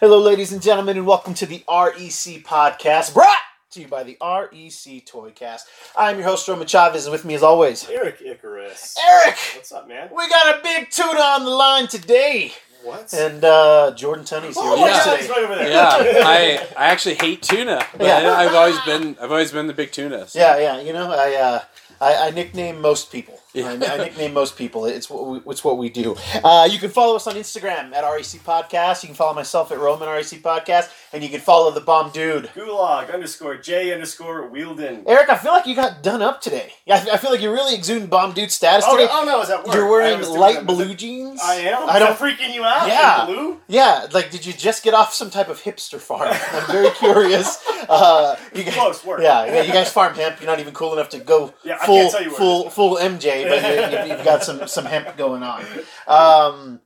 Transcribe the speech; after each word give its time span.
Hello, 0.00 0.20
ladies 0.20 0.52
and 0.52 0.62
gentlemen, 0.62 0.96
and 0.96 1.06
welcome 1.06 1.34
to 1.34 1.46
the 1.46 1.64
REC 1.68 2.42
podcast, 2.44 3.14
brought 3.14 3.36
to 3.72 3.80
you 3.80 3.88
by 3.88 4.02
the 4.04 4.16
REC 4.20 5.04
Toycast. 5.04 5.60
I'm 5.96 6.16
your 6.18 6.24
host, 6.26 6.46
Roman 6.48 6.66
Chavez, 6.66 7.06
and 7.06 7.12
with 7.12 7.24
me, 7.24 7.34
as 7.34 7.42
always, 7.42 7.88
Eric 7.88 8.20
Icarus. 8.24 8.96
Eric. 9.04 9.36
What's 9.56 9.72
up, 9.72 9.88
man? 9.88 10.08
We 10.14 10.28
got 10.28 10.58
a 10.58 10.62
big 10.62 10.90
tuna 10.90 11.18
on 11.20 11.44
the 11.44 11.50
line 11.50 11.88
today, 11.88 12.52
What? 12.84 13.12
and 13.12 13.42
uh, 13.44 13.92
Jordan 13.96 14.24
Tunney's 14.24 14.54
here 14.54 14.64
oh, 14.64 14.72
with 14.72 14.80
my 14.82 14.88
God, 14.90 15.04
today. 15.04 15.16
he's 15.22 15.30
right 15.30 15.42
over 15.44 15.54
there. 15.56 15.68
yeah, 15.70 15.88
I 16.24 16.66
I 16.76 16.86
actually 16.90 17.16
hate 17.16 17.42
tuna, 17.42 17.84
but 17.96 18.06
Yeah. 18.06 18.32
I've 18.32 18.54
always 18.54 18.78
been 18.82 19.16
I've 19.20 19.32
always 19.32 19.50
been 19.52 19.66
the 19.66 19.74
big 19.74 19.90
tuna. 19.92 20.28
so- 20.28 20.38
Yeah, 20.38 20.58
yeah. 20.58 20.80
You 20.80 20.92
know, 20.92 21.10
I 21.10 21.34
uh, 21.34 21.60
I, 22.00 22.28
I 22.28 22.30
nickname 22.30 22.80
most 22.80 23.10
people. 23.10 23.37
Yeah. 23.58 23.68
I, 23.88 23.94
I 23.94 23.96
nickname 23.98 24.32
most 24.32 24.56
people. 24.56 24.86
It's 24.86 25.08
what 25.10 25.26
we, 25.26 25.50
it's 25.50 25.64
what 25.64 25.78
we 25.78 25.88
do. 25.88 26.16
Uh, 26.44 26.68
you 26.70 26.78
can 26.78 26.90
follow 26.90 27.16
us 27.16 27.26
on 27.26 27.34
Instagram 27.34 27.92
at 27.94 28.02
REC 28.04 28.42
Podcast. 28.44 29.02
You 29.02 29.08
can 29.08 29.16
follow 29.16 29.34
myself 29.34 29.72
at 29.72 29.78
Roman 29.78 30.08
REC 30.08 30.40
Podcast, 30.42 30.90
and 31.12 31.22
you 31.22 31.28
can 31.28 31.40
follow 31.40 31.70
the 31.70 31.80
bomb 31.80 32.10
dude. 32.10 32.46
Gulag 32.54 33.12
underscore 33.12 33.56
J 33.56 33.92
underscore 33.92 34.50
Wielden. 34.50 35.04
Eric, 35.06 35.28
I 35.30 35.36
feel 35.36 35.52
like 35.52 35.66
you 35.66 35.74
got 35.74 36.02
done 36.02 36.22
up 36.22 36.40
today. 36.40 36.72
Yeah, 36.86 37.04
I 37.10 37.14
I 37.14 37.16
feel 37.16 37.30
like 37.30 37.40
you're 37.40 37.52
really 37.52 37.74
exuding 37.74 38.08
bomb 38.08 38.32
dude 38.32 38.50
status 38.50 38.84
Oh, 38.88 38.96
today. 38.96 39.08
oh 39.12 39.24
no, 39.24 39.40
is 39.42 39.48
that 39.48 39.64
work? 39.64 39.74
You're 39.74 39.88
wearing 39.90 40.22
light 40.22 40.66
blue 40.66 40.94
jeans. 40.94 41.40
I 41.42 41.54
am. 41.56 41.88
I 41.88 41.98
don't. 41.98 42.16
freaking 42.18 42.54
you 42.54 42.64
out? 42.64 42.88
Yeah. 42.88 43.26
In 43.26 43.34
blue? 43.34 43.60
Yeah, 43.68 44.06
like 44.12 44.30
did 44.30 44.44
you 44.46 44.52
just 44.52 44.82
get 44.82 44.94
off 44.94 45.12
some 45.14 45.30
type 45.30 45.48
of 45.48 45.62
hipster 45.62 45.98
farm? 45.98 46.28
I'm 46.52 46.66
very 46.70 46.90
curious. 46.92 47.64
Uh, 47.88 48.36
you 48.54 48.64
guys, 48.64 48.74
Close 48.74 49.04
work. 49.04 49.20
Yeah, 49.22 49.46
yeah, 49.46 49.62
you 49.62 49.72
guys 49.72 49.90
farm 49.90 50.14
hemp. 50.14 50.40
You're 50.40 50.50
not 50.50 50.60
even 50.60 50.74
cool 50.74 50.92
enough 50.92 51.08
to 51.10 51.18
go 51.20 51.54
Yeah, 51.64 51.78
full 51.78 51.96
can't 51.96 52.12
tell 52.12 52.22
you 52.22 52.28
where 52.28 52.34
it 52.34 52.38
full 52.38 52.70
full 52.70 52.96
MJ, 52.96 53.48
but 53.48 54.06
you, 54.06 54.12
you've 54.14 54.24
got 54.26 54.44
some 54.44 54.66
some 54.68 54.84
hemp 54.84 55.16
going 55.16 55.42
on. 55.42 55.64
Um, 56.06 56.80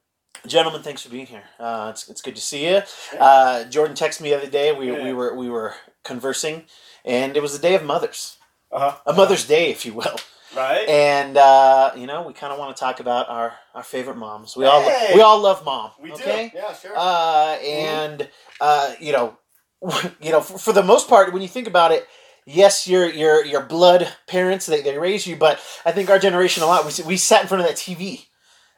gentlemen, 0.47 0.83
thanks 0.83 1.03
for 1.03 1.09
being 1.09 1.27
here. 1.27 1.45
Uh, 1.59 1.89
it's, 1.91 2.09
it's 2.09 2.21
good 2.23 2.37
to 2.37 2.43
see 2.43 2.69
you. 2.69 2.83
Uh, 3.19 3.65
Jordan 3.65 3.97
texted 3.97 4.21
me 4.23 4.31
the 4.31 4.37
other 4.39 4.51
day. 4.51 4.73
We, 4.73 4.91
we 4.91 5.13
were 5.13 5.35
we 5.35 5.49
were 5.51 5.75
conversing, 6.05 6.65
and 7.05 7.37
it 7.37 7.43
was 7.43 7.53
the 7.53 7.63
day 7.69 7.75
of 7.75 7.85
mothers, 7.85 8.37
Uh 8.71 8.91
huh. 8.91 8.97
a 9.07 9.13
Mother's 9.13 9.47
Day, 9.47 9.71
if 9.71 9.85
you 9.87 9.95
will. 9.95 10.17
Right. 10.55 10.87
And 10.89 11.37
uh, 11.39 11.93
you 11.97 12.07
know, 12.07 12.23
we 12.27 12.33
kind 12.35 12.53
of 12.53 12.59
want 12.59 12.77
to 12.77 12.81
talk 12.81 13.01
about 13.01 13.29
our, 13.31 13.55
our 13.75 13.83
favorite 13.83 14.17
moms. 14.19 14.57
We 14.57 14.67
all 14.67 14.83
Hey! 14.83 15.13
we 15.15 15.21
all 15.23 15.41
love 15.41 15.65
mom. 15.65 15.93
we 16.01 16.11
do. 16.13 16.23
Yeah, 16.27 16.75
sure. 16.75 16.93
Uh, 16.95 17.57
and 17.65 18.29
uh, 18.61 18.95
you 19.01 19.13
know, 19.13 19.39
you 20.21 20.31
know, 20.31 20.41
for, 20.43 20.59
for 20.59 20.73
the 20.73 20.83
most 20.83 21.09
part, 21.09 21.33
when 21.33 21.41
you 21.41 21.49
think 21.49 21.67
about 21.69 21.91
it, 21.93 22.07
yes, 22.45 22.87
your 22.87 23.07
your 23.09 23.45
your 23.47 23.63
blood 23.63 24.13
parents 24.27 24.67
they, 24.67 24.83
they 24.83 24.99
raised 24.99 25.27
you, 25.27 25.37
but 25.37 25.59
I 25.87 25.93
think 25.93 26.11
our 26.11 26.19
generation 26.19 26.63
a 26.63 26.67
lot 26.67 26.85
we 26.85 27.05
we 27.05 27.17
sat 27.17 27.41
in 27.43 27.49
front 27.49 27.63
of 27.63 27.67
that 27.69 27.77
TV, 27.79 28.27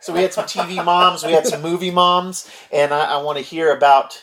so 0.04 0.12
we 0.12 0.20
had 0.22 0.32
some 0.32 0.44
TV 0.44 0.84
moms, 0.84 1.24
we 1.24 1.32
had 1.32 1.46
some 1.46 1.62
movie 1.62 1.90
moms, 1.90 2.50
and 2.72 2.92
I, 2.92 3.14
I 3.14 3.22
want 3.22 3.38
to 3.38 3.44
hear 3.44 3.72
about. 3.74 4.22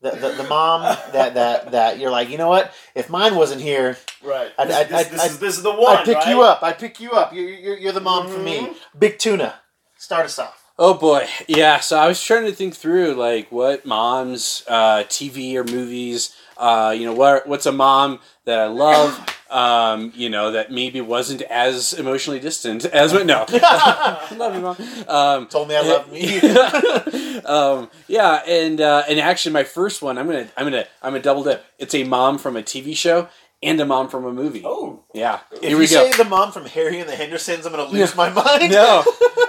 The, 0.00 0.10
the, 0.12 0.28
the 0.30 0.44
mom 0.44 0.82
that, 1.12 1.34
that 1.34 1.72
that 1.72 1.98
you're 1.98 2.12
like 2.12 2.28
you 2.30 2.38
know 2.38 2.46
what 2.48 2.72
if 2.94 3.10
mine 3.10 3.34
wasn't 3.34 3.60
here 3.60 3.96
right. 4.22 4.52
I'd- 4.56 4.68
this, 4.68 4.76
I'd- 4.76 4.90
this, 4.90 5.00
I'd- 5.00 5.10
this, 5.16 5.24
is, 5.32 5.38
this 5.40 5.56
is 5.56 5.62
the 5.64 5.72
one. 5.72 5.96
I'd 5.96 6.04
pick 6.04 6.18
right? 6.18 6.28
you 6.28 6.42
up 6.42 6.62
I'd 6.62 6.78
pick 6.78 7.00
you 7.00 7.10
up 7.10 7.32
you're, 7.34 7.48
you're, 7.48 7.76
you're 7.78 7.92
the 7.92 8.00
mom 8.00 8.28
for 8.28 8.38
me 8.38 8.58
Mhm. 8.60 8.76
Big 8.96 9.18
Tuna 9.18 9.56
start 9.96 10.24
us 10.26 10.38
off 10.38 10.62
Oh 10.78 10.94
boy, 10.94 11.26
yeah. 11.48 11.80
So 11.80 11.98
I 11.98 12.06
was 12.06 12.22
trying 12.22 12.44
to 12.46 12.52
think 12.52 12.76
through 12.76 13.14
like 13.14 13.50
what 13.50 13.84
moms, 13.84 14.62
uh, 14.68 14.98
TV 15.08 15.56
or 15.56 15.64
movies. 15.64 16.32
Uh, 16.56 16.94
you 16.96 17.04
know, 17.04 17.12
what 17.14 17.48
what's 17.48 17.66
a 17.66 17.72
mom 17.72 18.20
that 18.44 18.60
I 18.60 18.66
love. 18.66 19.18
Um, 19.50 20.12
you 20.14 20.28
know, 20.28 20.50
that 20.50 20.70
maybe 20.70 21.00
wasn't 21.00 21.40
as 21.42 21.94
emotionally 21.94 22.38
distant 22.38 22.84
as 22.84 23.14
what. 23.14 23.24
No, 23.24 23.46
love 24.36 24.54
you, 24.54 24.60
mom. 24.60 24.76
Um, 25.08 25.46
told 25.46 25.68
me 25.68 25.74
I 25.76 25.80
love 25.80 26.12
me 26.12 26.38
um, 27.46 27.88
yeah, 28.08 28.42
and 28.46 28.80
uh, 28.80 29.04
and 29.08 29.18
actually, 29.18 29.52
my 29.52 29.64
first 29.64 30.02
one, 30.02 30.18
I'm 30.18 30.26
gonna 30.26 30.48
I'm 30.56 30.66
gonna 30.66 30.84
I'm 31.02 31.12
gonna 31.12 31.22
double 31.22 31.44
dip. 31.44 31.64
It's 31.78 31.94
a 31.94 32.04
mom 32.04 32.36
from 32.36 32.56
a 32.56 32.62
TV 32.62 32.94
show 32.94 33.28
and 33.62 33.80
a 33.80 33.86
mom 33.86 34.08
from 34.08 34.24
a 34.24 34.32
movie. 34.32 34.62
Oh. 34.64 35.02
yeah. 35.14 35.40
if 35.50 35.60
Here 35.62 35.70
you 35.70 35.78
we 35.78 35.84
go. 35.88 36.10
say 36.10 36.12
the 36.12 36.28
mom 36.28 36.52
from 36.52 36.66
Harry 36.66 37.00
and 37.00 37.08
the 37.08 37.16
Hendersons 37.16 37.66
I'm 37.66 37.72
gonna 37.72 37.90
lose 37.90 38.14
my 38.14 38.30
mind 38.30 38.70
No, 38.70 39.02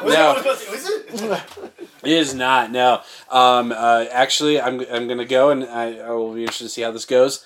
no. 0.03 0.35
it? 0.37 0.45
Was 0.45 0.61
it? 0.89 1.11
Was 1.11 1.21
it? 1.21 1.41
It 2.03 2.11
is 2.11 2.33
not. 2.33 2.71
No. 2.71 3.01
Um, 3.29 3.71
uh, 3.71 4.05
actually, 4.11 4.59
I'm 4.61 4.79
I'm 4.91 5.07
gonna 5.07 5.25
go, 5.25 5.49
and 5.51 5.65
I, 5.65 5.97
I 5.97 6.11
will 6.11 6.33
be 6.33 6.41
interested 6.41 6.65
to 6.65 6.69
see 6.69 6.81
how 6.81 6.91
this 6.91 7.05
goes. 7.05 7.45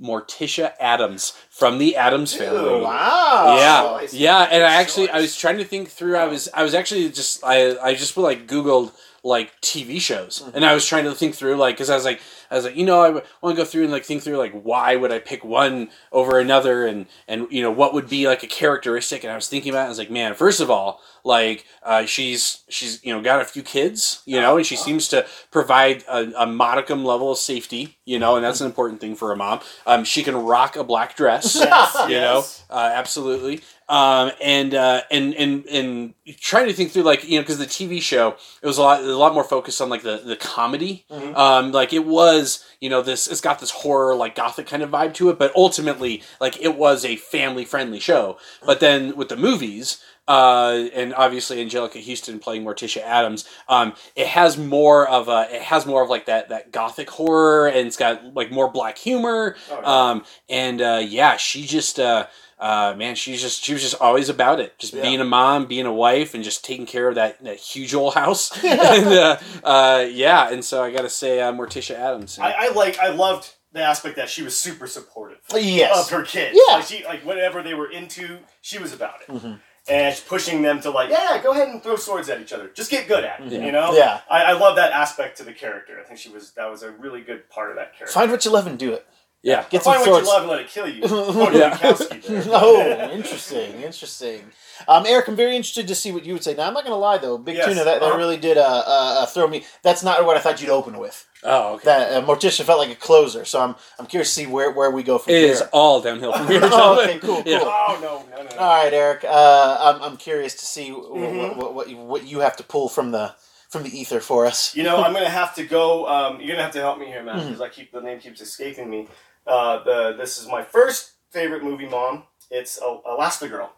Morticia 0.00 0.72
Addams 0.80 1.32
from 1.50 1.78
the 1.78 1.96
Addams 1.96 2.34
family. 2.34 2.78
Ew. 2.78 2.82
Wow. 2.82 3.56
Yeah, 3.58 4.08
yeah, 4.12 4.48
and 4.50 4.62
I 4.62 4.74
actually 4.74 5.08
I 5.10 5.20
was 5.20 5.36
trying 5.36 5.58
to 5.58 5.64
think 5.64 5.88
through. 5.88 6.16
I 6.16 6.26
was 6.26 6.48
I 6.52 6.62
was 6.62 6.74
actually 6.74 7.08
just 7.10 7.44
I 7.44 7.76
I 7.78 7.94
just 7.94 8.16
like 8.16 8.46
Googled 8.46 8.92
like 9.22 9.58
TV 9.60 10.00
shows, 10.00 10.42
and 10.54 10.64
I 10.64 10.74
was 10.74 10.86
trying 10.86 11.04
to 11.04 11.14
think 11.14 11.34
through 11.34 11.56
like 11.56 11.76
because 11.76 11.90
I 11.90 11.94
was 11.94 12.04
like 12.04 12.20
I 12.54 12.58
was 12.58 12.64
like 12.64 12.76
you 12.76 12.86
know 12.86 13.02
I 13.02 13.10
want 13.10 13.56
to 13.56 13.62
go 13.62 13.64
through 13.64 13.82
and 13.84 13.92
like 13.92 14.04
think 14.04 14.22
through 14.22 14.38
like 14.38 14.52
why 14.52 14.96
would 14.96 15.12
I 15.12 15.18
pick 15.18 15.44
one 15.44 15.90
over 16.12 16.38
another, 16.38 16.86
and 16.86 17.06
and 17.28 17.46
you 17.50 17.62
know 17.62 17.70
what 17.70 17.94
would 17.94 18.08
be 18.08 18.26
like 18.26 18.42
a 18.42 18.46
characteristic, 18.46 19.24
and 19.24 19.32
I 19.32 19.36
was 19.36 19.48
thinking 19.48 19.70
about 19.70 19.82
it. 19.82 19.86
I 19.86 19.88
was 19.88 19.98
like 19.98 20.10
man, 20.10 20.34
first 20.34 20.60
of 20.60 20.70
all, 20.70 21.00
like 21.24 21.66
uh, 21.82 22.06
she's 22.06 22.62
she's 22.68 23.04
you 23.04 23.14
know 23.14 23.20
got 23.20 23.40
a 23.40 23.44
few 23.44 23.62
kids, 23.62 24.22
you 24.24 24.40
know, 24.40 24.56
and 24.56 24.66
she 24.66 24.76
seems 24.76 25.08
to 25.08 25.26
provide 25.50 26.04
a, 26.08 26.42
a 26.42 26.46
modicum 26.46 27.04
level 27.04 27.32
of 27.32 27.38
safety, 27.38 27.98
you 28.04 28.18
know, 28.18 28.36
and 28.36 28.44
that's 28.44 28.60
an 28.60 28.66
important 28.66 29.00
thing 29.00 29.16
for 29.16 29.32
a 29.32 29.36
mom. 29.36 29.60
Um, 29.86 30.04
she 30.04 30.22
can 30.22 30.36
rock 30.36 30.76
a 30.76 30.84
black 30.84 31.16
dress 31.16 31.56
Yes, 31.60 31.96
you 32.08 32.20
know 32.20 32.44
uh, 32.70 32.90
absolutely 32.94 33.62
um, 33.88 34.30
and 34.42 34.74
uh, 34.74 35.02
and 35.10 35.34
and 35.34 35.66
and 35.66 36.14
trying 36.40 36.66
to 36.66 36.72
think 36.72 36.90
through 36.92 37.02
like 37.02 37.24
you 37.28 37.36
know 37.38 37.42
because 37.42 37.58
the 37.58 37.66
TV 37.66 38.00
show 38.00 38.36
it 38.62 38.66
was 38.66 38.78
a 38.78 38.82
lot 38.82 39.00
a 39.02 39.16
lot 39.16 39.34
more 39.34 39.44
focused 39.44 39.80
on 39.80 39.88
like 39.88 40.02
the 40.02 40.18
the 40.24 40.36
comedy 40.36 41.04
Mhm. 41.10 41.36
um, 41.36 41.72
like 41.72 41.92
it 41.92 42.06
was 42.06 42.64
you 42.80 42.88
know 42.88 43.02
this 43.02 43.26
it's 43.26 43.40
got 43.42 43.58
this 43.58 43.70
horror 43.70 44.14
like 44.14 44.34
gothic 44.34 44.66
kind 44.66 44.82
of 44.82 44.90
vibe 44.90 45.12
to 45.14 45.28
it 45.30 45.38
but 45.38 45.54
ultimately 45.54 46.22
like 46.40 46.60
it 46.62 46.76
was 46.76 47.04
a 47.04 47.16
family 47.16 47.64
friendly 47.64 48.00
show 48.00 48.38
but 48.64 48.80
then 48.80 49.16
with 49.16 49.28
the 49.28 49.36
movies 49.36 50.02
uh, 50.26 50.86
and 50.94 51.12
obviously 51.16 51.62
Anjelica 51.62 52.02
Huston 52.02 52.38
playing 52.38 52.64
Morticia 52.64 53.02
Addams. 53.02 53.44
Um, 53.68 53.92
it 54.16 54.26
has 54.26 54.56
more 54.56 55.06
of 55.06 55.28
a, 55.28 55.46
it 55.54 55.60
has 55.60 55.84
more 55.84 56.02
of 56.02 56.08
like 56.08 56.24
that 56.24 56.48
that 56.48 56.72
gothic 56.72 57.10
horror, 57.10 57.68
and 57.68 57.86
it's 57.86 57.98
got 57.98 58.32
like 58.32 58.50
more 58.50 58.70
black 58.70 58.96
humor. 58.96 59.54
Oh, 59.70 59.78
yeah. 59.82 60.08
Um, 60.10 60.24
and 60.48 60.80
uh, 60.80 61.02
yeah, 61.06 61.36
she 61.36 61.66
just, 61.66 62.00
uh, 62.00 62.26
uh, 62.58 62.94
man, 62.96 63.14
she's 63.14 63.40
just, 63.42 63.62
she 63.64 63.72
was 63.72 63.82
just 63.82 64.00
always 64.00 64.28
about 64.28 64.60
it, 64.60 64.78
just 64.78 64.92
Yeah. 64.94 65.02
being 65.02 65.20
a 65.20 65.24
mom, 65.24 65.66
being 65.66 65.86
a 65.86 65.92
wife, 65.92 66.34
and 66.34 66.42
just 66.44 66.64
taking 66.64 66.86
care 66.86 67.08
of 67.08 67.14
that 67.16 67.42
that 67.44 67.56
huge 67.56 67.94
old 67.94 68.14
house. 68.14 68.50
and 68.64 68.80
uh, 69.08 69.38
uh, 69.64 70.06
yeah, 70.10 70.50
and 70.50 70.64
so 70.64 70.82
I 70.82 70.90
got 70.92 71.02
to 71.02 71.10
say, 71.10 71.40
uh, 71.40 71.52
Morticia 71.52 71.94
Addams. 71.96 72.38
I, 72.38 72.52
I 72.52 72.68
like. 72.72 72.98
I 72.98 73.08
loved 73.08 73.54
the 73.72 73.82
aspect 73.82 74.14
that 74.16 74.28
she 74.28 74.42
was 74.42 74.56
super 74.56 74.86
supportive 74.86 75.38
Yes. 75.52 76.06
of 76.06 76.10
her 76.16 76.24
kids. 76.24 76.56
Yeah. 76.68 76.76
Like 76.76 76.84
she, 76.86 77.04
like 77.04 77.24
whatever 77.24 77.60
they 77.62 77.74
were 77.74 77.90
into, 77.90 78.38
she 78.60 78.78
was 78.78 78.92
about 78.92 79.16
it. 79.22 79.32
Mhm. 79.32 79.58
And 79.86 80.22
pushing 80.28 80.62
them 80.62 80.80
to 80.80 80.90
like, 80.90 81.10
yeah, 81.10 81.42
go 81.42 81.50
ahead 81.50 81.68
and 81.68 81.82
throw 81.82 81.96
swords 81.96 82.30
at 82.30 82.40
each 82.40 82.52
other. 82.54 82.68
Just 82.68 82.90
get 82.90 83.06
good 83.08 83.22
at 83.24 83.40
it. 83.40 83.52
Yeah. 83.52 83.66
You 83.66 83.72
know. 83.72 83.92
Yeah. 83.92 84.20
I, 84.30 84.44
I 84.44 84.52
love 84.52 84.76
that 84.76 84.92
aspect 84.92 85.36
to 85.38 85.42
the 85.42 85.52
character. 85.52 85.98
I 86.00 86.04
think 86.04 86.18
she 86.20 86.30
was 86.30 86.52
that 86.52 86.70
was 86.70 86.82
a 86.84 86.92
really 86.92 87.20
good 87.20 87.50
part 87.50 87.70
of 87.70 87.76
that 87.76 87.94
character. 87.96 88.12
Find 88.14 88.30
what 88.30 88.44
you 88.44 88.50
love 88.52 88.66
and 88.68 88.78
do 88.78 88.92
it. 88.94 89.04
Yeah, 89.44 89.64
Get 89.70 89.82
some 89.84 89.92
Find 89.94 90.00
what 90.10 90.24
swords. 90.24 90.26
you 90.26 90.32
love 90.32 90.42
and 90.42 90.50
let 90.50 90.60
it 90.62 90.68
kill 90.68 90.88
you. 90.88 91.02
Tony 91.06 91.58
Yeah. 91.58 91.76
There. 91.76 92.42
oh, 92.48 93.10
interesting, 93.12 93.82
interesting. 93.82 94.42
Um, 94.88 95.04
Eric, 95.06 95.28
I'm 95.28 95.36
very 95.36 95.54
interested 95.54 95.86
to 95.88 95.94
see 95.94 96.10
what 96.12 96.24
you 96.24 96.32
would 96.32 96.42
say. 96.42 96.54
Now, 96.54 96.66
I'm 96.66 96.72
not 96.74 96.82
going 96.84 96.94
to 96.96 96.98
lie 96.98 97.18
though, 97.18 97.36
Big 97.38 97.56
Yes, 97.56 97.66
Tuna, 97.66 97.84
that, 97.84 98.00
that 98.00 98.02
uh-huh. 98.06 98.16
really 98.16 98.38
did 98.38 98.56
uh, 98.58 98.62
uh, 98.62 99.18
uh, 99.22 99.26
throw 99.26 99.46
me. 99.46 99.64
That's 99.82 100.02
not 100.02 100.24
what 100.24 100.36
I 100.36 100.40
thought 100.40 100.60
you'd 100.62 100.70
open 100.70 100.98
with. 100.98 101.26
oh, 101.44 101.74
okay. 101.74 101.84
That 101.84 102.12
uh, 102.12 102.26
Morticia 102.26 102.64
felt 102.64 102.78
like 102.78 102.90
a 102.90 102.94
closer, 102.96 103.44
so 103.44 103.60
I'm 103.60 103.76
I'm 103.98 104.06
curious 104.06 104.30
to 104.34 104.40
see 104.40 104.46
where, 104.46 104.70
where 104.72 104.90
we 104.90 105.02
go 105.02 105.18
from 105.18 105.34
It 105.34 105.42
It 105.42 105.50
is 105.50 105.62
all 105.72 106.00
downhill 106.00 106.32
from 106.32 106.46
here. 106.52 106.60
Oh, 106.62 106.96
gentlemen. 106.96 107.10
okay, 107.10 107.18
cool, 107.20 107.42
Yeah. 107.46 107.58
cool. 107.60 107.68
Oh 107.68 107.98
no, 108.00 108.36
no, 108.36 108.42
no. 108.44 108.48
no. 108.50 108.56
All 108.56 108.82
right, 108.82 108.92
Eric. 108.92 109.24
Uh, 109.24 109.76
I'm, 109.80 110.02
I'm 110.02 110.16
curious 110.16 110.54
to 110.54 110.64
see 110.66 110.88
w- 110.88 111.14
Mhm. 111.14 111.56
what, 111.56 111.74
what, 111.74 111.88
you, 111.90 111.98
what 111.98 112.24
you 112.26 112.40
have 112.40 112.56
to 112.56 112.64
pull 112.64 112.88
from 112.88 113.10
the 113.12 113.34
from 113.68 113.82
the 113.82 113.90
ether 113.98 114.20
for 114.20 114.46
us. 114.46 114.74
You 114.76 114.84
know, 114.84 115.02
I'm 115.02 115.12
gonna 115.12 115.28
have 115.28 115.54
to 115.56 115.64
go. 115.64 116.06
Um, 116.08 116.40
you're 116.40 116.50
gonna 116.52 116.62
have 116.62 116.72
to 116.72 116.80
help 116.80 116.98
me 116.98 117.06
here, 117.06 117.22
man, 117.22 117.38
Mhm. 117.40 117.44
because 117.46 117.60
I 117.60 117.68
keep 117.68 117.92
the 117.92 118.00
name 118.00 118.20
keeps 118.20 118.40
escaping 118.40 118.88
me. 118.88 119.08
Uh, 119.46 119.82
the 119.84 120.14
this 120.16 120.38
is 120.40 120.46
my 120.48 120.62
first 120.62 121.12
favorite 121.30 121.62
movie, 121.62 121.86
Mom. 121.86 122.24
It's 122.50 122.80
uh, 122.80 122.98
Elastigirl. 123.06 123.68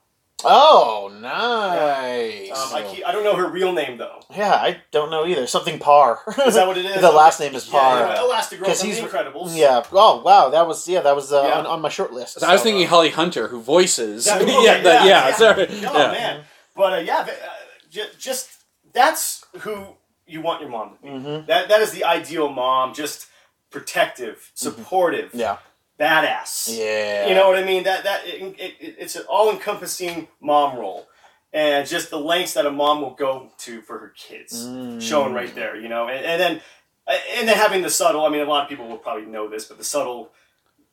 Oh, 0.45 1.11
nice. 1.19 2.51
Um, 2.51 2.75
I 2.75 2.83
keep, 2.95 3.07
I 3.07 3.11
don't 3.13 3.25
know 3.25 3.37
her 3.37 3.49
real 3.49 3.73
name 3.73 3.97
though. 3.99 4.21
yeah, 4.35 4.53
I 4.55 4.83
don't 4.91 5.11
know 5.11 5.27
either. 5.27 5.47
Something 5.47 5.79
Parr. 5.79 6.21
Is 6.47 6.55
that 6.55 6.67
what 6.67 6.77
it 6.77 6.85
is? 6.85 7.01
The 7.01 7.11
last 7.11 7.41
name 7.41 7.55
is 7.55 7.67
Yeah, 7.67 7.73
Parr. 7.81 8.01
yeah, 8.01 8.17
Elastigirl 8.19 8.65
'Cause 8.65 8.81
from 8.81 8.91
he's- 8.91 9.01
The 9.01 9.09
Incredibles. 9.09 9.57
yeah. 9.57 9.83
Oh, 9.93 10.23
wow. 10.23 10.51
That 10.51 10.67
was 10.67 10.87
yeah. 10.87 11.01
That 11.01 11.17
was 11.17 11.33
uh, 11.33 11.43
Yeah. 11.43 11.59
on, 11.61 11.67
on 11.67 11.81
my 11.81 11.89
short 11.89 12.13
list. 12.13 12.39
So 12.41 12.47
I 12.47 12.53
was 12.53 12.61
So, 12.61 12.65
thinking 12.65 12.87
uh, 12.87 12.91
Holly 12.91 13.11
Hunter, 13.11 13.49
who 13.49 13.61
voices. 13.61 14.27
Yeah, 14.27 14.41
Yeah, 14.41 14.45
okay, 14.45 14.83
the- 14.83 14.89
yeah, 14.91 15.05
yeah, 15.05 15.29
yeah. 15.29 15.35
sorry. 15.37 15.67
Oh 15.71 15.73
yeah. 15.99 16.13
man, 16.13 16.45
but 16.77 16.93
uh, 16.93 16.97
yeah, 16.99 17.25
th- 17.25 17.39
uh, 17.39 17.49
j- 17.91 18.11
just 18.19 18.51
that's 18.93 19.45
who 19.61 19.87
you 20.27 20.43
want 20.43 20.61
your 20.61 20.71
mom 20.71 20.91
to 20.97 21.03
be. 21.03 21.09
mhm. 21.09 21.47
That 21.47 21.69
that 21.71 21.81
is 21.81 21.93
the 21.93 22.05
ideal 22.05 22.51
mom. 22.51 22.93
Just 22.95 23.27
protective, 23.71 24.51
supportive, 24.55 25.31
Mm-hmm. 25.31 25.39
Yeah. 25.41 25.57
badass. 25.99 26.77
Yeah. 26.77 27.29
You 27.29 27.35
know 27.35 27.49
what 27.49 27.59
I 27.59 27.65
mean? 27.65 27.85
That 27.85 28.05
that 28.05 28.27
it, 28.27 28.43
it, 28.59 28.97
it's 28.99 29.17
an 29.17 29.25
all-encompassing 29.29 30.29
mom 30.41 30.77
role, 30.79 31.07
and 31.53 31.87
just 31.89 32.11
the 32.11 32.19
lengths 32.19 32.55
that 32.55 32.67
a 32.67 32.71
mom 32.71 33.01
will 33.01 33.15
go 33.15 33.51
to 33.59 33.81
for 33.83 33.99
her 33.99 34.13
kids, 34.17 34.67
Mm. 34.67 35.01
shown 35.01 35.33
right 35.33 35.55
there. 35.55 35.77
You 35.77 35.89
know, 35.89 36.09
and, 36.09 36.25
and 36.25 36.41
then 36.41 36.61
and 37.37 37.49
then 37.49 37.57
having 37.57 37.83
the 37.83 37.91
subtle. 37.91 38.25
I 38.25 38.29
mean, 38.31 38.41
a 38.43 38.45
lot 38.45 38.65
of 38.65 38.69
people 38.69 38.87
will 38.89 38.99
probably 38.99 39.27
know 39.27 39.49
this, 39.49 39.65
but 39.67 39.79
the 39.79 39.85
subtle, 39.85 40.33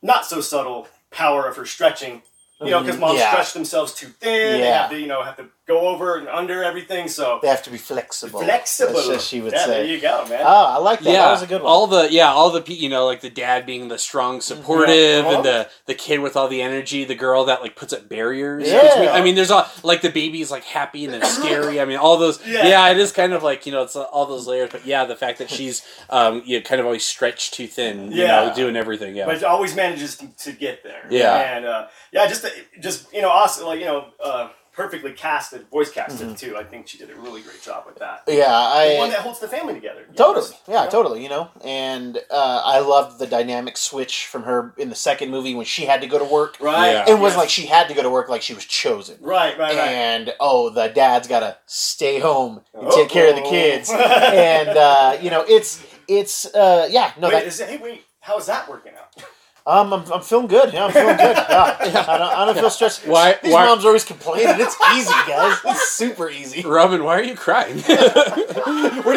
not 0.02 0.26
so 0.26 0.42
subtle 0.42 0.88
power 1.12 1.48
of 1.48 1.56
her 1.58 1.66
stretching. 1.66 2.22
You 2.62 2.70
know, 2.72 2.80
because 2.82 2.98
moms 2.98 3.16
Mm, 3.16 3.20
Yeah. 3.20 3.32
stretch 3.32 3.54
themselves 3.54 3.94
too 3.94 4.08
thin. 4.08 4.54
They 4.54 4.60
Yeah. 4.60 4.82
have 4.84 4.92
to, 4.92 4.98
you 5.00 5.08
know, 5.08 5.22
have 5.22 5.36
to 5.36 5.50
go 5.66 5.88
over 5.88 6.18
and 6.18 6.28
under 6.28 6.62
everything. 6.64 7.08
So 7.08 7.40
They 7.42 7.48
have 7.48 7.64
to 7.64 7.70
be 7.70 7.78
flexible. 7.78 8.42
flexible. 8.42 8.94
That's 8.96 9.08
what 9.08 9.22
she 9.22 9.40
would 9.42 9.54
yeah, 9.54 9.66
say. 9.66 9.72
There 9.84 9.86
you 9.86 10.02
go, 10.02 10.26
man. 10.28 10.42
Oh, 10.44 10.66
I 10.66 10.78
like 10.78 11.00
that. 11.00 11.06
yeah, 11.14 11.22
That 11.26 11.32
was 11.32 11.42
a 11.42 11.48
good 11.48 11.62
one. 11.62 11.72
all 11.72 11.88
the 11.88 12.12
yeah, 12.12 12.28
all 12.32 12.50
the 12.50 12.62
pe- 12.62 12.74
you 12.74 12.90
know, 12.90 13.06
like 13.06 13.22
the 13.22 13.30
dad 13.30 13.66
being 13.66 13.88
the 13.88 13.98
strong, 13.98 14.42
supportive, 14.42 15.26
Uh-huh. 15.26 15.36
and 15.38 15.46
the 15.46 15.70
the 15.86 15.94
kid 15.96 16.20
with 16.20 16.36
all 16.36 16.48
the 16.50 16.62
energy, 16.62 17.06
the 17.06 17.16
girl 17.16 17.46
that 17.46 17.62
like 17.62 17.76
puts 17.78 17.94
up 17.94 18.10
barriers. 18.10 18.68
Yeah. 18.70 18.90
between- 18.90 19.10
I 19.10 19.22
mean, 19.22 19.36
there's 19.36 19.52
all 19.52 19.66
like 19.84 20.02
the 20.02 20.10
baby's 20.10 20.52
like 20.52 20.64
happy 20.66 21.06
and 21.06 21.14
then 21.14 21.24
scary. 21.26 21.80
I 21.80 21.86
mean, 21.86 21.98
all 21.98 22.18
those. 22.18 22.46
Yeah. 22.46 22.68
Yeah. 22.68 22.90
it 22.90 22.98
is 22.98 23.12
kind 23.14 23.32
of 23.34 23.42
like 23.44 23.66
you 23.66 23.72
know, 23.72 23.84
it's 23.84 23.96
all 23.96 24.26
those 24.26 24.48
layers. 24.48 24.70
But 24.72 24.86
yeah, 24.86 25.06
the 25.06 25.16
fact 25.16 25.38
that 25.40 25.50
she's 25.50 25.82
um, 26.10 26.42
you 26.46 26.58
know, 26.60 26.64
kind 26.64 26.82
of 26.82 26.86
always 26.86 27.06
stretched 27.06 27.54
too 27.54 27.68
thin. 27.68 28.12
You 28.12 28.24
Yeah. 28.24 28.48
know, 28.48 28.54
doing 28.56 28.76
everything. 28.76 29.16
Yeah, 29.16 29.26
but 29.28 29.36
it 29.38 29.44
always 29.44 29.76
manages 29.76 30.18
to, 30.18 30.28
to 30.40 30.52
get 30.52 30.84
there. 30.84 31.06
Yeah. 31.10 31.56
and 31.56 31.66
uh, 31.66 31.88
yeah, 32.12 32.28
just 32.28 32.46
just 32.82 33.14
you 33.14 33.22
know, 33.22 33.30
awesome, 33.30 33.66
like 33.68 33.80
you 33.80 33.86
know, 33.86 34.08
uh, 34.24 34.50
perfectly 34.74 35.12
casted, 35.14 35.68
voice 35.70 35.92
casted 35.92 36.28
Mm-hmm. 36.28 36.36
too. 36.36 36.58
I 36.58 36.64
think 36.64 36.88
she 36.88 36.98
did 36.98 37.10
a 37.12 37.16
really 37.16 37.42
great 37.42 37.62
job 37.62 37.84
with 37.86 37.98
that. 38.00 38.24
yeah, 38.28 38.52
I 38.54 38.94
The 38.94 38.98
one 38.98 39.10
that 39.12 39.20
holds 39.20 39.40
the 39.40 39.48
family 39.48 39.74
together. 39.76 40.06
totally. 40.16 40.50
know? 40.68 40.74
Yeah, 40.84 40.86
totally. 40.90 41.24
You 41.24 41.30
know, 41.30 41.50
and 41.64 42.18
uh, 42.32 42.62
I 42.66 42.80
loved 42.80 43.20
the 43.20 43.28
dynamic 43.28 43.78
switch 43.78 44.26
from 44.26 44.44
her 44.44 44.74
in 44.78 44.90
the 44.90 44.96
second 44.96 45.30
movie 45.32 45.54
when 45.56 45.66
she 45.66 45.86
had 45.86 46.02
to 46.02 46.08
go 46.08 46.18
to 46.20 46.26
work. 46.26 46.58
Right. 46.60 46.92
Yeah. 46.92 47.02
It 47.10 47.20
wasn't 47.20 47.38
Yes. 47.38 47.38
like 47.38 47.50
she 47.50 47.66
had 47.68 47.88
to 47.88 47.94
go 47.94 48.02
to 48.04 48.10
work; 48.10 48.30
like 48.30 48.42
she 48.42 48.54
was 48.54 48.66
chosen. 48.66 49.18
Right, 49.22 49.58
right, 49.58 49.76
right. 49.76 49.88
And 49.90 50.34
oh, 50.40 50.70
the 50.70 50.88
dad's 50.88 51.28
got 51.28 51.42
to 51.42 51.58
stay 51.68 52.20
home 52.20 52.62
and 52.74 52.92
take 52.92 53.10
care 53.10 53.30
of 53.30 53.36
the 53.36 53.42
kids. 53.44 53.90
and 53.94 54.70
uh, 54.70 55.18
you 55.22 55.30
know, 55.30 55.44
it's 55.48 55.84
it's 56.08 56.46
uh, 56.54 56.88
yeah. 56.90 57.12
No, 57.20 57.28
wait, 57.30 57.34
that, 57.36 57.46
is 57.48 57.60
it, 57.60 57.70
hey, 57.70 57.78
wait, 57.78 58.04
how 58.22 58.38
is 58.38 58.48
that 58.48 58.68
working 58.70 58.94
out? 58.94 59.24
Um, 59.66 59.94
I'm, 59.94 60.12
I'm 60.12 60.22
feeling 60.22 60.48
good. 60.48 60.74
Yeah, 60.74 60.86
I'm 60.86 60.92
feeling 60.92 61.16
good. 61.18 61.38
Yeah, 61.94 62.06
I 62.08 62.18
don't, 62.18 62.34
I 62.38 62.46
don't 62.46 62.56
feel 62.58 62.70
stressed. 62.70 63.06
Why- 63.08 63.38
These 63.44 63.54
why- 63.54 63.66
moms 63.66 63.86
always 63.86 64.04
complaining. 64.06 64.56
It's 64.60 64.76
easy, 64.96 65.10
guys. 65.28 65.58
It's 65.66 65.90
super 65.90 66.30
easy. 66.30 66.62
Robin, 66.64 67.04
why 67.04 67.20
are 67.20 67.24
you 67.24 67.36
crying? 67.36 67.78
Where 67.82 67.96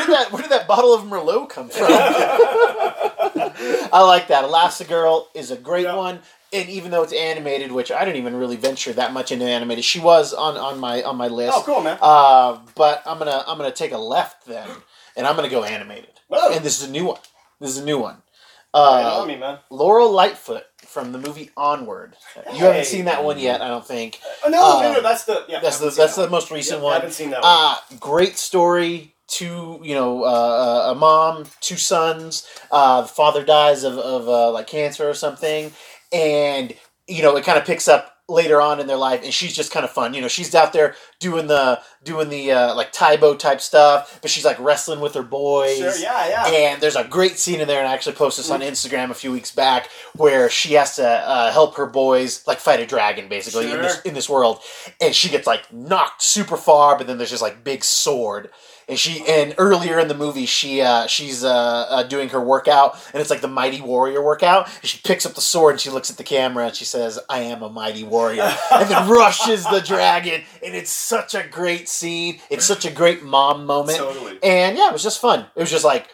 did 0.01 0.09
that 0.11 0.29
Where 0.31 0.43
did 0.43 0.51
that 0.51 0.67
bottle 0.69 0.95
of 0.95 1.03
Merlot 1.05 1.49
come 1.49 1.69
from? 1.69 1.87
I 3.93 4.03
like 4.07 4.29
that. 4.29 4.45
Elastigirl 4.45 5.27
is 5.35 5.51
a 5.51 5.57
great 5.57 5.85
Yeah. 5.85 5.97
one, 5.97 6.21
and 6.53 6.69
even 6.69 6.91
though 6.91 7.03
it's 7.03 7.13
animated, 7.13 7.73
which 7.73 7.91
I 7.91 8.05
didn't 8.05 8.19
even 8.19 8.37
really 8.37 8.57
venture 8.57 8.93
that 8.95 9.13
much 9.13 9.33
into 9.33 9.45
animated, 9.45 9.85
she 9.85 10.01
was 10.01 10.33
on, 10.33 10.57
on 10.57 10.79
my 10.79 11.03
on 11.03 11.17
my 11.17 11.29
list. 11.29 11.55
Oh, 11.57 11.63
cool, 11.65 11.81
man. 11.81 11.99
Uh, 12.01 12.59
but 12.75 13.03
I'm 13.07 13.19
gonna 13.19 13.45
I'm 13.47 13.57
gonna 13.59 13.71
take 13.73 13.93
a 13.93 13.99
left 13.99 14.47
then, 14.47 14.69
and 15.17 15.27
I'm 15.27 15.37
gonna 15.37 15.49
go 15.49 15.65
animated. 15.65 16.11
Oh. 16.31 16.53
And 16.55 16.65
this 16.65 16.81
is 16.83 16.89
a 16.89 16.91
new 16.93 17.07
one. 17.07 17.21
This 17.61 17.71
is 17.71 17.79
a 17.79 17.85
new 17.85 17.99
one. 17.99 18.19
Uh, 18.77 19.25
me, 19.27 19.37
man. 19.37 19.59
Laurel 19.71 20.11
Lightfoot 20.11 20.65
from 20.79 21.13
the 21.13 21.19
movie 21.19 21.51
Onward. 21.57 22.15
You 22.53 22.59
haven't 22.61 22.87
seen 22.87 23.07
that 23.07 23.25
one 23.25 23.39
yet, 23.39 23.63
I 23.63 23.69
don't 23.69 23.87
think. 23.87 24.21
Oh, 24.45 24.51
no, 24.51 24.79
uh, 24.79 24.83
no, 24.83 24.93
no, 24.95 25.01
that's 25.03 25.25
the 25.25 25.45
yeah. 25.49 25.61
That's 25.61 25.79
the 25.79 25.87
that's 25.87 25.97
that 25.97 26.15
the 26.17 26.23
one. 26.23 26.31
most 26.31 26.51
recent 26.51 26.79
Yep, 26.79 26.85
one. 26.85 26.93
I 26.93 26.97
haven't 26.97 27.13
seen 27.13 27.31
that 27.31 27.43
one. 27.43 27.51
Uh, 27.53 27.77
great 28.01 28.37
story. 28.37 29.15
Two, 29.29 29.81
you 29.83 29.95
know, 29.95 30.23
uh, 30.23 30.93
a 30.93 30.95
mom, 30.95 31.47
two 31.61 31.77
sons. 31.77 32.47
Uh, 32.71 33.03
the 33.03 33.09
father 33.09 33.45
dies 33.45 33.83
of, 33.83 33.99
of 33.99 34.29
uh, 34.29 34.53
like 34.53 34.69
cancer 34.69 35.09
or 35.09 35.15
something, 35.15 35.73
and 36.13 36.73
you 37.09 37.23
know 37.23 37.37
it 37.37 37.45
kind 37.45 37.59
of 37.59 37.65
picks 37.65 37.89
up 37.89 38.16
later 38.29 38.61
on 38.61 38.81
in 38.81 38.87
their 38.87 38.97
life, 38.97 39.23
and 39.23 39.33
she's 39.33 39.55
just 39.55 39.71
kind 39.71 39.85
of 39.85 39.91
fun. 39.91 40.13
You 40.13 40.21
know, 40.21 40.29
she's 40.29 40.55
out 40.55 40.73
there 40.73 40.95
doing 41.21 41.47
the 41.47 41.81
doing 42.03 42.29
the 42.29 42.51
uh, 42.53 42.75
like 42.75 42.93
Tae 42.93 43.17
Bo 43.17 43.37
type 43.37 43.61
stuff, 43.61 44.19
but 44.21 44.31
she's 44.31 44.45
like 44.45 44.59
wrestling 44.59 45.01
with 45.01 45.15
her 45.15 45.23
boys. 45.23 45.79
Sure, 45.79 45.97
yeah, 45.97 46.29
yeah. 46.29 46.47
And 46.47 46.81
there's 46.81 46.97
a 46.97 47.05
great 47.05 47.39
scene 47.39 47.61
in 47.61 47.69
there, 47.69 47.79
and 47.79 47.89
I 47.89 47.95
actually 47.95 48.17
posted 48.17 48.45
this 48.45 48.51
on 48.51 48.61
Instagram 48.61 49.11
a 49.11 49.15
few 49.15 49.31
weeks 49.31 49.51
back, 49.53 49.89
where 50.17 50.51
she 50.51 50.75
has 50.75 50.97
to 50.97 51.07
uh, 51.07 51.53
help 51.53 51.77
her 51.77 51.87
boys 51.87 52.47
like 52.47 52.59
fight 52.59 52.81
a 52.81 52.87
dragon, 52.87 53.29
basically 53.29 53.71
in 53.71 53.81
this 53.83 54.01
in 54.03 54.15
this 54.15 54.29
world, 54.29 54.61
and 55.01 55.15
she 55.15 55.29
gets 55.29 55.47
like 55.47 55.73
knocked 55.73 56.23
super 56.23 56.57
far, 56.57 56.99
but 56.99 57.07
then 57.07 57.19
there's 57.19 57.31
just 57.31 57.43
like 57.43 57.63
big 57.63 57.85
sword. 57.85 58.51
And 58.89 58.97
she 58.97 59.25
and 59.27 59.53
earlier 59.59 59.99
in 59.99 60.07
the 60.07 60.15
movie 60.15 60.47
she 60.47 60.81
uh, 60.81 61.09
she's 61.09 61.43
uh, 61.43 61.87
uh, 61.91 62.03
doing 62.05 62.29
her 62.29 62.41
workout 62.41 62.97
and 63.13 63.21
it's 63.21 63.31
like 63.31 63.41
the 63.41 63.49
mighty 63.49 63.81
warrior 63.81 64.23
workout 64.23 64.69
and 64.81 64.85
she 64.89 64.99
picks 65.03 65.27
up 65.27 65.35
the 65.35 65.41
sword 65.41 65.73
and 65.73 65.81
she 65.81 65.91
looks 65.91 66.09
at 66.09 66.19
the 66.19 66.23
camera 66.23 66.67
and 66.67 66.77
she 66.77 66.85
says 66.85 67.19
I 67.29 67.41
am 67.41 67.63
a 67.63 67.69
mighty 67.69 68.05
warrior 68.05 68.43
and 68.73 68.89
then 68.89 69.09
rushes 69.09 69.65
the 69.65 69.81
dragon 69.81 70.43
and 70.65 70.75
it's 70.77 70.93
such 70.93 71.35
a 71.35 71.43
great 71.49 71.89
scene 71.89 72.39
it's 72.49 72.65
such 72.65 72.85
a 72.85 72.93
great 72.93 73.25
mom 73.25 73.67
moment 73.67 73.99
Totally. 73.99 74.39
and 74.43 74.77
yeah, 74.77 74.89
it 74.89 74.93
was 74.93 75.03
just 75.03 75.21
fun. 75.21 75.47
It 75.57 75.61
was 75.61 75.71
just 75.71 75.85
like, 75.85 76.09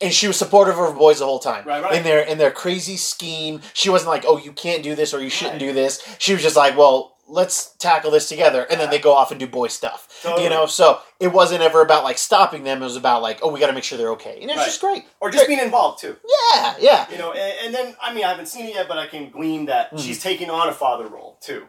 and 0.00 0.12
she 0.12 0.26
was 0.26 0.36
supportive 0.36 0.78
of 0.78 0.92
her 0.92 0.98
boys 0.98 1.18
the 1.18 1.26
whole 1.26 1.38
time. 1.38 1.64
Right, 1.66 1.82
right. 1.82 1.94
In 1.94 2.02
their 2.04 2.22
in 2.22 2.38
their 2.38 2.50
crazy 2.50 2.96
scheme, 2.96 3.60
she 3.74 3.90
wasn't 3.90 4.08
like, 4.08 4.24
"Oh, 4.26 4.38
you 4.38 4.52
can't 4.52 4.82
do 4.82 4.94
this 4.94 5.12
or 5.12 5.20
you 5.20 5.28
shouldn't 5.30 5.58
do 5.58 5.72
this." 5.74 6.02
She 6.18 6.32
was 6.32 6.42
just 6.42 6.56
like, 6.56 6.76
"Well, 6.76 7.16
let's 7.30 7.70
tackle 7.78 8.10
this 8.10 8.28
together," 8.28 8.66
and 8.70 8.80
then 8.80 8.90
they 8.90 8.98
go 8.98 9.14
off 9.14 9.30
and 9.30 9.38
do 9.40 9.46
boy 9.46 9.68
stuff. 9.68 10.08
Totally. 10.22 10.44
You 10.44 10.50
know, 10.50 10.66
so 10.66 11.00
it 11.18 11.28
wasn't 11.28 11.62
ever 11.62 11.80
about 11.82 12.04
like 12.04 12.18
stopping 12.18 12.64
them. 12.64 12.82
It 12.82 12.84
was 12.84 12.96
about 12.96 13.22
like, 13.22 13.38
"Oh, 13.42 13.50
we 13.50 13.60
got 13.60 13.68
to 13.68 13.72
make 13.72 13.84
sure 13.84 13.96
they're 13.96 14.10
okay," 14.12 14.38
and 14.40 14.50
it's 14.50 14.58
Right. 14.58 14.64
just 14.66 14.80
great. 14.80 15.04
Or 15.20 15.30
just 15.30 15.46
Great. 15.46 15.56
being 15.56 15.64
involved 15.64 16.00
too. 16.00 16.16
Yeah, 16.54 16.74
yeah. 16.78 17.06
You 17.10 17.18
know, 17.18 17.32
and, 17.32 17.54
and 17.66 17.74
then 17.74 17.96
I 18.02 18.12
mean 18.12 18.24
I 18.24 18.28
haven't 18.28 18.46
seen 18.46 18.66
it 18.66 18.74
yet, 18.74 18.88
but 18.88 18.98
I 18.98 19.06
can 19.06 19.30
glean 19.30 19.66
that 19.66 19.92
Mhm. 19.94 20.04
she's 20.04 20.22
taking 20.22 20.50
on 20.50 20.68
a 20.68 20.72
father 20.72 21.06
role 21.06 21.38
too. 21.40 21.66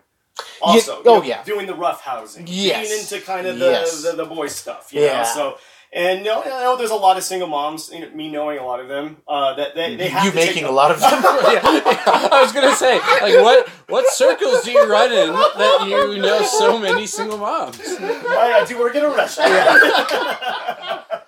Also, 0.61 0.97
you 0.97 1.03
oh, 1.05 1.17
know, 1.19 1.23
yeah. 1.23 1.43
doing 1.43 1.67
the 1.67 1.75
rough 1.75 2.01
housing, 2.01 2.45
Yes. 2.47 2.87
being 2.87 2.99
into 3.01 3.19
kind 3.21 3.45
of 3.47 3.59
the 3.59 3.65
Yes. 3.65 4.01
the, 4.01 4.13
the 4.13 4.25
boy 4.25 4.47
stuff, 4.47 4.89
you 4.91 5.03
Yeah. 5.03 5.17
know. 5.19 5.23
So, 5.23 5.57
and 5.93 6.19
you 6.19 6.25
know, 6.25 6.41
I 6.41 6.63
know 6.63 6.77
there's 6.77 6.89
a 6.91 6.95
lot 6.95 7.17
of 7.17 7.23
single 7.23 7.49
moms, 7.49 7.91
you 7.91 7.99
know, 7.99 8.09
me 8.11 8.31
knowing 8.31 8.57
a 8.59 8.65
lot 8.65 8.79
of 8.79 8.87
them, 8.87 9.17
uh, 9.27 9.53
that 9.55 9.75
they, 9.75 9.95
they 9.97 10.07
have 10.07 10.23
you 10.23 10.31
making 10.31 10.63
a 10.63 10.71
lot 10.71 10.89
of 10.91 11.01
them. 11.01 11.09
I 11.13 12.39
was 12.41 12.53
gonna 12.53 12.75
say, 12.75 12.99
like, 12.99 13.43
what 13.43 13.67
what 13.89 14.07
circles 14.09 14.63
do 14.63 14.71
you 14.71 14.89
run 14.89 15.11
in 15.11 15.33
that 15.33 15.87
you 15.87 16.21
know 16.21 16.43
so 16.43 16.79
many 16.79 17.05
single 17.07 17.37
moms? 17.37 17.77
I, 17.81 18.61
I 18.61 18.65
do 18.65 18.79
work 18.79 18.95
in 18.95 19.03
a 19.03 19.09
restaurant. 19.09 19.51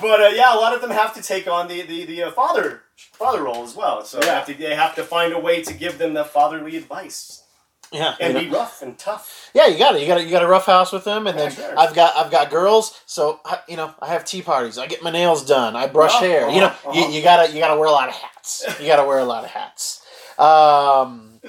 but 0.00 0.20
uh, 0.20 0.30
yeah, 0.32 0.54
a 0.54 0.58
lot 0.58 0.72
of 0.74 0.80
them 0.80 0.90
have 0.90 1.12
to 1.14 1.22
take 1.22 1.48
on 1.48 1.66
the 1.66 1.82
the, 1.82 2.04
the 2.04 2.22
uh, 2.24 2.30
father 2.30 2.82
father 2.96 3.42
role 3.42 3.64
as 3.64 3.74
well. 3.74 4.04
So 4.04 4.20
they, 4.20 4.26
Yeah. 4.26 4.34
have 4.34 4.46
to, 4.46 4.54
they 4.54 4.74
have 4.74 4.94
to 4.94 5.02
find 5.02 5.32
a 5.32 5.40
way 5.40 5.62
to 5.64 5.74
give 5.74 5.98
them 5.98 6.14
the 6.14 6.24
fatherly 6.24 6.76
advice 6.76 7.42
yeah, 7.92 8.14
and 8.20 8.34
you 8.34 8.40
be 8.40 8.46
know. 8.50 8.58
rough 8.58 8.82
and 8.82 8.98
tough. 8.98 9.50
yeah. 9.54 9.66
You 9.66 9.78
got 9.78 9.94
it. 9.96 10.00
You 10.02 10.06
got 10.06 10.18
it. 10.20 10.24
You 10.24 10.30
got 10.30 10.42
a 10.42 10.48
rough 10.48 10.66
house 10.66 10.92
with 10.92 11.04
them, 11.04 11.26
and 11.26 11.38
Yeah, 11.38 11.48
then 11.48 11.56
sure. 11.56 11.78
I've 11.78 11.94
got 11.94 12.16
I've 12.16 12.30
got 12.30 12.50
girls. 12.50 13.00
So 13.06 13.40
I, 13.44 13.60
you 13.68 13.76
know, 13.76 13.94
I 14.00 14.08
have 14.08 14.24
tea 14.24 14.42
parties. 14.42 14.78
I 14.78 14.86
get 14.86 15.02
my 15.02 15.10
nails 15.10 15.44
done. 15.44 15.76
I 15.76 15.86
brush 15.86 16.14
Uh-huh, 16.14 16.24
hair. 16.26 16.50
You 16.50 16.60
know, 16.60 16.66
uh-huh, 16.66 16.92
you, 16.92 17.08
you 17.08 17.22
gotta 17.22 17.52
you 17.52 17.58
gotta 17.60 17.78
wear 17.78 17.88
a 17.88 17.92
lot 17.92 18.08
of 18.08 18.14
hats. 18.14 18.64
You 18.80 18.86
gotta 18.86 19.06
wear 19.06 19.18
a 19.18 19.24
lot 19.24 19.44
of 19.44 19.50
hats. 19.50 20.02
Um, 20.38 21.40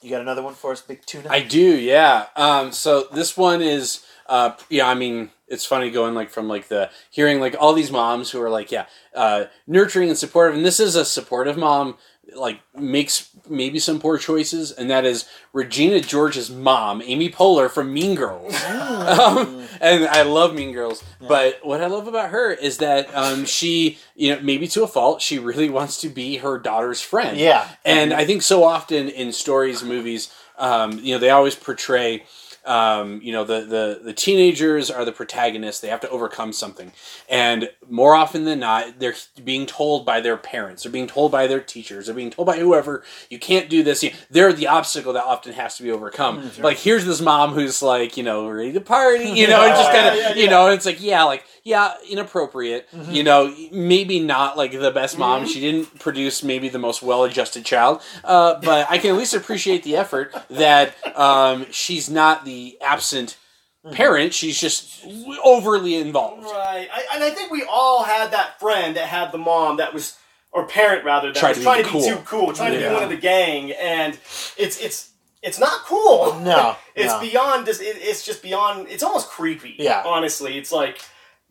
you 0.00 0.10
got 0.10 0.20
another 0.20 0.42
one 0.42 0.54
for 0.54 0.72
us, 0.72 0.80
Big 0.82 1.04
Tuna? 1.06 1.28
I 1.30 1.40
do, 1.42 1.58
yeah. 1.78 2.26
Um, 2.34 2.72
so 2.72 3.06
this 3.12 3.36
one 3.36 3.62
is, 3.62 4.04
uh, 4.26 4.52
yeah. 4.68 4.88
I 4.88 4.94
mean, 4.94 5.30
it's 5.46 5.64
funny 5.66 5.90
going 5.90 6.14
like 6.14 6.30
from 6.30 6.48
like 6.48 6.68
the 6.68 6.90
hearing 7.10 7.38
like 7.40 7.54
all 7.60 7.72
these 7.72 7.90
moms 7.90 8.30
who 8.30 8.40
are 8.42 8.50
like, 8.50 8.72
yeah, 8.72 8.86
uh, 9.14 9.44
nurturing 9.66 10.08
and 10.08 10.18
supportive, 10.18 10.56
and 10.56 10.64
this 10.64 10.80
is 10.80 10.96
a 10.96 11.04
supportive 11.04 11.56
mom. 11.56 11.96
Like 12.34 12.60
makes 12.74 13.30
maybe 13.48 13.78
some 13.78 14.00
poor 14.00 14.16
choices, 14.16 14.72
and 14.72 14.88
that 14.90 15.04
is 15.04 15.28
Regina 15.52 16.00
George's 16.00 16.50
mom, 16.50 17.02
Amy 17.04 17.28
Poehler 17.28 17.68
from 17.68 17.92
Mean 17.92 18.14
Girls. 18.14 18.54
um, 18.64 19.66
and 19.80 20.06
I 20.06 20.22
love 20.22 20.54
Mean 20.54 20.72
Girls, 20.72 21.02
but 21.20 21.58
what 21.62 21.82
I 21.82 21.88
love 21.88 22.06
about 22.06 22.30
her 22.30 22.52
is 22.52 22.78
that 22.78 23.14
um, 23.14 23.44
she, 23.44 23.98
you 24.14 24.34
know, 24.34 24.40
maybe 24.40 24.66
to 24.68 24.82
a 24.82 24.86
fault, 24.86 25.20
she 25.20 25.38
really 25.38 25.68
wants 25.68 26.00
to 26.02 26.08
be 26.08 26.38
her 26.38 26.58
daughter's 26.58 27.00
friend. 27.02 27.36
yeah, 27.36 27.68
And 27.84 28.12
I 28.14 28.24
think 28.24 28.42
so 28.42 28.64
often 28.64 29.08
in 29.08 29.32
stories, 29.32 29.82
movies, 29.82 30.32
um, 30.58 31.00
you 31.00 31.12
know, 31.14 31.18
they 31.18 31.30
always 31.30 31.56
portray, 31.56 32.24
um, 32.64 33.20
you 33.22 33.32
know, 33.32 33.44
the, 33.44 33.60
the, 33.62 34.00
the 34.02 34.12
teenagers 34.12 34.90
are 34.90 35.04
the 35.04 35.12
protagonists. 35.12 35.80
They 35.80 35.88
have 35.88 36.00
to 36.00 36.10
overcome 36.10 36.52
something. 36.52 36.92
And 37.28 37.70
more 37.88 38.14
often 38.14 38.44
than 38.44 38.60
not, 38.60 38.98
they're 38.98 39.14
being 39.42 39.66
told 39.66 40.06
by 40.06 40.20
their 40.20 40.36
parents, 40.36 40.82
they're 40.82 40.92
being 40.92 41.06
told 41.06 41.32
by 41.32 41.46
their 41.46 41.60
teachers, 41.60 42.06
they're 42.06 42.14
being 42.14 42.30
told 42.30 42.46
by 42.46 42.58
whoever, 42.58 43.02
you 43.30 43.38
can't 43.38 43.68
do 43.68 43.82
this. 43.82 44.04
They're 44.30 44.52
the 44.52 44.68
obstacle 44.68 45.12
that 45.14 45.24
often 45.24 45.52
has 45.54 45.76
to 45.78 45.82
be 45.82 45.90
overcome. 45.90 46.50
Like, 46.60 46.78
here's 46.78 47.04
this 47.04 47.20
mom 47.20 47.52
who's 47.52 47.82
like, 47.82 48.16
you 48.16 48.22
know, 48.22 48.48
ready 48.48 48.72
to 48.72 48.80
party, 48.80 49.30
you 49.30 49.48
know, 49.48 49.62
and 49.66 49.74
just 49.74 49.90
kind 49.90 50.08
of, 50.08 50.14
Yeah, 50.16 50.28
yeah, 50.30 50.34
you 50.34 50.48
know, 50.48 50.66
and 50.66 50.74
it's 50.74 50.86
like, 50.86 51.02
yeah, 51.02 51.24
like, 51.24 51.44
yeah, 51.64 51.94
inappropriate. 52.08 52.88
You 53.08 53.22
know, 53.22 53.54
maybe 53.70 54.20
not 54.20 54.56
like 54.56 54.72
the 54.72 54.90
best 54.90 55.18
mom. 55.18 55.42
Mm-hmm. 55.42 55.50
She 55.50 55.60
didn't 55.60 55.98
produce 56.00 56.42
maybe 56.42 56.68
the 56.68 56.78
most 56.78 57.02
well-adjusted 57.02 57.64
child, 57.64 58.02
uh, 58.24 58.60
but 58.60 58.90
I 58.90 58.98
can 58.98 59.10
at 59.10 59.16
least 59.16 59.34
appreciate 59.34 59.82
the 59.84 59.96
effort 59.96 60.34
that 60.50 60.94
um, 61.16 61.66
she's 61.70 62.10
not 62.10 62.44
the 62.44 62.78
absent 62.80 63.36
Mm-hmm. 63.84 63.96
parent. 63.96 64.32
She's 64.32 64.60
just 64.60 65.04
overly 65.42 65.96
involved. 65.96 66.44
Right, 66.44 66.86
I, 66.94 67.04
and 67.16 67.24
I 67.24 67.30
think 67.30 67.50
we 67.50 67.64
all 67.68 68.04
had 68.04 68.30
that 68.30 68.60
friend 68.60 68.94
that 68.94 69.08
had 69.08 69.32
the 69.32 69.38
mom 69.38 69.78
that 69.78 69.92
was, 69.92 70.16
or 70.52 70.68
parent 70.68 71.04
rather, 71.04 71.32
that 71.32 71.40
Tried 71.40 71.56
was 71.56 71.58
to 71.58 71.60
be 71.62 71.64
trying 71.64 71.78
to 71.78 71.84
be 71.86 71.90
cool. 71.90 72.02
too 72.08 72.16
cool, 72.24 72.52
trying 72.52 72.74
to 72.74 72.78
be 72.78 72.84
one 72.94 73.02
of 73.02 73.08
the 73.08 73.16
gang, 73.16 73.72
and 73.72 74.14
it's 74.56 74.80
it's 74.80 75.10
it's 75.42 75.58
not 75.58 75.80
cool. 75.84 76.38
No, 76.38 76.76
it's 76.94 77.12
no. 77.12 77.20
beyond 77.22 77.66
just. 77.66 77.80
It's 77.82 78.24
just 78.24 78.40
beyond. 78.40 78.86
It's 78.88 79.02
almost 79.02 79.28
creepy. 79.30 79.74
Yeah. 79.80 80.04
honestly, 80.06 80.56
it's 80.58 80.70
like 80.70 81.00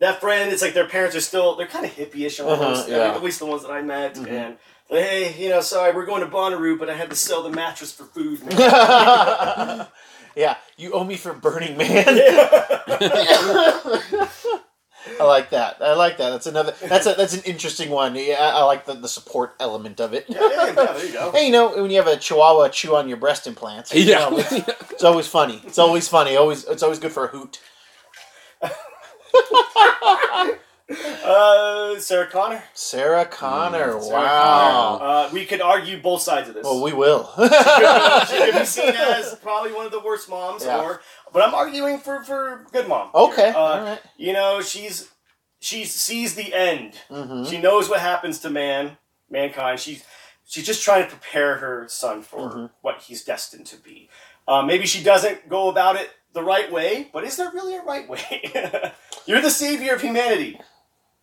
that 0.01 0.19
friend, 0.19 0.51
it's 0.51 0.61
like 0.61 0.73
their 0.73 0.87
parents 0.87 1.15
are 1.15 1.21
still 1.21 1.55
they're 1.55 1.67
kind 1.67 1.85
of 1.85 1.91
hippie-ish 1.91 2.39
almost. 2.41 2.89
Uh-huh, 2.89 2.97
yeah. 2.97 3.15
at 3.15 3.23
least 3.23 3.39
the 3.39 3.45
ones 3.45 3.61
that 3.63 3.71
I 3.71 3.81
met. 3.81 4.15
Mhm. 4.15 4.27
And 4.29 4.57
like, 4.89 5.03
hey, 5.05 5.33
you 5.41 5.47
know, 5.49 5.61
sorry, 5.61 5.93
we're 5.95 6.05
going 6.05 6.21
to 6.21 6.27
Bonnaroo, 6.27 6.77
but 6.77 6.89
I 6.89 6.93
had 6.95 7.09
to 7.11 7.15
sell 7.15 7.43
the 7.43 7.49
mattress 7.51 7.93
for 7.93 8.03
food. 8.03 8.41
yeah, 10.35 10.55
you 10.77 10.91
owe 10.91 11.03
me 11.05 11.15
for 11.15 11.31
Burning 11.33 11.77
Man. 11.77 12.05
I 15.19 15.23
like 15.23 15.49
that. 15.49 15.77
I 15.81 15.93
like 15.95 16.17
that. 16.17 16.29
That's 16.29 16.45
another. 16.45 16.73
That's 16.81 17.07
a 17.07 17.13
that's 17.15 17.33
an 17.33 17.41
interesting 17.43 17.89
one. 17.89 18.15
Yeah, 18.15 18.35
I 18.39 18.63
like 18.63 18.85
the, 18.85 18.93
the 18.93 19.07
support 19.07 19.55
element 19.59 19.99
of 19.99 20.13
it. 20.13 20.25
yeah, 20.27 20.39
yeah, 20.41 20.71
there 20.73 21.05
you 21.05 21.13
go. 21.13 21.31
Hey, 21.35 21.45
you 21.47 21.51
know 21.51 21.75
when 21.81 21.89
you 21.89 21.97
have 21.97 22.07
a 22.07 22.17
Chihuahua 22.17 22.69
chew 22.69 22.95
on 22.95 23.07
your 23.07 23.17
breast 23.17 23.47
implants, 23.47 23.93
you 23.93 24.01
Yeah. 24.03 24.29
know, 24.29 24.37
it's, 24.37 24.51
it's 24.91 25.03
always 25.03 25.27
funny. 25.27 25.61
It's 25.65 25.79
always 25.79 26.07
funny. 26.07 26.35
Always, 26.35 26.65
it's 26.65 26.83
always 26.83 26.99
good 26.99 27.11
for 27.11 27.25
a 27.25 27.29
hoot. 27.29 27.59
Uh, 31.23 31.97
Sarah 31.99 32.27
Connor. 32.27 32.61
Sarah 32.73 33.25
Connor. 33.25 33.93
Mm, 33.93 34.03
Sarah 34.03 34.13
wow. 34.23 34.97
Connor. 34.99 35.11
Uh, 35.11 35.29
we 35.31 35.45
could 35.45 35.61
argue 35.61 36.01
both 36.01 36.21
sides 36.21 36.49
of 36.49 36.55
this. 36.55 36.65
Well, 36.65 36.81
we 36.81 36.91
will. 36.91 37.29
she 37.37 38.37
could 38.37 38.53
be 38.59 38.65
seen 38.65 38.89
as 38.95 39.35
probably 39.35 39.71
one 39.71 39.85
of 39.85 39.91
the 39.93 40.01
worst 40.01 40.29
moms, 40.29 40.65
Yeah. 40.65 40.81
or 40.81 41.01
but 41.31 41.43
I'm 41.47 41.53
arguing 41.55 41.99
for 41.99 42.23
for 42.25 42.65
good 42.73 42.89
mom. 42.89 43.09
okay. 43.15 43.49
Uh, 43.51 43.57
All 43.57 43.81
right. 43.83 44.01
You 44.17 44.33
know, 44.33 44.61
she's 44.61 45.09
she 45.59 45.85
sees 45.85 46.35
the 46.35 46.53
end. 46.53 46.95
Mm-hmm. 47.09 47.45
She 47.45 47.57
knows 47.61 47.87
what 47.87 48.01
happens 48.01 48.39
to 48.39 48.49
man, 48.49 48.97
mankind. 49.29 49.79
She's 49.79 50.03
she's 50.45 50.65
just 50.65 50.83
trying 50.83 51.03
to 51.05 51.09
prepare 51.09 51.55
her 51.57 51.87
son 51.87 52.21
for 52.21 52.49
Mhm. 52.51 52.69
what 52.81 53.01
he's 53.03 53.23
destined 53.23 53.65
to 53.67 53.77
be. 53.77 54.09
Uh, 54.45 54.61
maybe 54.63 54.85
she 54.85 55.01
doesn't 55.01 55.47
go 55.47 55.69
about 55.69 55.95
it 55.95 56.09
the 56.33 56.43
right 56.43 56.69
way, 56.69 57.09
but 57.13 57.23
is 57.23 57.37
there 57.37 57.51
really 57.53 57.75
a 57.77 57.81
right 57.83 58.09
way? 58.09 58.51
You're 59.25 59.41
the 59.41 59.49
savior 59.51 59.93
of 59.95 60.01
humanity. 60.01 60.59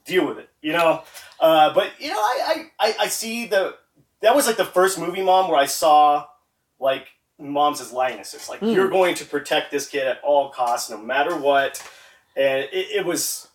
Deal 0.05 0.27
with 0.27 0.39
it, 0.39 0.49
you 0.63 0.73
know. 0.73 1.03
Uh, 1.41 1.73
but 1.75 1.91
you 1.99 2.09
know, 2.09 2.17
I, 2.19 2.67
I, 2.81 2.95
I, 3.01 3.09
see 3.09 3.47
the 3.47 3.75
that 4.23 4.35
was 4.35 4.47
like 4.47 4.57
the 4.57 4.65
first 4.65 4.99
movie 4.99 5.23
mom 5.23 5.51
where 5.51 5.59
I 5.59 5.67
saw 5.67 6.27
like 6.81 7.09
moms 7.39 7.81
as 7.81 7.93
lionesses. 7.93 8.49
Like 8.49 8.61
Hmm. 8.61 8.69
you're 8.71 8.89
going 8.89 9.15
to 9.17 9.25
protect 9.27 9.71
this 9.71 9.89
kid 9.89 10.07
at 10.07 10.21
all 10.25 10.51
costs, 10.51 10.89
no 10.91 10.97
matter 10.99 11.37
what. 11.37 11.83
And 12.37 12.65
it, 12.73 12.87
it 12.97 13.05
was 13.07 13.49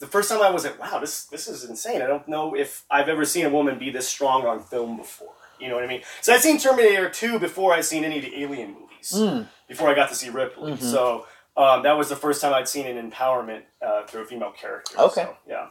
the 0.00 0.06
first 0.06 0.28
time 0.28 0.42
I 0.42 0.50
was 0.50 0.64
like, 0.64 0.78
wow, 0.80 0.98
this 0.98 1.24
this 1.26 1.46
is 1.46 1.64
insane. 1.64 2.02
I 2.02 2.06
don't 2.06 2.26
know 2.26 2.54
if 2.56 2.84
I've 2.90 3.08
ever 3.08 3.24
seen 3.24 3.46
a 3.46 3.50
woman 3.50 3.78
be 3.78 3.90
this 3.90 4.08
strong 4.08 4.44
on 4.44 4.60
film 4.62 4.96
before. 4.96 5.32
You 5.60 5.68
know 5.68 5.76
what 5.76 5.84
I 5.84 5.86
mean? 5.86 6.02
So 6.20 6.32
I'd 6.34 6.40
seen 6.40 6.58
Terminator 6.58 7.08
2 7.08 7.38
before 7.38 7.72
I'd 7.72 7.84
seen 7.84 8.02
any 8.04 8.18
of 8.18 8.24
the 8.24 8.42
Alien 8.42 8.72
movies. 8.72 9.12
Mm. 9.14 9.46
Before 9.68 9.88
I 9.88 9.94
got 9.94 10.08
to 10.08 10.14
see 10.16 10.28
Ripley. 10.28 10.72
Mhm. 10.72 10.82
So 10.82 11.26
um, 11.56 11.82
that 11.82 11.98
was 11.98 12.08
the 12.08 12.16
first 12.16 12.40
time 12.40 12.54
I'd 12.54 12.66
seen 12.66 12.86
an 12.86 13.10
empowerment 13.10 13.62
uh, 13.84 14.06
through 14.06 14.22
a 14.22 14.24
female 14.26 14.52
character. 14.52 14.98
Okay. 14.98 15.24
So, 15.24 15.36
yeah. 15.46 15.68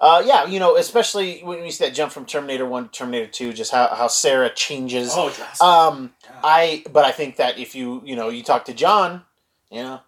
Uh, 0.00 0.22
yeah, 0.24 0.46
you 0.46 0.60
know, 0.60 0.76
especially 0.76 1.40
when 1.40 1.64
you 1.64 1.70
see 1.72 1.84
that 1.84 1.94
jump 1.94 2.12
from 2.12 2.24
Terminator 2.24 2.66
One 2.66 2.84
to 2.84 2.90
Terminator 2.90 3.26
Two, 3.26 3.52
just 3.52 3.72
how, 3.72 3.88
how 3.88 4.06
Sarah 4.06 4.50
changes. 4.54 5.10
Oh, 5.12 5.30
drastic. 5.30 5.62
Um, 5.62 6.12
I 6.42 6.84
but 6.92 7.04
I 7.04 7.10
think 7.10 7.36
that 7.36 7.58
if 7.58 7.74
you 7.74 8.00
you 8.04 8.14
know 8.14 8.28
you 8.28 8.44
talk 8.44 8.66
to 8.66 8.74
John, 8.74 9.22
you 9.70 9.82
know, 9.82 10.00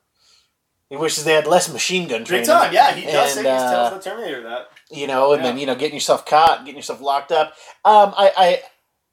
he 0.88 0.96
wishes 0.96 1.24
they 1.24 1.32
had 1.32 1.48
less 1.48 1.72
machine 1.72 2.06
gun 2.06 2.20
Big 2.20 2.26
training. 2.26 2.46
time. 2.46 2.72
Yeah, 2.72 2.94
he 2.94 3.10
does 3.10 3.32
say 3.32 3.40
And, 3.40 3.48
he 3.48 3.52
uh, 3.52 3.70
tells 3.70 4.04
the 4.04 4.10
Terminator 4.10 4.42
that. 4.44 4.70
You 4.90 5.08
know, 5.08 5.32
and 5.32 5.44
then 5.44 5.58
you 5.58 5.66
know 5.66 5.74
getting 5.74 5.94
yourself 5.94 6.24
caught, 6.24 6.60
getting 6.60 6.76
yourself 6.76 7.00
locked 7.00 7.32
up. 7.32 7.48
Um, 7.84 8.14
I, 8.16 8.32
I, 8.36 8.62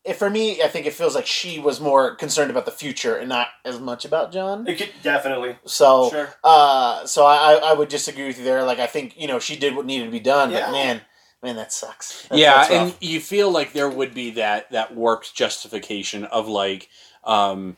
if 0.04 0.18
for 0.18 0.30
me, 0.30 0.62
I 0.62 0.68
think 0.68 0.86
it 0.86 0.94
feels 0.94 1.16
like 1.16 1.26
she 1.26 1.60
was 1.60 1.80
more 1.80 2.16
concerned 2.16 2.52
about 2.52 2.66
the 2.66 2.72
future 2.72 3.16
and 3.16 3.30
not 3.30 3.48
as 3.64 3.80
much 3.80 4.04
about 4.06 4.32
John. 4.34 4.68
It 4.68 4.78
could 4.78 4.92
definitely. 5.02 5.56
So, 5.66 6.10
Sure. 6.10 6.34
uh, 6.44 7.06
so 7.06 7.26
I, 7.26 7.54
I 7.64 7.74
would 7.74 7.88
disagree 7.90 8.28
with 8.28 8.38
you 8.38 8.44
there. 8.44 8.64
Like 8.64 8.80
I 8.80 8.88
think 8.88 9.14
you 9.18 9.28
know 9.28 9.40
she 9.40 9.56
did 9.56 9.76
what 9.76 9.86
needed 9.86 10.06
to 10.06 10.12
be 10.12 10.20
done, 10.20 10.52
Yeah. 10.52 10.66
but 10.66 10.72
man, 10.74 11.02
man, 11.42 11.56
that 11.56 11.72
sucks. 11.72 12.24
That's- 12.24 12.40
yeah, 12.40 12.56
that's 12.56 12.72
and 12.72 12.96
you 13.00 13.20
feel 13.22 13.50
like 13.52 13.74
there 13.74 13.90
would 13.90 14.14
be 14.14 14.32
that 14.32 14.72
that 14.72 14.94
warped 14.94 15.34
justification 15.36 16.26
of 16.26 16.48
like 16.48 16.90
um, 17.24 17.78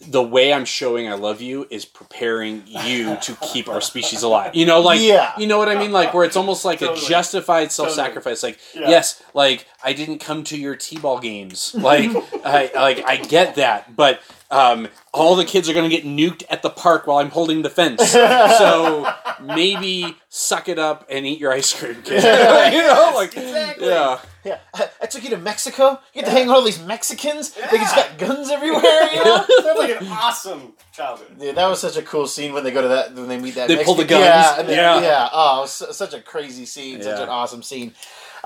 the 0.00 0.22
way 0.22 0.52
I'm 0.52 0.64
showing 0.66 1.08
I 1.08 1.14
love 1.14 1.40
you 1.40 1.66
is 1.70 1.84
preparing 1.86 2.62
you 2.66 3.16
to 3.16 3.34
keep 3.52 3.68
our 3.68 3.80
species 3.80 4.22
alive. 4.22 4.54
You 4.54 4.66
know, 4.66 4.80
like 4.80 5.00
Yeah. 5.00 5.32
you 5.38 5.46
know 5.46 5.58
what 5.58 5.68
I 5.70 5.74
mean, 5.78 5.90
like 5.92 6.12
where 6.12 6.24
it's 6.24 6.36
almost 6.36 6.64
like 6.64 6.80
Totally. 6.80 7.04
a 7.04 7.08
justified 7.08 7.72
self-sacrifice. 7.72 8.42
Like 8.42 8.58
Yeah. 8.74 8.88
yes, 8.90 9.22
like 9.32 9.66
I 9.82 9.94
didn't 9.94 10.18
come 10.18 10.44
to 10.44 10.58
your 10.58 10.76
t-ball 10.76 11.18
games. 11.20 11.74
Like 11.74 12.10
I 12.44 12.70
like 12.74 13.04
I 13.06 13.16
get 13.16 13.54
that, 13.56 13.96
but 13.96 14.20
um, 14.50 14.88
all 15.12 15.34
the 15.36 15.44
kids 15.44 15.68
are 15.68 15.74
going 15.74 15.88
to 15.88 15.94
get 15.96 16.04
nuked 16.06 16.44
at 16.50 16.62
the 16.62 16.70
park 16.70 17.06
while 17.06 17.18
I'm 17.18 17.30
holding 17.30 17.62
the 17.62 17.70
fence. 17.70 18.10
so 18.12 19.12
maybe 19.42 20.16
suck 20.28 20.68
it 20.68 20.78
up 20.78 21.06
and 21.10 21.26
eat 21.26 21.38
your 21.40 21.52
ice 21.52 21.72
cream, 21.78 22.02
kid. 22.02 22.22
you 22.74 22.82
know, 22.82 23.12
like 23.14 23.36
Exactly. 23.36 23.88
yeah. 23.88 24.18
Yeah, 24.44 24.58
I, 24.74 24.88
I 25.02 25.06
took 25.06 25.24
you 25.24 25.30
to 25.30 25.38
Mexico. 25.38 25.98
You 26.14 26.22
get 26.22 26.26
to 26.26 26.30
hang 26.30 26.42
out 26.44 26.48
with 26.50 26.56
all 26.58 26.64
these 26.64 26.80
Mexicans. 26.80 27.50
They 27.50 27.78
just 27.78 27.96
got 27.96 28.16
guns 28.16 28.48
everywhere. 28.48 28.82
You 29.12 29.24
know. 29.24 29.44
Sounds 29.60 29.78
like 29.78 30.00
an 30.00 30.06
awesome 30.06 30.74
childhood. 30.92 31.36
Dude, 31.40 31.56
that 31.56 31.66
was 31.66 31.80
such 31.80 31.96
a 31.96 32.02
cool 32.02 32.28
scene 32.28 32.52
when 32.52 32.62
they 32.62 32.70
go 32.70 32.80
to 32.80 32.86
that 32.88 33.12
when 33.16 33.26
they 33.26 33.40
meet 33.40 33.56
that. 33.56 33.66
They 33.66 33.82
pull 33.82 33.96
the 33.96 34.04
guns. 34.04 34.24
Yeah, 34.24 34.60
and 34.60 34.68
then- 34.68 34.76
Yeah. 34.76 35.00
yeah. 35.00 35.28
Oh, 35.32 35.58
it 35.58 35.60
was 35.62 35.96
such 35.96 36.14
a 36.14 36.20
crazy 36.20 36.64
scene. 36.64 37.02
Such 37.02 37.18
an 37.20 37.28
awesome 37.28 37.64
scene. 37.64 37.92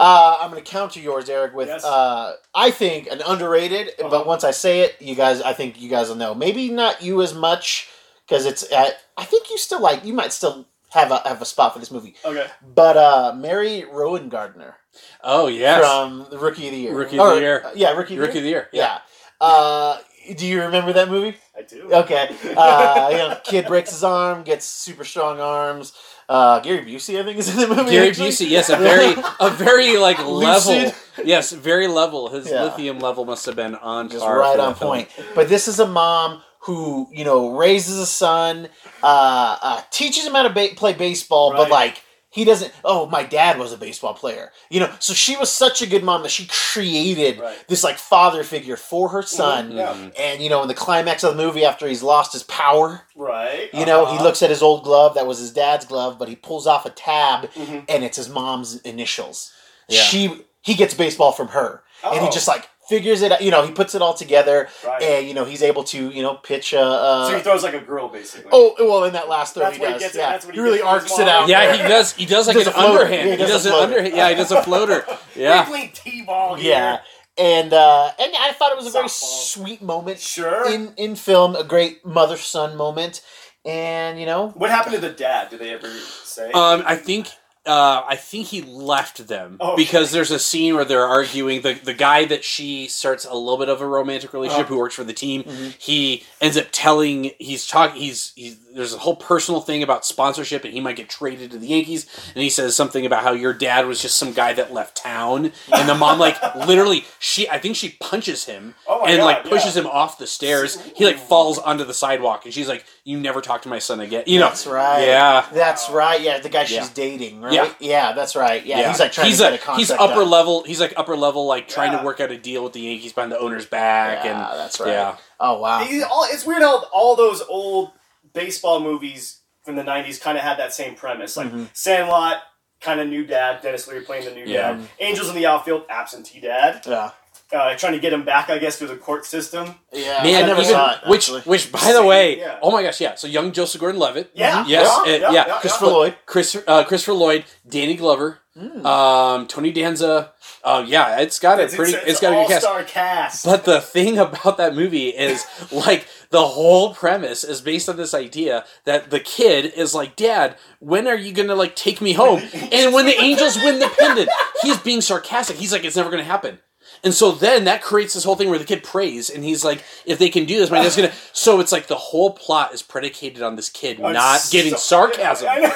Uh, 0.01 0.39
I'm 0.41 0.51
going 0.51 0.65
to 0.65 0.69
counter 0.71 0.99
yours, 0.99 1.29
Eric, 1.29 1.55
with 1.55 1.69
Yes. 1.69 1.85
uh, 1.85 2.37
I 2.55 2.71
think 2.71 3.07
an 3.09 3.21
underrated. 3.27 3.89
Uh-huh. 3.99 4.09
But 4.09 4.27
once 4.27 4.45
I 4.45 4.51
say 4.51 4.81
it, 4.81 4.97
you 5.01 5.15
guys, 5.15 5.43
I 5.43 5.53
think 5.53 5.81
you 5.81 5.91
guys 5.91 6.09
will 6.09 6.17
know. 6.17 6.35
Maybe 6.35 6.71
not 6.71 7.03
you 7.03 7.21
as 7.23 7.35
much 7.35 7.89
because 8.27 8.47
it's. 8.47 8.63
Uh, 8.73 8.91
I 9.19 9.25
think 9.25 9.51
you 9.51 9.59
still 9.59 9.81
like. 9.83 10.05
You 10.05 10.15
might 10.15 10.33
still 10.33 10.67
have 10.91 11.11
a 11.13 11.19
have 11.29 11.43
a 11.43 11.45
spot 11.45 11.75
for 11.75 11.79
this 11.81 11.91
movie. 11.91 12.15
Okay. 12.25 12.47
But 12.75 12.97
uh, 12.97 13.35
Mary 13.37 13.85
Rowengartner 13.93 14.75
Oh 15.23 15.49
yes. 15.49 15.81
from 15.81 16.27
the 16.31 16.39
Rookie 16.39 16.67
of 16.69 16.73
the 16.73 16.79
Year. 16.81 16.95
Rookie 16.97 17.19
of 17.19 17.35
the 17.35 17.41
Year. 17.41 17.63
uh, 17.67 17.71
yeah, 17.75 17.91
Rookie 17.93 18.15
of 18.15 18.21
the 18.23 18.27
Rookie 18.27 18.39
Year. 18.41 18.61
of 18.63 18.71
the 18.73 18.77
year. 18.79 18.85
Yeah. 18.89 18.99
Uh, 19.41 19.99
do 20.37 20.47
you 20.47 20.63
remember 20.63 20.93
that 20.95 21.09
movie? 21.09 21.37
I 21.61 21.63
do. 21.63 21.93
Okay. 21.93 22.29
Uh, 22.57 23.09
you 23.13 23.17
know, 23.19 23.39
kid 23.45 23.67
breaks 23.67 23.91
his 23.91 24.03
arm, 24.05 24.43
gets 24.43 24.65
super 24.67 25.05
strong 25.05 25.41
arms. 25.41 25.93
Uh, 26.29 26.61
Gary 26.61 26.85
Busey, 26.85 27.21
I 27.21 27.25
think, 27.25 27.39
is 27.39 27.49
in 27.53 27.69
the 27.69 27.75
movie. 27.75 27.91
Gary 27.91 28.09
actually. 28.09 28.29
Busey, 28.29 28.49
yes, 28.51 28.69
a 28.71 28.77
very, 28.77 29.15
a 29.41 29.51
very 29.51 29.97
like 29.99 30.19
level, 30.19 30.75
Lucid. 30.75 30.95
yes, 31.25 31.53
very 31.53 31.87
level. 31.89 32.29
His 32.31 32.49
Yeah. 32.51 32.65
lithium 32.65 32.99
level 33.01 33.25
must 33.25 33.45
have 33.47 33.57
been 33.57 33.75
on 33.75 34.09
just 34.09 34.25
par 34.25 34.39
right 34.39 34.59
on 34.59 34.71
that 34.71 34.79
film. 34.79 34.91
point. 34.93 35.09
But 35.35 35.49
this 35.49 35.67
is 35.69 35.81
a 35.81 35.87
mom 35.87 36.43
who 36.61 37.09
you 37.11 37.25
know 37.25 37.57
raises 37.57 37.99
a 37.99 38.07
son, 38.07 38.69
uh, 39.03 39.59
uh, 39.61 39.83
teaches 39.91 40.25
him 40.27 40.35
how 40.35 40.43
to 40.45 40.51
ba- 40.51 40.75
play 40.77 40.93
baseball, 40.93 41.53
but 41.53 41.69
like 41.71 42.03
he 42.31 42.45
doesn't. 42.45 42.73
Oh, 42.85 43.07
my 43.07 43.23
dad 43.25 43.59
was 43.59 43.73
a 43.73 43.77
baseball 43.77 44.15
player, 44.15 44.53
you 44.71 44.79
know. 44.81 44.91
So 45.01 45.13
she 45.15 45.37
was 45.37 45.51
such 45.53 45.83
a 45.83 45.87
good 45.87 46.05
mom 46.05 46.23
that 46.23 46.31
she 46.31 46.47
created 46.47 47.39
Right. 47.41 47.57
this 47.69 47.83
like 47.85 47.99
father 47.99 48.45
figure 48.45 48.77
for 48.77 49.09
her 49.11 49.23
son. 49.23 49.73
Yeah. 49.73 49.95
And 50.19 50.41
you 50.43 50.49
know, 50.49 50.63
in 50.63 50.69
the 50.69 50.75
climax 50.75 51.25
of 51.25 51.37
the 51.37 51.43
movie, 51.43 51.65
after 51.65 51.87
he's 51.89 52.03
lost 52.03 52.33
his 52.33 52.43
power, 52.45 53.03
Right. 53.17 53.69
you 53.75 53.85
know, 53.85 54.07
he 54.07 54.15
Uh-huh. 54.15 54.25
looks 54.25 54.43
at 54.43 54.51
his 54.51 54.63
old 54.63 54.85
glove 54.85 55.15
that 55.15 55.27
was 55.27 55.39
his 55.39 55.51
dad's 55.53 55.85
glove, 55.85 56.19
but 56.19 56.29
he 56.29 56.37
pulls 56.37 56.67
off 56.67 56.87
a 56.87 56.91
tab 56.91 57.51
Mhm. 57.55 57.85
and 57.89 58.05
it's 58.05 58.17
his 58.17 58.29
mom's 58.29 58.77
initials. 58.83 59.51
Yeah. 59.89 60.03
She 60.03 60.45
he 60.63 60.75
gets 60.75 60.93
baseball 60.93 61.33
from 61.33 61.49
her, 61.49 61.83
and 62.05 62.21
he 62.21 62.27
Oh. 62.27 62.31
just 62.31 62.47
like 62.47 62.69
figures 62.91 63.23
it. 63.23 63.33
out. 63.33 63.41
You 63.41 63.51
know, 63.51 63.65
he 63.65 63.73
puts 63.73 63.95
it 63.95 64.03
all 64.03 64.13
together, 64.15 64.69
Right. 64.87 65.01
and 65.03 65.27
you 65.27 65.33
know 65.33 65.45
he's 65.47 65.63
able 65.63 65.85
to 65.85 66.11
you 66.11 66.23
know 66.23 66.35
pitch 66.35 66.75
a. 66.75 66.81
Uh, 66.83 67.29
so 67.31 67.37
he 67.37 67.43
throws 67.43 67.63
like 67.63 67.75
a 67.75 67.81
girl, 67.81 68.09
basically. 68.09 68.51
oh 68.53 68.75
well, 68.79 69.05
in 69.05 69.15
that 69.15 69.29
last 69.31 69.55
throw 69.55 69.63
That's 69.65 69.77
he 69.77 69.81
what 69.81 69.89
he 69.89 69.93
does. 69.95 70.03
gets 70.03 70.15
it- 70.17 70.19
yeah, 70.19 70.31
that's 70.33 70.45
what 70.45 70.55
he 70.55 70.61
he 70.61 70.65
really 70.67 70.83
arcs 70.83 71.19
it 71.19 71.29
out. 71.29 71.49
Yeah, 71.49 71.73
he 71.77 71.89
does. 71.89 72.13
He 72.13 72.27
does 72.27 72.47
like 72.47 72.57
Does 72.59 72.67
an 72.67 72.75
underhand. 72.75 73.29
Yeah, 73.31 73.37
he 73.37 73.43
he 73.43 73.49
does 73.49 73.65
does 73.65 73.67
an 73.67 73.73
underhand. 73.73 74.15
Yeah, 74.17 74.29
he 74.29 74.35
does 74.35 74.51
a 74.53 74.63
floater. 74.63 75.05
We're 75.09 75.17
Yeah. 75.43 75.65
playing 75.65 75.93
t-ball 75.95 76.57
here. 76.57 76.73
Yeah, 76.75 76.99
and 77.39 77.73
uh, 77.73 78.11
and 78.21 78.33
I 78.39 78.53
thought 78.53 78.73
it 78.73 78.77
was 78.77 78.87
a 78.87 78.91
very 78.91 79.07
Softball. 79.07 79.45
sweet 79.47 79.81
moment 79.83 80.19
Sure. 80.19 80.69
in 80.71 80.93
in 80.99 81.15
film, 81.17 81.57
a 81.57 81.65
great 81.65 82.05
mother 82.05 82.37
son 82.37 82.77
moment, 82.77 83.23
and 83.65 84.19
you 84.21 84.27
know 84.27 84.49
what 84.51 84.71
happened 84.71 84.95
to 84.97 85.01
the 85.01 85.11
dad? 85.13 85.49
Did 85.51 85.61
they 85.61 85.71
ever 85.73 85.89
say? 86.25 86.51
Um, 86.53 86.83
I 86.85 86.97
think. 86.97 87.29
Uh, 87.71 88.05
I 88.09 88.17
think 88.17 88.49
he 88.49 88.63
left 88.63 89.29
them 89.29 89.57
Oh, 89.61 89.77
because 89.77 90.11
there's 90.11 90.31
a 90.33 90.39
scene 90.41 90.75
where 90.75 90.85
they're 90.85 91.07
arguing. 91.07 91.63
The 91.63 91.75
the 91.75 91.95
guy 91.95 92.25
that 92.25 92.43
she 92.43 92.89
starts 92.89 93.25
a 93.25 93.35
little 93.35 93.59
bit 93.59 93.69
of 93.69 93.81
a 93.81 93.87
romantic 93.87 94.33
relationship, 94.33 94.65
Uh-huh. 94.67 94.75
who 94.75 94.79
works 94.81 94.95
for 94.97 95.05
the 95.05 95.13
team, 95.13 95.45
Mhm. 95.45 95.75
he 95.79 96.25
ends 96.41 96.57
up 96.57 96.67
telling 96.73 97.31
he's 97.39 97.67
talking. 97.67 98.01
He's 98.01 98.33
he's 98.35 98.57
there's 98.75 98.95
a 98.95 98.99
whole 98.99 99.17
personal 99.17 99.61
thing 99.61 99.83
about 99.83 100.05
sponsorship, 100.07 100.65
and 100.65 100.73
he 100.73 100.81
might 100.81 100.95
get 100.97 101.09
traded 101.09 101.51
to 101.53 101.59
the 101.59 101.67
Yankees. 101.67 102.07
And 102.35 102.43
he 102.43 102.51
says 102.51 102.75
something 102.77 103.05
about 103.07 103.23
how 103.25 103.33
your 103.33 103.53
dad 103.53 103.87
was 103.87 104.01
just 104.03 104.17
some 104.17 104.33
guy 104.33 104.53
that 104.53 104.73
left 104.73 104.97
town, 104.97 105.53
and 105.73 105.89
the 105.89 105.95
mom 105.95 106.19
like 106.19 106.37
literally 106.67 107.05
she 107.21 107.49
I 107.49 107.59
think 107.59 107.77
she 107.77 107.91
punches 108.01 108.45
him 108.47 108.75
Oh 108.89 109.05
and 109.07 109.19
God, 109.19 109.25
like 109.25 109.45
pushes 109.45 109.77
yeah. 109.77 109.83
him 109.83 109.87
off 109.89 110.19
the 110.19 110.27
stairs. 110.27 110.79
He 110.97 111.05
like 111.05 111.19
falls 111.19 111.59
onto 111.59 111.85
the 111.85 111.95
sidewalk, 111.95 112.45
and 112.45 112.53
she's 112.55 112.69
like, 112.69 112.85
"You 113.05 113.19
never 113.21 113.41
talk 113.41 113.63
to 113.63 113.69
my 113.69 113.79
son 113.79 114.01
again." 114.01 114.25
You 114.27 114.39
know, 114.41 114.47
that's 114.49 114.67
right. 114.67 115.05
yeah. 115.07 115.47
That's 115.53 115.89
right. 115.91 116.21
Yeah, 116.21 116.39
the 116.41 116.49
guy 116.49 116.65
she's 116.65 116.77
Yeah. 116.77 116.89
dating, 116.95 117.41
right? 117.43 117.53
Yeah. 117.53 117.60
Yeah, 117.81 118.13
that's 118.13 118.37
right. 118.37 118.65
Yeah, 118.65 118.89
he's 118.91 119.01
like 119.01 119.13
trying 119.13 119.29
he's 119.29 119.39
to 119.39 119.45
get 119.45 119.53
a, 119.53 119.55
a 119.57 119.59
contract. 119.59 119.79
he's 119.79 119.91
upper 119.91 120.15
done. 120.21 120.31
level. 120.31 120.65
He's 120.65 120.81
like 120.81 120.93
upper 120.97 121.17
level, 121.17 121.47
like 121.47 121.69
trying 121.69 121.93
Yeah. 121.93 121.99
to 122.01 122.05
work 122.05 122.21
out 122.21 122.31
a 122.31 122.37
deal 122.39 122.63
with 122.65 122.73
the 122.73 122.81
Yankees 122.81 123.13
behind 123.13 123.33
the 123.33 123.39
owner's 123.39 123.67
back, 123.67 124.25
Yeah, 124.25 124.51
and 124.51 124.59
that's 124.61 124.79
right. 124.81 124.91
yeah, 124.91 125.17
Oh 125.39 125.59
wow. 125.61 125.81
It's 125.83 126.45
weird 126.47 126.63
how 126.63 126.85
all 126.93 127.17
those 127.17 127.43
old 127.49 127.93
baseball 128.33 128.81
movies 128.81 129.41
from 129.65 129.77
the 129.77 129.83
'90s 129.83 130.21
kind 130.21 130.37
of 130.39 130.45
had 130.45 130.59
that 130.59 130.73
same 130.73 130.95
premise. 130.95 131.37
Like 131.37 131.51
Mhm. 131.53 131.69
Sandlot, 131.73 132.43
kind 132.81 133.01
of 133.01 133.09
new 133.09 133.25
dad. 133.27 133.61
Denis 133.63 133.87
Leary 133.89 134.03
playing 134.05 134.25
the 134.25 134.31
new 134.35 134.45
Yeah. 134.45 134.73
dad. 134.73 134.89
Angels 135.01 135.29
in 135.29 135.35
the 135.35 135.47
outfield, 135.47 135.85
absentee 135.91 136.41
dad. 136.41 136.83
Yeah. 136.87 137.11
Uh, 137.53 137.75
trying 137.77 137.93
to 137.95 137.99
get 137.99 138.13
him 138.13 138.25
back, 138.25 138.49
I 138.49 138.59
guess, 138.59 138.77
through 138.79 138.89
the 138.89 138.97
court 138.97 139.27
system. 139.27 139.75
Yeah. 139.93 140.23
Man, 140.23 140.45
I 140.45 140.47
never 140.47 140.61
even, 140.61 140.73
saw 140.73 140.93
it. 140.93 140.99
which, 141.09 141.23
actually. 141.29 141.41
which, 141.43 141.73
by 141.73 141.93
the 141.93 142.05
way, 142.05 142.39
Yeah. 142.39 142.59
oh 142.63 142.71
my 142.71 142.83
gosh, 142.83 143.01
yeah. 143.01 143.17
So 143.17 143.27
young 143.27 143.51
Joseph 143.51 143.81
Gordon-Levitt, 143.81 144.31
Yeah. 144.35 144.65
Yes, 144.69 144.89
Yeah. 145.05 145.13
it- 145.13 145.21
yeah, 145.23 145.33
yeah. 145.33 145.47
yeah, 145.49 145.59
Christopher 145.61 145.87
yeah. 145.87 145.93
Lloyd. 145.93 146.17
Chris, 146.27 146.57
uh, 146.69 146.85
Christopher 146.85 147.15
Lloyd, 147.15 147.45
Danny 147.69 147.95
Glover, 147.97 148.39
Mm. 148.59 148.85
um, 148.85 149.47
Tony 149.47 149.73
Danza. 149.73 150.33
Uh, 150.63 150.85
yeah, 150.87 151.21
it's 151.21 151.39
got 151.39 151.59
a 151.61 151.63
It's, 151.65 151.75
pretty, 151.75 151.95
it's, 151.95 152.07
it's 152.07 152.21
got 152.21 152.33
a 152.33 152.47
good 152.47 152.61
cast. 152.61 152.87
cast. 152.89 153.45
But 153.45 153.65
the 153.65 153.81
thing 153.81 154.19
about 154.19 154.57
that 154.59 154.75
movie 154.75 155.09
is, 155.09 155.45
like, 155.73 156.07
the 156.31 156.47
whole 156.47 156.95
premise 156.95 157.43
is 157.43 157.61
based 157.61 157.89
on 157.89 157.97
this 157.97 158.13
idea 158.15 158.65
that 158.85 159.11
the 159.11 159.19
kid 159.21 159.67
is 159.77 159.95
like, 159.95 160.15
Dad, 160.17 160.57
when 160.79 161.09
are 161.09 161.15
you 161.17 161.33
gonna 161.33 161.55
like 161.57 161.75
take 161.75 162.01
me 162.01 162.13
home? 162.13 162.43
And 162.73 162.93
when 162.95 163.07
the 163.07 163.21
Angels 163.21 163.57
win 163.57 163.79
the 163.81 163.89
pendant, 163.99 164.29
he's 164.63 164.79
being 164.79 165.01
sarcastic. 165.01 165.57
He's 165.57 165.73
like, 165.73 165.85
it's 165.85 165.97
never 165.97 166.11
gonna 166.11 166.23
happen. 166.25 166.59
And 167.03 167.15
so 167.15 167.33
then 167.33 167.65
that 167.65 167.83
creates 167.83 168.13
this 168.15 168.25
whole 168.25 168.37
thing 168.37 168.51
where 168.51 168.59
the 168.59 168.65
kid 168.65 168.83
prays, 168.85 169.31
and 169.31 169.43
he's 169.43 169.65
like, 169.65 169.83
if 170.05 170.19
they 170.19 170.29
can 170.29 170.45
do 170.45 170.59
this, 170.59 170.71
my 170.71 170.83
dad's 170.83 170.97
gonna. 170.97 171.13
So 171.33 171.61
it's 171.61 171.73
like 171.73 171.87
the 171.87 171.97
whole 171.97 172.33
plot 172.33 172.75
is 172.75 172.83
predicated 172.83 173.43
on 173.43 173.57
this 173.57 173.69
kid 173.71 173.99
Oh, 174.03 174.13
not 174.13 174.41
so- 174.41 174.53
getting 174.53 174.75
sarcasm. 174.77 175.49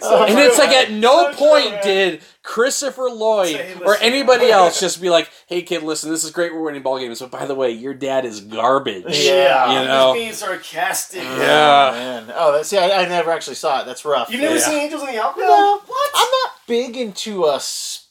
So 0.00 0.22
And 0.24 0.32
true, 0.32 0.42
it's 0.44 0.58
like 0.58 0.70
man. 0.70 0.84
at 0.86 0.92
no 0.92 1.32
So 1.32 1.36
point 1.38 1.70
man. 1.72 1.82
did 1.82 2.22
Christopher 2.44 3.10
Lloyd 3.10 3.48
Say, 3.56 3.74
or 3.82 3.88
listen. 3.88 4.06
anybody 4.06 4.48
else 4.50 4.78
just 4.80 5.02
be 5.02 5.10
like, 5.10 5.28
"Hey 5.46 5.62
kid, 5.62 5.82
listen, 5.82 6.08
this 6.10 6.22
is 6.24 6.30
great. 6.30 6.54
We're 6.54 6.62
winning 6.62 6.82
ball 6.82 6.98
games, 7.00 7.18
but 7.18 7.30
by 7.32 7.44
the 7.46 7.54
way, 7.54 7.72
your 7.72 7.92
dad 7.94 8.24
is 8.24 8.40
garbage." 8.40 9.04
Yeah. 9.26 9.72
you 9.72 9.78
he's 9.80 9.88
know. 9.88 10.12
being 10.14 10.32
sarcastic. 10.32 11.22
Oh, 11.24 11.36
Yeah. 11.40 11.90
man. 11.92 12.32
Oh, 12.34 12.52
that's, 12.52 12.68
see, 12.68 12.78
I, 12.78 13.02
I 13.02 13.08
never 13.08 13.30
actually 13.32 13.56
saw 13.56 13.82
it. 13.82 13.86
That's 13.86 14.04
rough. 14.04 14.30
You've 14.30 14.40
never 14.40 14.54
Yeah. 14.54 14.60
seen 14.60 14.78
Angels 14.78 15.02
in 15.02 15.08
the 15.14 15.20
Outfield? 15.22 15.48
No. 15.48 15.82
What? 15.84 16.10
I'm 16.14 16.28
not 16.44 16.52
big 16.68 16.96
into 16.96 17.44
uh, 17.44 17.58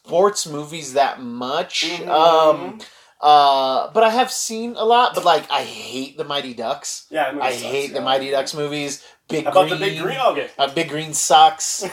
sports 0.07 0.47
movies 0.47 0.93
that 0.93 1.21
much. 1.21 1.83
Mhm. 1.85 2.07
Um, 2.09 2.79
uh, 3.21 3.91
but 3.91 4.03
I 4.03 4.09
have 4.09 4.31
seen 4.31 4.75
a 4.77 4.85
lot. 4.85 5.13
But 5.15 5.25
like, 5.25 5.49
I 5.51 5.63
hate 5.63 6.17
the 6.17 6.23
Mighty 6.23 6.53
Ducks. 6.53 7.05
yeah, 7.09 7.33
I 7.41 7.51
sucks, 7.51 7.61
hate 7.63 7.93
the. 7.93 8.01
Mighty 8.01 8.31
Ducks 8.31 8.53
movies. 8.53 9.03
Big 9.27 9.45
about 9.45 9.67
Green. 9.67 9.79
the 9.81 9.85
big 9.85 9.99
green? 9.99 10.17
Okay. 10.17 10.49
Uh, 10.57 10.67
Big 10.73 10.87
Green 10.87 11.13
sucks. 11.13 11.83
uh, 11.83 11.89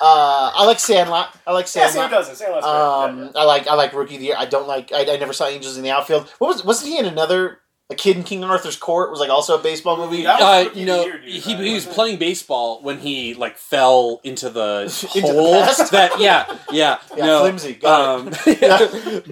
I 0.00 0.64
like 0.64 0.78
Sandlot. 0.80 1.34
I 1.46 1.52
like 1.52 1.66
Yeah, 1.66 1.84
Sam 1.84 1.90
Sandlot. 1.90 2.10
doesn't. 2.10 2.36
Sam 2.36 2.52
doesn't. 2.52 2.70
Um, 2.70 3.30
I 3.36 3.44
like 3.44 3.66
I 3.66 3.74
like 3.74 3.92
Rookie 3.92 4.14
of 4.14 4.20
the 4.20 4.26
Year. 4.28 4.36
I 4.38 4.46
don't 4.46 4.66
like. 4.66 4.90
I, 4.92 5.00
I 5.02 5.16
never 5.18 5.34
saw 5.34 5.46
Angels 5.46 5.76
in 5.76 5.82
the 5.82 5.90
Outfield. 5.90 6.26
What 6.38 6.48
was 6.48 6.64
wasn't 6.64 6.92
he 6.92 6.98
in 6.98 7.04
another? 7.04 7.60
A 7.90 7.94
kid 7.94 8.18
in 8.18 8.22
King 8.22 8.44
Arthur's 8.44 8.76
Court 8.76 9.10
was 9.10 9.18
like 9.18 9.30
also 9.30 9.58
a 9.58 9.62
baseball 9.62 9.96
movie. 9.96 10.24
That 10.24 10.38
was 10.40 10.44
Uh, 10.44 10.68
Rookie 10.68 10.80
you 10.80 10.86
know, 10.86 11.04
Year, 11.06 11.18
dude, 11.20 11.30
he, 11.30 11.54
right? 11.54 11.64
he 11.64 11.72
was 11.74 11.86
playing 11.86 12.18
baseball 12.18 12.82
when 12.82 12.98
he 12.98 13.32
like 13.32 13.56
fell 13.56 14.20
into 14.24 14.50
the 14.50 14.82
Into 15.14 15.32
hole. 15.32 15.52
past? 15.62 15.90
that 15.92 16.20
yeah, 16.20 16.58
yeah, 16.70 16.98
Yeah, 17.16 17.24
no, 17.26 17.40
flimsy. 17.40 17.74
Got 17.74 18.00
um, 18.20 18.24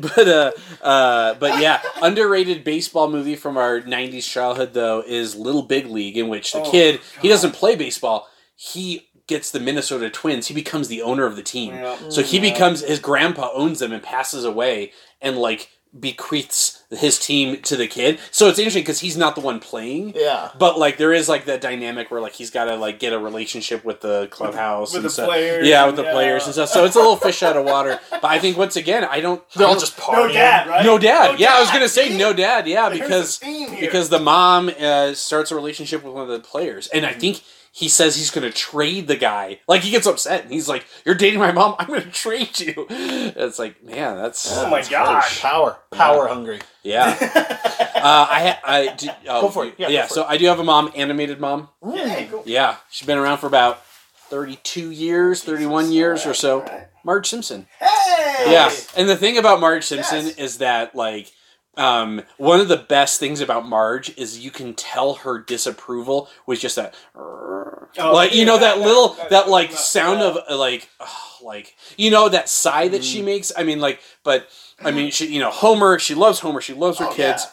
but 0.00 0.28
uh, 0.28 0.52
uh, 0.82 1.34
but 1.34 1.60
yeah, 1.60 1.82
underrated 2.00 2.64
baseball 2.64 3.10
movie 3.10 3.36
from 3.36 3.58
our 3.58 3.82
'90s 3.82 4.24
childhood 4.30 4.72
though 4.72 5.02
is 5.06 5.36
Little 5.36 5.62
Big 5.62 5.86
League, 5.88 6.16
in 6.16 6.28
which 6.28 6.52
the 6.52 6.62
Oh, 6.62 6.70
kid 6.70 7.00
he 7.20 7.28
doesn't 7.28 7.52
play 7.52 7.76
baseball. 7.76 8.26
He 8.54 9.08
gets 9.26 9.50
the 9.50 9.60
Minnesota 9.60 10.08
Twins. 10.08 10.46
He 10.46 10.54
becomes 10.54 10.88
the 10.88 11.02
owner 11.02 11.26
of 11.26 11.36
the 11.36 11.42
team. 11.42 11.74
Yeah. 11.74 12.08
So 12.08 12.22
he 12.22 12.36
Yeah. 12.38 12.52
becomes 12.52 12.80
his 12.80 13.00
grandpa 13.00 13.50
owns 13.52 13.80
them 13.80 13.92
and 13.92 14.02
passes 14.02 14.44
away 14.46 14.92
and 15.20 15.36
like 15.36 15.68
bequeaths 15.98 16.82
his 16.90 17.18
team 17.18 17.60
to 17.62 17.76
the 17.76 17.86
kid. 17.86 18.18
So 18.30 18.48
it's 18.48 18.58
interesting 18.58 18.82
because 18.82 19.00
he's 19.00 19.16
not 19.16 19.34
the 19.34 19.40
one 19.40 19.60
playing. 19.60 20.12
Yeah. 20.14 20.50
But 20.58 20.78
like 20.78 20.98
there 20.98 21.12
is 21.12 21.28
like 21.28 21.46
that 21.46 21.60
dynamic 21.60 22.10
where 22.10 22.20
like 22.20 22.34
he's 22.34 22.50
got 22.50 22.66
to 22.66 22.76
like 22.76 22.98
get 22.98 23.12
a 23.12 23.18
relationship 23.18 23.84
with 23.84 24.00
the 24.02 24.28
clubhouse 24.30 24.90
With 24.92 24.96
and 24.98 25.04
the 25.06 25.10
stuff. 25.10 25.26
players. 25.28 25.66
Yeah, 25.66 25.86
with 25.86 25.96
the 25.96 26.04
yeah. 26.04 26.12
players 26.12 26.44
and 26.44 26.52
stuff. 26.54 26.68
So 26.68 26.84
it's 26.84 26.96
a 26.96 26.98
little 26.98 27.16
fish 27.16 27.42
out 27.42 27.56
of 27.56 27.64
water. 27.64 27.98
But 28.10 28.24
I 28.24 28.38
think 28.38 28.56
once 28.56 28.76
again, 28.76 29.04
I 29.04 29.20
don't. 29.20 29.42
They're 29.52 29.66
I 29.66 29.70
all 29.70 29.74
don't- 29.74 29.80
just 29.80 29.96
partying. 29.96 30.28
No 30.28 30.32
dad, 30.32 30.66
right? 30.68 30.84
no 30.84 30.98
dad. 30.98 31.40
yeah, 31.40 31.54
I 31.54 31.60
was 31.60 31.70
gonna 31.70 31.88
say 31.88 32.16
no 32.16 32.32
dad. 32.32 32.66
Yeah, 32.66 32.88
There's 32.88 33.00
because 33.00 33.40
a 33.42 33.80
because 33.80 34.08
the 34.08 34.20
mom 34.20 34.70
uh, 34.80 35.14
starts 35.14 35.50
a 35.50 35.54
relationship 35.54 36.04
with 36.04 36.12
one 36.14 36.22
of 36.22 36.28
the 36.28 36.40
players, 36.40 36.86
and 36.88 37.04
I 37.06 37.12
think 37.14 37.42
he 37.78 37.90
says 37.90 38.16
he's 38.16 38.30
going 38.30 38.50
to 38.50 38.56
trade 38.56 39.06
the 39.06 39.16
guy. 39.16 39.60
Like 39.68 39.82
he 39.82 39.90
gets 39.90 40.06
upset, 40.06 40.44
and 40.44 40.50
he's 40.50 40.66
like, 40.66 40.86
"You're 41.04 41.14
dating 41.14 41.40
my 41.40 41.52
mom. 41.52 41.74
I'm 41.78 41.88
going 41.88 42.02
to 42.02 42.10
trade 42.10 42.58
you." 42.58 42.86
It's 43.38 43.58
like, 43.58 43.82
man, 43.84 44.16
that's 44.16 44.50
Oh 44.56 44.70
my 44.70 44.78
That's 44.78 44.88
gosh. 44.88 45.40
Power. 45.42 45.76
Power 45.92 46.26
hungry. 46.28 46.60
yeah. 46.82 47.16
Uh, 47.96 48.26
I 48.30 48.40
ha- 48.48 48.60
I 48.64 48.94
do, 48.94 49.08
oh, 49.28 49.40
Go 49.42 49.48
for 49.48 49.64
it. 49.66 49.74
you- 49.78 49.86
Yeah, 49.88 50.02
go 50.02 50.06
for 50.08 50.14
so 50.14 50.24
I 50.24 50.36
do 50.36 50.46
have 50.46 50.60
a 50.60 50.64
mom, 50.64 50.92
animated 50.94 51.40
mom. 51.40 51.68
Yeah, 51.86 52.24
cool. 52.26 52.42
Yeah, 52.46 52.76
she's 52.90 53.06
been 53.06 53.18
around 53.18 53.38
for 53.38 53.46
about 53.48 53.84
thirty-two 54.28 54.90
years, 54.90 55.42
thirty-one 55.42 55.90
years 55.90 56.24
or 56.24 56.32
so. 56.34 56.60
Alright. 56.60 56.88
Marge 57.04 57.26
Simpson. 57.28 57.66
Hey! 57.80 58.52
Yeah, 58.52 58.70
and 58.96 59.08
the 59.08 59.16
thing 59.16 59.38
about 59.38 59.60
Marge 59.60 59.84
Simpson 59.84 60.26
Yes. 60.26 60.36
is 60.38 60.58
that 60.58 60.94
like 60.94 61.32
um, 61.76 62.22
one 62.38 62.60
of 62.60 62.68
the 62.68 62.76
best 62.76 63.20
things 63.20 63.40
about 63.40 63.68
Marge 63.68 64.16
is 64.16 64.38
you 64.38 64.50
can 64.50 64.74
tell 64.74 65.14
her 65.14 65.38
disapproval 65.38 66.28
was 66.46 66.60
just 66.60 66.76
that, 66.76 66.94
like 67.98 68.34
you 68.34 68.44
know 68.44 68.58
that 68.58 68.78
yeah, 68.78 68.84
little 68.84 69.08
that- 69.14 69.30
that 69.30 69.48
like 69.48 69.70
that- 69.70 69.78
sound 69.78 70.20
yeah. 70.20 70.28
of 70.48 70.58
like 70.58 70.88
oh, 71.00 71.36
like 71.42 71.76
you 71.96 72.10
know 72.10 72.28
that 72.28 72.48
sigh 72.48 72.88
that 72.88 73.04
she 73.04 73.22
makes. 73.22 73.52
I 73.56 73.62
mean 73.62 73.80
like, 73.80 74.00
but 74.24 74.48
I 74.82 74.90
mean 74.90 75.10
she 75.16 75.26
you 75.26 75.40
know 75.40 75.50
Homer. 75.50 75.98
She 75.98 76.14
loves 76.14 76.40
Homer. 76.40 76.60
She 76.60 76.74
loves 76.74 76.98
her 76.98 77.06
Oh, 77.06 77.12
kids. 77.12 77.44
yeah. 77.44 77.50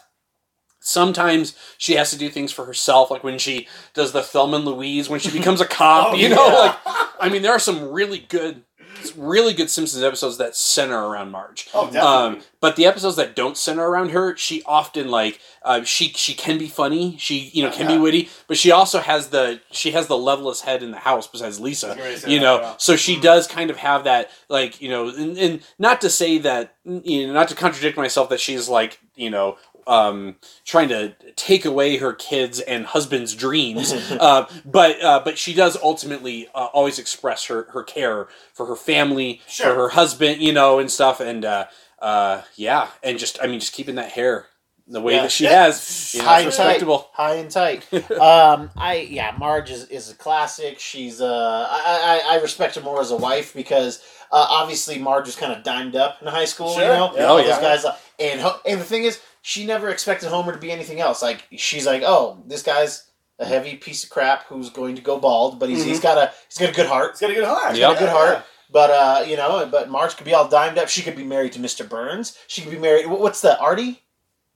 Sometimes 0.85 1.55
she 1.77 1.93
has 1.93 2.11
to 2.11 2.17
do 2.17 2.29
things 2.29 2.51
for 2.51 2.65
herself, 2.65 3.09
like 3.09 3.23
when 3.23 3.37
she 3.39 3.69
does 3.93 4.11
the 4.11 4.21
Thelma 4.21 4.57
and 4.57 4.65
Louise, 4.65 5.07
when 5.09 5.21
she 5.21 5.31
becomes 5.31 5.61
a 5.61 5.65
cop. 5.79 6.11
Oh, 6.11 6.15
you 6.15 6.27
know, 6.27 6.45
yeah. 6.45 6.59
like 6.59 6.77
I 7.21 7.29
mean, 7.29 7.41
there 7.41 7.53
are 7.53 7.59
some 7.59 7.89
really 7.91 8.19
good, 8.19 8.63
really 9.11 9.53
good 9.53 9.69
Simpsons 9.69 10.03
episodes 10.03 10.37
that 10.37 10.55
center 10.55 10.97
around 10.97 11.31
Marge. 11.31 11.69
Oh, 11.73 11.85
definitely. 11.85 11.99
Um, 11.99 12.41
but 12.59 12.75
the 12.75 12.85
episodes 12.85 13.17
that 13.17 13.35
don't 13.35 13.57
center 13.57 13.87
around 13.87 14.11
her, 14.11 14.37
she 14.37 14.63
often 14.65 15.09
like 15.09 15.39
uh, 15.63 15.83
she 15.83 16.09
she 16.13 16.33
can 16.33 16.57
be 16.57 16.67
funny, 16.67 17.17
she 17.17 17.51
you 17.53 17.63
know 17.63 17.71
can 17.71 17.87
be 17.87 17.97
witty, 17.97 18.29
but 18.47 18.57
she 18.57 18.71
also 18.71 18.99
has 18.99 19.27
the 19.29 19.59
she 19.71 19.91
has 19.91 20.07
the 20.07 20.17
levelest 20.17 20.63
head 20.63 20.81
in 20.81 20.91
the 20.91 20.97
house 20.99 21.27
besides 21.27 21.59
Lisa. 21.59 21.87
I 21.87 21.89
was 21.89 21.97
gonna 21.97 22.17
say 22.17 22.31
You 22.31 22.39
know, 22.39 22.61
yeah. 22.61 22.73
so 22.77 22.95
she 22.95 23.19
does 23.19 23.47
kind 23.47 23.69
of 23.69 23.77
have 23.77 24.05
that 24.05 24.29
like 24.49 24.81
you 24.81 24.89
know, 24.89 25.09
and, 25.09 25.37
and 25.37 25.61
not 25.77 26.01
to 26.01 26.09
say 26.09 26.37
that 26.39 26.75
you 26.85 27.27
know, 27.27 27.33
not 27.33 27.49
to 27.49 27.55
contradict 27.55 27.97
myself 27.97 28.29
that 28.29 28.39
she's 28.39 28.69
like 28.69 28.99
you 29.15 29.29
know 29.29 29.57
um, 29.87 30.35
trying 30.65 30.89
to 30.89 31.15
take 31.35 31.65
away 31.65 31.97
her 31.97 32.13
kids 32.13 32.59
and 32.59 32.85
husband's 32.85 33.35
dreams. 33.35 33.91
uh, 34.11 34.47
but 34.65 35.01
uh, 35.03 35.21
but 35.23 35.37
she 35.37 35.53
does 35.53 35.77
ultimately 35.81 36.47
uh, 36.55 36.65
always 36.73 36.99
express 36.99 37.45
her, 37.45 37.63
her 37.73 37.83
care 37.83 38.27
for 38.53 38.65
her 38.67 38.75
family, 38.75 39.41
Sure. 39.47 39.67
for 39.67 39.75
her 39.75 39.89
husband, 39.89 40.41
you 40.41 40.53
know, 40.53 40.79
and 40.79 40.89
stuff. 40.91 41.19
And 41.19 41.45
uh, 41.45 41.65
uh, 41.99 42.41
yeah, 42.55 42.87
and 43.03 43.17
just 43.19 43.39
I 43.41 43.47
mean, 43.47 43.59
just 43.59 43.73
keeping 43.73 43.95
that 43.95 44.11
hair 44.11 44.47
the 44.85 44.99
way 44.99 45.13
Yeah. 45.15 45.21
that 45.21 45.31
she 45.31 45.45
Yeah. 45.45 45.63
has, 45.65 46.13
you 46.13 46.19
know, 46.19 46.25
High 46.25 46.41
and 46.41 46.51
tight. 46.51 46.83
High 47.13 47.35
and 47.35 47.49
tight. 47.51 47.93
um, 48.19 48.69
I 48.75 49.07
yeah, 49.09 49.33
Marge 49.37 49.71
is, 49.71 49.85
is 49.85 50.11
a 50.11 50.15
classic. 50.15 50.79
She's 50.79 51.21
uh, 51.21 51.67
I, 51.69 52.21
I 52.29 52.35
I 52.37 52.41
respect 52.41 52.75
her 52.75 52.81
more 52.81 52.99
as 52.99 53.11
a 53.11 53.15
wife 53.15 53.53
because 53.53 54.03
uh, 54.31 54.45
obviously 54.49 54.97
Marge 54.99 55.25
was 55.27 55.35
kind 55.37 55.53
of 55.53 55.63
dimed 55.63 55.95
up 55.95 56.17
in 56.21 56.27
high 56.27 56.45
school. 56.45 56.73
You 56.73 56.79
know, 56.81 57.13
Yeah. 57.15 57.29
Oh, 57.31 57.37
those 57.37 57.47
yeah. 57.47 57.61
guys. 57.61 57.85
uh, 57.85 57.95
And 58.19 58.41
and 58.67 58.81
the 58.81 58.85
thing 58.85 59.05
is, 59.05 59.19
she 59.45 59.65
never 59.65 59.89
expected 59.89 60.29
Homer 60.29 60.53
to 60.53 60.57
be 60.57 60.71
anything 60.71 60.99
else. 61.01 61.21
Like 61.21 61.45
she's 61.55 61.85
like, 61.85 62.01
oh, 62.03 62.41
this 62.47 62.63
guy's 62.63 63.11
a 63.39 63.45
heavy 63.45 63.75
piece 63.75 64.03
of 64.05 64.09
crap 64.09 64.45
who's 64.47 64.69
going 64.69 64.95
to 64.95 65.01
go 65.01 65.19
bald, 65.19 65.59
but 65.59 65.67
he's 65.69 65.83
he's 65.83 65.99
got 65.99 66.17
a 66.17 66.31
he's 66.49 66.57
got 66.57 66.69
a 66.69 66.73
good 66.73 66.87
heart. 66.87 67.11
He's 67.11 67.19
got 67.21 67.29
a 67.31 67.33
good 67.35 67.43
heart. 67.45 67.71
He's 67.71 67.79
got 67.81 67.95
a 67.97 67.99
good 67.99 68.09
heart. 68.09 68.45
But 68.71 68.89
uh, 68.89 69.25
you 69.27 69.35
know, 69.37 69.67
but 69.69 69.89
Marge 69.89 70.15
could 70.15 70.25
be 70.25 70.33
all 70.33 70.47
dimed 70.47 70.77
up. 70.79 70.87
She 70.87 71.01
could 71.03 71.15
be 71.17 71.23
married 71.25 71.51
to 71.53 71.59
Mr. 71.59 71.87
Burns. 71.87 72.37
She 72.47 72.61
could 72.61 72.71
be 72.71 72.79
married. 72.79 73.05
What's 73.07 73.41
the 73.41 73.59
Artie? 73.59 73.99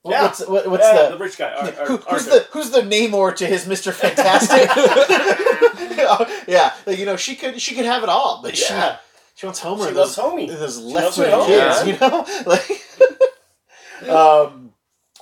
Yeah. 0.04 0.22
What's 0.22 0.46
what's 0.46 0.84
Yeah, 0.84 1.02
the 1.10 1.16
the 1.16 1.18
rich 1.22 1.36
guy? 1.36 1.52
Ar- 1.52 1.58
Ar- 1.80 1.86
who, 1.86 1.96
who's 2.08 2.26
Arthur. 2.26 2.30
the 2.30 2.46
who's 2.52 2.70
the 2.70 2.80
Namor 2.80 3.36
to 3.36 3.46
his 3.46 3.66
Mister 3.66 3.92
Fantastic? 3.92 4.68
yeah, 6.48 6.72
you 6.86 7.04
know 7.04 7.16
she 7.16 7.34
could 7.36 7.60
she 7.60 7.74
could 7.74 7.84
have 7.84 8.02
it 8.04 8.08
all, 8.08 8.40
but 8.42 8.58
Yeah. 8.58 8.96
she 8.96 9.40
she 9.40 9.46
wants 9.46 9.60
Homer. 9.60 9.88
She 9.88 9.92
loves 9.94 10.16
those, 10.16 10.24
homie. 10.24 10.48
those 10.48 10.78
left 10.78 11.18
wing 11.18 11.30
kids, 11.46 11.78
Homer, 11.78 11.92
you 11.92 11.98
know. 12.00 12.26
Like, 12.46 14.08
um, 14.08 14.72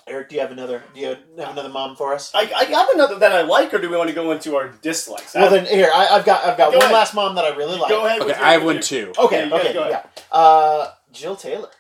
Eric, 0.08 0.28
do 0.28 0.36
you 0.36 0.40
have 0.40 0.52
another? 0.52 0.84
Do 0.94 1.00
you 1.00 1.06
have 1.08 1.18
another 1.50 1.68
mom 1.68 1.96
for 1.96 2.14
us? 2.14 2.30
I, 2.32 2.42
I 2.56 2.64
have 2.64 2.88
another 2.90 3.18
that 3.18 3.32
I 3.32 3.42
like, 3.42 3.74
or 3.74 3.78
do 3.78 3.90
we 3.90 3.96
want 3.96 4.08
to 4.08 4.14
go 4.14 4.30
into 4.30 4.54
our 4.54 4.68
dislikes? 4.68 5.34
Well, 5.34 5.50
then 5.50 5.66
here 5.66 5.90
I, 5.92 6.06
I've 6.12 6.24
got 6.24 6.44
I've 6.44 6.56
got 6.56 6.70
Go 6.70 6.78
one 6.78 6.84
ahead. 6.84 6.94
last 6.94 7.12
mom 7.14 7.34
that 7.34 7.44
I 7.44 7.56
really 7.56 7.76
like. 7.76 7.88
go 7.88 8.06
ahead. 8.06 8.20
Okay, 8.22 8.32
I 8.34 8.52
have 8.52 8.64
one 8.64 8.80
too. 8.80 9.12
Okay, 9.18 9.48
Yeah, 9.48 9.54
okay, 9.56 9.74
yeah. 9.74 10.02
Uh, 10.30 10.92
Jill 11.12 11.34
Taylor, 11.34 11.70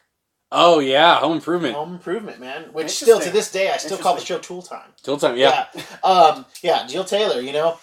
Oh 0.50 0.80
yeah, 0.80 1.20
Home 1.20 1.34
Improvement. 1.36 1.74
Home 1.74 1.92
Improvement, 1.94 2.40
man. 2.40 2.64
Which 2.72 2.90
still 2.90 3.20
to 3.20 3.30
this 3.30 3.50
day 3.52 3.70
I 3.70 3.76
still 3.76 3.98
call 3.98 4.16
the 4.16 4.24
show 4.24 4.38
Tool 4.38 4.62
Time. 4.62 4.90
Tool 5.04 5.18
time, 5.18 5.36
yeah. 5.36 5.66
yeah. 5.74 5.82
Um, 6.02 6.46
yeah, 6.62 6.84
Jill 6.88 7.04
Taylor, 7.04 7.40
you 7.40 7.52
know, 7.52 7.78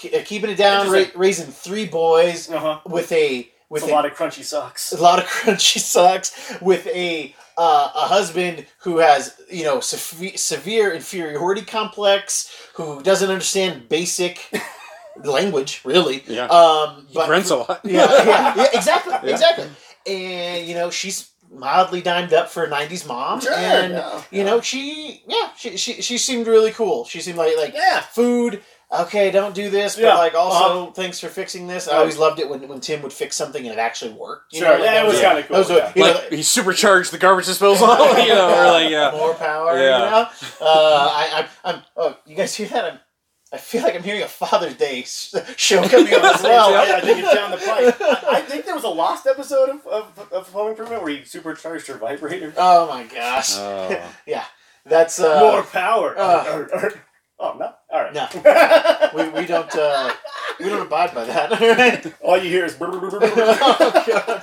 Ke- 0.00 0.14
uh, 0.14 0.22
keeping 0.24 0.50
it 0.50 0.56
down, 0.56 0.90
ra- 0.90 1.04
raising 1.14 1.46
three 1.46 1.86
boys 1.86 2.50
Uh-huh. 2.50 2.80
with 2.86 3.12
a 3.12 3.48
with 3.68 3.82
It's 3.84 3.90
a 3.92 3.94
lot 3.94 4.04
of 4.06 4.12
crunchy 4.14 4.42
socks. 4.42 4.92
a 4.98 5.00
lot 5.00 5.20
of 5.20 5.26
crunchy 5.26 5.78
socks 5.78 6.54
with 6.60 6.86
a 6.88 7.34
uh, 7.58 7.90
a 7.94 8.06
husband 8.08 8.66
who 8.80 8.98
has 8.98 9.34
you 9.50 9.64
know 9.64 9.78
seve- 9.78 10.38
severe 10.38 10.92
inferiority 10.92 11.62
complex 11.62 12.52
who 12.74 13.02
doesn't 13.02 13.30
understand 13.30 13.88
basic 13.88 14.50
language 15.24 15.80
really 15.84 16.22
Yeah. 16.26 16.44
um 16.46 17.06
but 17.14 17.26
grunts 17.26 17.50
a 17.50 17.56
lot. 17.56 17.80
yeah, 17.84 18.06
yeah 18.24 18.54
yeah 18.56 18.66
exactly 18.74 19.12
Yeah. 19.24 19.30
exactly 19.34 19.68
and 20.06 20.66
you 20.68 20.74
know 20.74 20.90
she's 20.90 21.30
mildly 21.50 22.02
dimed 22.02 22.32
up 22.34 22.50
for 22.50 22.64
a 22.64 22.68
90s 22.70 23.06
mom 23.06 23.40
Sure, 23.40 23.52
and 23.54 23.92
yeah, 23.94 24.22
you 24.30 24.44
know 24.44 24.60
she 24.60 25.22
yeah 25.26 25.48
she, 25.56 25.76
she 25.76 26.02
she 26.02 26.18
seemed 26.18 26.46
really 26.46 26.72
cool 26.72 27.04
she 27.06 27.20
seemed 27.20 27.38
like 27.38 27.56
like 27.56 27.72
Yeah. 27.74 28.00
food 28.00 28.60
okay 28.92 29.30
don't 29.32 29.54
do 29.54 29.68
this 29.68 29.96
but 29.96 30.02
Yeah, 30.02 30.14
like 30.14 30.34
also 30.34 30.82
uh-huh. 30.82 30.92
thanks 30.92 31.18
for 31.18 31.28
fixing 31.28 31.66
this 31.66 31.88
i 31.88 31.96
always 31.96 32.18
loved 32.18 32.38
it 32.38 32.48
when, 32.48 32.66
when 32.68 32.78
tim 32.80 33.02
would 33.02 33.12
fix 33.12 33.34
something 33.34 33.64
and 33.64 33.72
it 33.72 33.80
actually 33.80 34.12
worked 34.12 34.52
you 34.52 34.60
Sure, 34.60 34.68
know, 34.68 34.74
like 34.74 34.84
yeah, 34.84 34.94
that 34.94 35.04
it 35.04 35.08
was 35.08 35.20
yeah. 35.20 35.28
kinda 35.32 35.42
cool, 35.48 35.58
was 35.58 35.70
yeah. 35.70 35.92
you 35.96 36.02
know, 36.02 36.12
like 36.12 36.32
he 36.32 36.42
supercharged 36.42 37.10
the 37.12 37.18
garbage 37.18 37.46
disposal, 37.46 37.88
you 38.22 38.28
know, 38.28 38.48
or 38.48 38.72
like 38.72 38.90
yeah. 38.90 39.10
more 39.10 39.34
power. 39.34 39.76
Yeah. 39.78 39.98
You 40.04 40.10
know? 40.10 40.28
uh, 40.60 41.08
I, 41.12 41.48
I, 41.64 41.70
I'm. 41.72 41.82
Oh, 41.96 42.16
you 42.26 42.36
guys 42.36 42.54
hear 42.54 42.68
that? 42.68 42.84
I'm, 42.92 42.98
I 43.52 43.58
feel 43.58 43.82
like 43.82 43.94
I'm 43.94 44.02
hearing 44.02 44.22
a 44.22 44.28
Father's 44.28 44.74
Day 44.74 45.02
show 45.04 45.82
coming 45.88 46.12
up 46.14 46.24
as 46.36 46.42
well. 46.42 46.70
Yeah, 46.70 46.96
I 46.96 47.00
think 47.00 47.18
it's 47.18 47.34
down 47.34 47.50
the 47.50 47.56
pipe. 47.58 48.00
I, 48.00 48.36
I 48.38 48.40
think 48.42 48.64
there 48.66 48.74
was 48.74 48.84
a 48.84 48.88
lost 48.88 49.26
episode 49.26 49.68
of, 49.70 49.86
of, 49.86 50.32
of 50.32 50.48
Home 50.50 50.70
Improvement 50.70 51.02
where 51.02 51.12
he 51.16 51.24
supercharged 51.24 51.86
her 51.88 51.94
vibrator. 51.98 52.52
Oh 52.56 52.86
my 52.88 53.04
gosh. 53.04 53.56
Oh. 53.56 54.12
yeah, 54.26 54.44
that's 54.84 55.18
uh, 55.20 55.40
More 55.40 55.62
power. 55.62 56.14
uh. 56.18 56.90
Oh 57.38 57.56
no! 57.58 57.72
All 57.90 58.02
right. 58.02 58.14
No. 58.14 58.28
we, 59.14 59.40
we 59.40 59.46
don't 59.46 59.74
uh, 59.74 60.12
we 60.58 60.66
don't 60.66 60.86
abide 60.86 61.14
by 61.14 61.24
that. 61.24 62.14
All 62.22 62.36
you 62.36 62.50
hear 62.50 62.64
is. 62.64 62.76
oh 62.80 64.04
god. 64.06 64.42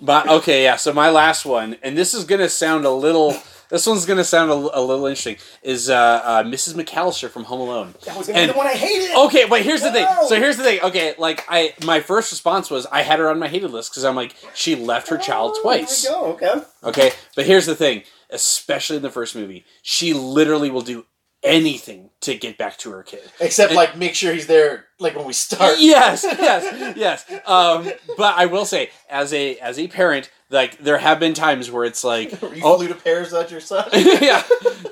But 0.00 0.28
okay, 0.28 0.64
yeah. 0.64 0.76
So 0.76 0.92
my 0.92 1.10
last 1.10 1.44
one, 1.46 1.76
and 1.82 1.96
this 1.96 2.12
is 2.14 2.24
gonna 2.24 2.48
sound 2.48 2.84
a 2.84 2.90
little. 2.90 3.36
This 3.68 3.86
one's 3.86 4.04
gonna 4.04 4.24
sound 4.24 4.50
a, 4.50 4.54
a 4.54 4.82
little 4.82 5.06
interesting. 5.06 5.36
Is 5.62 5.88
uh, 5.88 5.94
uh, 6.24 6.42
Mrs. 6.42 6.74
McAllister 6.74 7.30
from 7.30 7.44
Home 7.44 7.60
Alone? 7.60 7.94
That 8.04 8.18
was 8.18 8.26
gonna 8.26 8.40
be 8.40 8.46
the 8.52 8.58
one 8.58 8.66
I 8.66 8.74
hated. 8.74 9.16
Okay, 9.16 9.46
but 9.48 9.62
here's 9.62 9.80
the 9.80 9.92
thing. 9.92 10.06
So 10.26 10.36
here's 10.36 10.56
the 10.56 10.62
thing. 10.64 10.80
Okay, 10.82 11.14
like 11.18 11.44
I, 11.48 11.72
my 11.84 12.00
first 12.00 12.32
response 12.32 12.68
was 12.70 12.84
I 12.86 13.02
had 13.02 13.18
her 13.18 13.30
on 13.30 13.38
my 13.38 13.48
hated 13.48 13.70
list 13.70 13.92
because 13.92 14.04
I'm 14.04 14.16
like 14.16 14.34
she 14.54 14.74
left 14.74 15.08
her 15.08 15.16
child 15.16 15.52
Oh, 15.54 15.62
twice. 15.62 16.02
There 16.02 16.12
we 16.12 16.18
go. 16.18 16.32
Okay. 16.32 16.62
Okay, 16.84 17.10
but 17.34 17.46
here's 17.46 17.66
the 17.66 17.76
thing. 17.76 18.02
Especially 18.28 18.96
in 18.96 19.02
the 19.02 19.10
first 19.10 19.36
movie, 19.36 19.64
she 19.82 20.14
literally 20.14 20.70
will 20.70 20.80
do 20.80 21.04
anything 21.42 22.10
to 22.20 22.36
get 22.36 22.56
back 22.56 22.78
to 22.78 22.90
her 22.92 23.02
kid. 23.02 23.20
Except 23.40 23.72
like 23.72 23.96
make 23.96 24.14
sure 24.14 24.32
he's 24.32 24.46
there 24.46 24.86
like 24.98 25.16
when 25.16 25.26
we 25.26 25.32
start. 25.32 25.76
yes, 25.78 26.24
yes, 26.24 26.96
yes. 26.96 27.30
Um, 27.46 27.90
but 28.16 28.36
I 28.36 28.46
will 28.46 28.64
say, 28.64 28.90
as 29.10 29.32
a 29.32 29.56
as 29.58 29.78
a 29.78 29.88
parent, 29.88 30.30
like 30.50 30.78
there 30.78 30.98
have 30.98 31.18
been 31.20 31.34
times 31.34 31.70
where 31.70 31.84
it's 31.84 32.04
like, 32.04 32.30
You 32.42 32.62
oh, 32.62 32.78
flew 32.78 32.88
to 32.88 32.94
Paris 32.94 33.32
without 33.32 33.50
your 33.50 33.60
son. 33.60 33.88
yeah, 33.92 34.42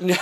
no, 0.01 0.17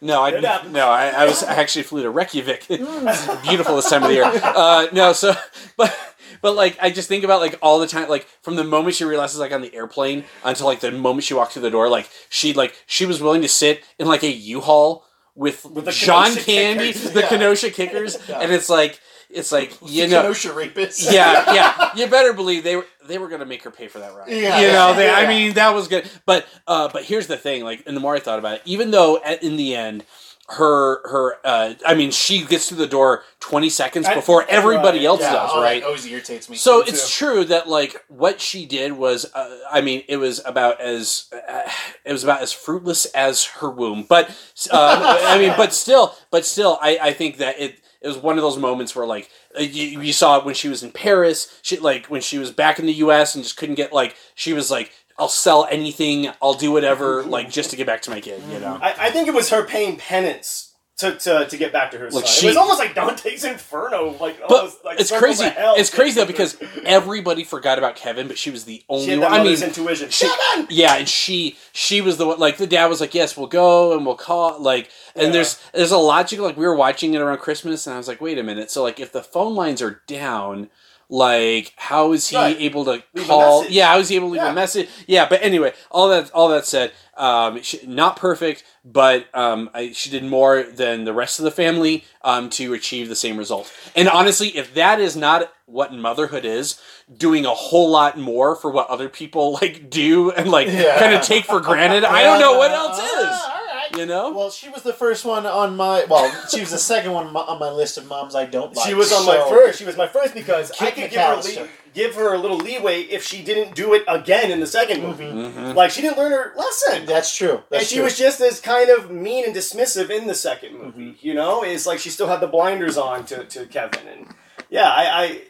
no, 0.00 0.22
I 0.22 0.30
no, 0.70 0.88
I, 0.88 1.08
I 1.08 1.24
was 1.26 1.42
I 1.42 1.54
actually 1.54 1.84
flew 1.84 2.02
to 2.02 2.10
Reykjavik. 2.10 2.66
it's 2.68 3.46
beautiful 3.46 3.76
this 3.76 3.90
time 3.90 4.02
of 4.02 4.08
the 4.08 4.14
year. 4.14 4.24
Uh, 4.24 4.86
no, 4.92 5.12
so 5.12 5.34
but. 5.76 5.96
But 6.42 6.54
like 6.54 6.78
I 6.80 6.90
just 6.90 7.06
think 7.06 7.22
about 7.22 7.40
like 7.40 7.58
all 7.60 7.78
the 7.80 7.86
time 7.86 8.08
like 8.08 8.26
from 8.40 8.56
the 8.56 8.64
moment 8.64 8.94
she 8.94 9.04
realizes 9.04 9.38
like 9.38 9.52
on 9.52 9.60
the 9.60 9.74
airplane 9.74 10.24
until 10.42 10.64
like 10.64 10.80
the 10.80 10.90
moment 10.90 11.24
she 11.24 11.34
walked 11.34 11.52
through 11.52 11.62
the 11.62 11.70
door 11.70 11.90
like 11.90 12.08
she 12.30 12.54
like 12.54 12.82
she 12.86 13.04
was 13.04 13.20
willing 13.20 13.42
to 13.42 13.48
sit 13.48 13.84
in 13.98 14.06
like 14.06 14.22
a 14.22 14.30
U-Haul 14.30 15.04
with, 15.34 15.64
With 15.64 15.88
John 15.90 16.26
Kenosha 16.30 16.44
Candy, 16.44 16.92
Kickers. 16.92 17.10
the 17.12 17.20
Yeah. 17.20 17.28
Kenosha 17.28 17.70
Kickers, 17.70 18.18
Yeah. 18.28 18.40
and 18.40 18.52
it's 18.52 18.68
like 18.68 19.00
it's 19.30 19.52
like 19.52 19.72
you 19.86 20.08
know 20.08 20.22
Kenosha 20.22 20.48
rapists. 20.48 21.12
yeah, 21.12 21.52
yeah. 21.54 21.90
You 21.96 22.08
better 22.08 22.32
believe 22.32 22.64
they 22.64 22.76
were 22.76 22.86
they 23.06 23.16
were 23.18 23.28
gonna 23.28 23.44
make 23.46 23.62
her 23.62 23.70
pay 23.70 23.86
for 23.88 24.00
that 24.00 24.14
ride. 24.14 24.28
Yeah. 24.28 24.60
you 24.60 24.68
know. 24.68 24.94
They, 24.94 25.08
I 25.08 25.26
mean, 25.28 25.54
that 25.54 25.74
was 25.74 25.86
good. 25.88 26.08
But 26.26 26.46
uh, 26.66 26.88
but 26.92 27.04
here's 27.04 27.26
the 27.28 27.36
thing. 27.36 27.62
Like, 27.64 27.84
and 27.86 27.96
the 27.96 28.00
more 28.00 28.14
I 28.16 28.20
thought 28.20 28.38
about 28.40 28.56
it, 28.56 28.62
even 28.64 28.90
though 28.90 29.20
at, 29.24 29.42
in 29.42 29.56
the 29.56 29.76
end, 29.76 30.04
her 30.50 31.08
her 31.08 31.36
uh, 31.44 31.74
I 31.86 31.94
mean, 31.94 32.10
she 32.10 32.44
gets 32.44 32.68
through 32.68 32.78
the 32.78 32.86
door 32.86 33.22
twenty 33.38 33.70
seconds 33.70 34.06
I- 34.06 34.14
before 34.14 34.44
everybody 34.48 34.98
right, 34.98 35.04
else 35.06 35.20
Yeah, 35.20 35.32
does, 35.32 35.50
oh, 35.52 35.62
right? 35.62 35.82
Always 35.82 36.04
irritates 36.06 36.50
me. 36.50 36.56
So 36.56 36.78
Me 36.78 36.84
it's 36.88 37.16
true 37.16 37.44
that 37.44 37.68
like 37.68 38.04
what 38.08 38.40
she 38.40 38.66
did 38.66 38.92
was, 38.92 39.26
uh, 39.34 39.58
I 39.70 39.80
mean, 39.80 40.02
it 40.08 40.16
was 40.16 40.40
about 40.44 40.80
as 40.80 41.26
uh, 41.32 41.70
it 42.04 42.12
was 42.12 42.24
about 42.24 42.42
as 42.42 42.52
fruitless 42.52 43.04
as 43.06 43.44
her 43.44 43.70
womb. 43.70 44.04
But 44.08 44.30
uh, 44.72 45.18
I 45.26 45.38
mean, 45.38 45.54
but 45.56 45.72
still, 45.72 46.16
but 46.30 46.44
still, 46.44 46.78
I, 46.82 46.98
I 47.00 47.12
think 47.12 47.36
that 47.36 47.60
it 47.60 47.80
it 48.00 48.08
was 48.08 48.18
one 48.18 48.36
of 48.36 48.42
those 48.42 48.56
moments 48.58 48.96
where 48.96 49.06
like 49.06 49.30
uh, 49.56 49.62
you, 49.62 50.00
you 50.00 50.12
saw 50.12 50.38
it 50.38 50.44
when 50.44 50.54
she 50.54 50.68
was 50.68 50.82
in 50.82 50.90
Paris, 50.90 51.58
she 51.62 51.78
like 51.78 52.06
when 52.06 52.22
she 52.22 52.38
was 52.38 52.50
back 52.50 52.78
in 52.78 52.86
the 52.86 52.94
U.S. 52.94 53.34
and 53.36 53.44
just 53.44 53.56
couldn't 53.56 53.76
get 53.76 53.92
like 53.92 54.16
she 54.34 54.52
was 54.52 54.70
like. 54.70 54.92
I'll 55.20 55.28
sell 55.28 55.66
anything. 55.70 56.30
I'll 56.42 56.54
do 56.54 56.72
whatever, 56.72 57.22
like 57.36 57.50
just 57.50 57.70
to 57.70 57.76
get 57.76 57.86
back 57.86 58.02
to 58.02 58.10
my 58.10 58.20
kid. 58.20 58.42
You 58.50 58.58
know. 58.58 58.78
I, 58.80 58.94
I 58.98 59.10
think 59.10 59.28
it 59.28 59.34
was 59.34 59.50
her 59.50 59.64
paying 59.64 59.96
penance 59.98 60.66
to, 60.98 61.16
to, 61.16 61.46
to 61.48 61.56
get 61.56 61.72
back 61.72 61.90
to 61.92 61.98
her 61.98 62.10
Look, 62.10 62.26
son. 62.26 62.40
she- 62.40 62.46
it 62.46 62.50
was 62.50 62.56
almost 62.58 62.78
like 62.78 62.94
Dante's 62.94 63.42
Inferno. 63.44 64.16
Like, 64.20 64.38
But 64.40 64.52
almost, 64.58 64.84
like 64.84 65.00
it's 65.00 65.10
crazy. 65.10 65.44
It's 65.46 65.88
crazy 65.88 66.20
though 66.20 66.26
because 66.26 66.58
everybody 66.84 67.42
forgot 67.42 67.78
about 67.78 67.96
Kevin, 67.96 68.28
but 68.28 68.36
she 68.36 68.50
was 68.50 68.64
the 68.64 68.78
she 68.80 68.84
only 68.88 69.06
had 69.08 69.20
one. 69.20 69.32
I 69.32 69.42
mean, 69.44 69.62
intuition. 69.62 70.10
she- 70.10 70.28
Kevin! 70.28 70.66
Yeah, 70.68 70.96
and 70.96 71.08
she 71.08 71.56
she 71.72 72.00
was 72.02 72.16
the 72.18 72.26
one 72.26 72.38
like 72.38 72.58
the 72.58 72.66
dad 72.66 72.86
was 72.86 73.00
like, 73.00 73.14
Yes, 73.14 73.34
we'll 73.36 73.46
go 73.46 73.96
and 73.96 74.04
we'll 74.04 74.14
call 74.16 74.60
like 74.60 74.90
and 75.14 75.26
Yeah. 75.28 75.32
there's 75.32 75.58
there's 75.72 75.90
a 75.90 75.96
logic 75.96 76.38
like 76.40 76.56
we 76.58 76.66
were 76.66 76.76
watching 76.76 77.14
it 77.14 77.20
around 77.22 77.38
Christmas 77.38 77.86
and 77.86 77.94
I 77.94 77.96
was 77.96 78.08
like, 78.08 78.20
wait 78.20 78.38
a 78.38 78.42
minute, 78.42 78.70
so 78.70 78.82
like 78.82 79.00
if 79.00 79.10
the 79.12 79.22
phone 79.22 79.54
lines 79.54 79.80
are 79.80 80.02
down, 80.06 80.68
like 81.12 81.72
how 81.76 82.12
is 82.12 82.28
he 82.28 82.36
Right. 82.36 82.56
able 82.60 82.84
to 82.84 83.02
Leave 83.14 83.26
call 83.26 83.66
yeah 83.68 83.88
how 83.88 83.98
is 83.98 84.08
he 84.08 84.16
able 84.16 84.28
to 84.28 84.32
leave 84.34 84.42
Yeah. 84.42 84.52
a 84.52 84.54
message 84.54 84.88
yeah 85.08 85.28
but 85.28 85.42
anyway 85.42 85.72
all 85.90 86.08
that 86.08 86.30
all 86.30 86.48
that 86.50 86.64
said 86.66 86.92
um 87.16 87.60
she, 87.62 87.84
not 87.84 88.16
perfect 88.16 88.62
but 88.84 89.26
um 89.34 89.68
I, 89.74 89.90
she 89.90 90.08
did 90.08 90.22
more 90.24 90.62
than 90.62 91.04
the 91.04 91.12
rest 91.12 91.40
of 91.40 91.44
the 91.44 91.50
family 91.50 92.04
um 92.22 92.48
to 92.50 92.72
achieve 92.74 93.08
the 93.08 93.16
same 93.16 93.36
result 93.36 93.70
and 93.96 94.08
honestly 94.08 94.56
if 94.56 94.72
that 94.74 95.00
is 95.00 95.16
not 95.16 95.52
what 95.66 95.92
motherhood 95.92 96.44
is 96.44 96.80
doing 97.12 97.44
a 97.44 97.50
whole 97.54 97.90
lot 97.90 98.16
more 98.16 98.54
for 98.54 98.70
what 98.70 98.88
other 98.88 99.08
people 99.08 99.52
like 99.60 99.90
do 99.90 100.30
and 100.30 100.48
like 100.48 100.68
Yeah. 100.68 100.96
kind 101.00 101.12
of 101.14 101.22
take 101.22 101.44
for 101.44 101.58
granted 101.60 102.04
i 102.04 102.22
don't 102.22 102.38
know 102.38 102.56
what 102.56 102.70
else 102.70 102.98
is. 103.00 103.40
you 103.96 104.06
know 104.06 104.32
Well, 104.32 104.50
she 104.50 104.68
was 104.68 104.82
the 104.82 104.92
first 104.92 105.24
one 105.24 105.46
on 105.46 105.76
my. 105.76 106.04
Well, 106.08 106.30
she 106.48 106.60
was 106.60 106.70
the 106.70 106.78
second 106.92 107.12
one 107.12 107.34
on 107.34 107.58
my 107.58 107.70
list 107.70 107.98
of 107.98 108.06
moms 108.06 108.34
I 108.34 108.46
don't 108.46 108.74
like. 108.76 108.86
She 108.86 108.94
was 108.94 109.12
on 109.12 109.26
my 109.26 109.38
first. 109.48 109.78
She 109.78 109.84
was 109.84 109.96
my 109.96 110.06
first 110.06 110.34
because 110.34 110.70
I 110.72 110.76
Kick 110.90 110.94
could 110.94 111.10
give 111.10 111.20
her, 111.20 111.36
McAllister. 111.36 111.62
le- 111.62 111.68
give 111.92 112.14
her 112.14 112.34
a 112.34 112.38
little 112.38 112.56
leeway 112.58 113.02
if 113.02 113.24
she 113.24 113.42
didn't 113.42 113.74
do 113.74 113.94
it 113.94 114.04
again 114.06 114.50
in 114.52 114.60
the 114.60 114.66
2nd 114.66 115.02
movie. 115.02 115.24
Mhm. 115.24 115.74
Like 115.74 115.90
she 115.90 116.00
didn't 116.02 116.18
learn 116.18 116.30
her 116.32 116.52
lesson. 116.56 117.04
That's 117.06 117.36
true. 117.36 117.62
That's 117.68 117.82
and 117.82 117.88
she 117.88 117.96
true. 117.96 118.04
was 118.04 118.16
just 118.16 118.40
as 118.40 118.60
kind 118.60 118.90
of 118.90 119.10
mean 119.10 119.44
and 119.44 119.54
dismissive 119.54 120.08
in 120.10 120.26
the 120.28 120.34
second 120.34 120.78
movie. 120.78 121.16
You 121.20 121.34
know, 121.34 121.62
it's 121.64 121.86
like 121.86 121.98
she 121.98 122.10
still 122.10 122.28
had 122.28 122.40
the 122.40 122.46
blinders 122.46 122.96
on 122.96 123.24
to, 123.26 123.44
to 123.44 123.66
Kevin, 123.66 124.06
and 124.06 124.26
yeah, 124.68 124.88
I, 124.88 125.22
I, 125.24 125.42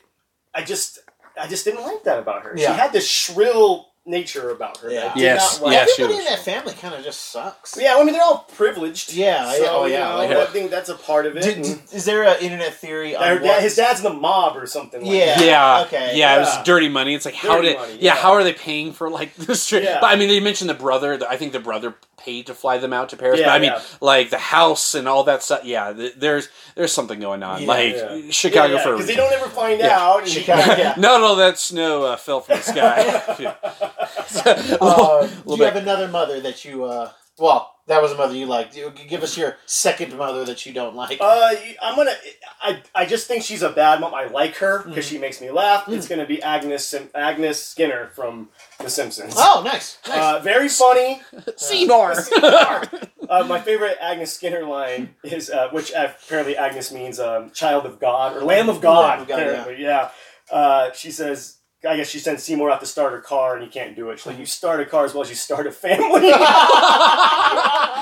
I 0.54 0.64
just, 0.64 1.00
I 1.38 1.46
just 1.46 1.64
didn't 1.66 1.82
like 1.82 2.04
that 2.04 2.18
about 2.18 2.42
her. 2.44 2.54
Yeah. 2.56 2.72
She 2.72 2.80
had 2.80 2.92
this 2.94 3.06
shrill 3.06 3.89
nature 4.10 4.50
about 4.50 4.78
her. 4.78 4.90
Yeah. 4.90 5.14
Did 5.14 5.22
Yes, 5.22 5.58
not 5.60 5.66
like. 5.66 5.72
yes. 5.74 5.90
Everybody 5.98 6.18
was. 6.18 6.26
in 6.26 6.32
that 6.32 6.44
family 6.44 6.74
kind 6.74 6.94
of 6.94 7.04
just 7.04 7.20
sucks. 7.30 7.78
Yeah, 7.80 7.96
I 7.96 8.04
mean 8.04 8.12
they're 8.12 8.22
all 8.22 8.46
privileged. 8.56 9.12
Yeah, 9.14 9.50
so, 9.52 9.62
yeah, 9.62 9.68
oh, 9.70 9.86
you 9.86 9.92
yeah, 9.94 10.08
know, 10.08 10.16
like- 10.16 10.48
I 10.48 10.52
think 10.52 10.70
that's 10.70 10.88
a 10.88 10.94
part 10.94 11.26
of 11.26 11.36
it. 11.36 11.42
Did, 11.42 11.62
did- 11.62 11.78
is 11.92 12.04
there 12.04 12.24
an 12.24 12.36
internet 12.40 12.74
theory 12.74 13.14
on 13.16 13.22
Her 13.24 13.42
what? 13.42 13.62
his 13.62 13.76
dad's 13.76 14.00
in 14.00 14.04
the 14.04 14.12
mob 14.18 14.56
or 14.56 14.66
something. 14.66 15.00
Like 15.02 15.10
Yeah. 15.12 15.38
that. 15.38 15.44
Yeah. 15.46 15.82
okay, 15.86 16.18
Yeah, 16.18 16.36
it 16.36 16.40
was 16.40 16.62
dirty 16.64 16.88
money. 16.88 17.14
It's 17.14 17.24
like 17.24 17.34
how 17.34 17.60
did 17.60 17.76
money, 17.78 17.92
yeah. 17.94 17.98
yeah. 18.00 18.14
how 18.16 18.32
are 18.32 18.44
they 18.44 18.52
paying 18.52 18.92
for 18.92 19.08
like 19.08 19.34
this 19.36 19.66
trip? 19.66 19.84
Yeah. 19.84 19.98
But 20.00 20.08
I 20.12 20.16
mean, 20.16 20.28
they 20.28 20.40
mentioned 20.40 20.68
the 20.70 20.74
brother. 20.74 21.16
the- 21.16 21.28
I 21.30 21.36
think 21.36 21.52
the 21.52 21.60
brother 21.60 21.94
paid 22.20 22.46
to 22.46 22.54
fly 22.54 22.78
them 22.78 22.92
out 22.92 23.08
to 23.10 23.16
Paris. 23.16 23.40
Yeah, 23.40 23.46
but 23.46 23.52
I 23.52 23.58
mean, 23.58 23.72
yeah. 23.72 23.82
like 24.00 24.30
the 24.30 24.38
house 24.38 24.94
and 24.94 25.08
all 25.08 25.24
that 25.24 25.42
stuff. 25.42 25.64
Yeah, 25.64 25.92
th- 25.92 26.14
there's 26.16 26.48
there's 26.74 26.92
something 26.92 27.18
going 27.20 27.42
on. 27.42 27.62
Yeah, 27.62 27.68
like. 27.68 28.32
Chicago 28.32 28.78
for 28.78 28.92
because 28.92 29.06
they 29.06 29.16
don't 29.16 29.32
ever 29.32 29.48
find 29.48 29.80
out. 29.82 30.26
Chicago, 30.28 30.74
yeah. 30.76 30.94
Not 30.96 31.22
all 31.22 31.36
that 31.36 31.58
snow 31.58 32.04
uh, 32.04 32.16
fell 32.16 32.40
from 32.40 32.58
the 32.58 32.62
sky. 32.62 33.54
Uh, 34.80 35.26
do 35.26 35.26
little 35.26 35.52
you 35.52 35.56
bit. 35.58 35.72
have 35.72 35.82
another 35.82 36.08
mother 36.08 36.40
that 36.40 36.64
you? 36.64 36.84
uh 36.84 37.10
Well, 37.40 37.74
that 37.86 38.02
was 38.02 38.12
a 38.12 38.16
mother 38.16 38.34
you 38.34 38.46
liked. 38.46 38.74
Give 39.08 39.22
us 39.22 39.36
your 39.36 39.56
second 39.66 40.16
mother 40.16 40.44
that 40.44 40.64
you 40.66 40.72
don't 40.72 40.94
like. 40.94 41.18
Uh, 41.20 41.52
I'm 41.82 41.96
gonna. 41.96 42.14
I, 42.62 42.82
I 42.94 43.06
just 43.06 43.26
think 43.26 43.42
she's 43.42 43.62
a 43.62 43.70
bad 43.70 44.00
mom. 44.00 44.14
I 44.14 44.26
like 44.26 44.56
her 44.56 44.84
because 44.86 45.06
Mm. 45.06 45.08
she 45.10 45.18
makes 45.18 45.40
me 45.40 45.50
laugh. 45.50 45.88
It's 45.88 46.06
gonna 46.06 46.26
be 46.26 46.42
Agnes 46.42 46.86
Sim- 46.86 47.08
Agnes 47.14 47.64
Skinner 47.64 48.08
from 48.14 48.50
The 48.78 48.90
Simpsons. 48.90 49.34
oh, 49.36 49.62
nice, 49.64 49.98
nice. 50.06 50.18
Uh, 50.18 50.38
very 50.40 50.68
funny. 50.68 51.22
Seymour. 51.56 52.12
uh, 52.42 53.44
my 53.48 53.60
favorite 53.60 53.96
Agnes 54.00 54.32
Skinner 54.32 54.64
line 54.64 55.14
is, 55.24 55.48
uh, 55.50 55.70
which 55.72 55.90
apparently 55.96 56.56
Agnes 56.56 56.92
means 56.92 57.18
um, 57.18 57.50
"child 57.52 57.86
of 57.86 57.98
God" 57.98 58.36
or 58.36 58.42
"lamb 58.44 58.68
of 58.68 58.80
God." 58.82 59.08
Lamb 59.08 59.20
of 59.22 59.28
God, 59.28 59.40
apparently, 59.40 59.82
yeah. 59.82 60.10
Uh, 60.52 60.92
she 60.92 61.10
says. 61.10 61.56
I 61.88 61.96
guess 61.96 62.08
she 62.10 62.18
sends 62.18 62.42
Seymour 62.42 62.70
out 62.70 62.80
to 62.80 62.86
start 62.86 63.12
her 63.12 63.20
car, 63.20 63.54
and 63.54 63.62
he 63.64 63.70
can't 63.70 63.96
do 63.96 64.10
it. 64.10 64.18
She's 64.18 64.26
like, 64.26 64.38
"You 64.38 64.44
start 64.46 64.80
a 64.80 64.84
car 64.86 65.04
as 65.06 65.14
well 65.14 65.22
as 65.22 65.30
you 65.30 65.34
start 65.36 65.66
a 65.66 65.72
family." 65.72 66.30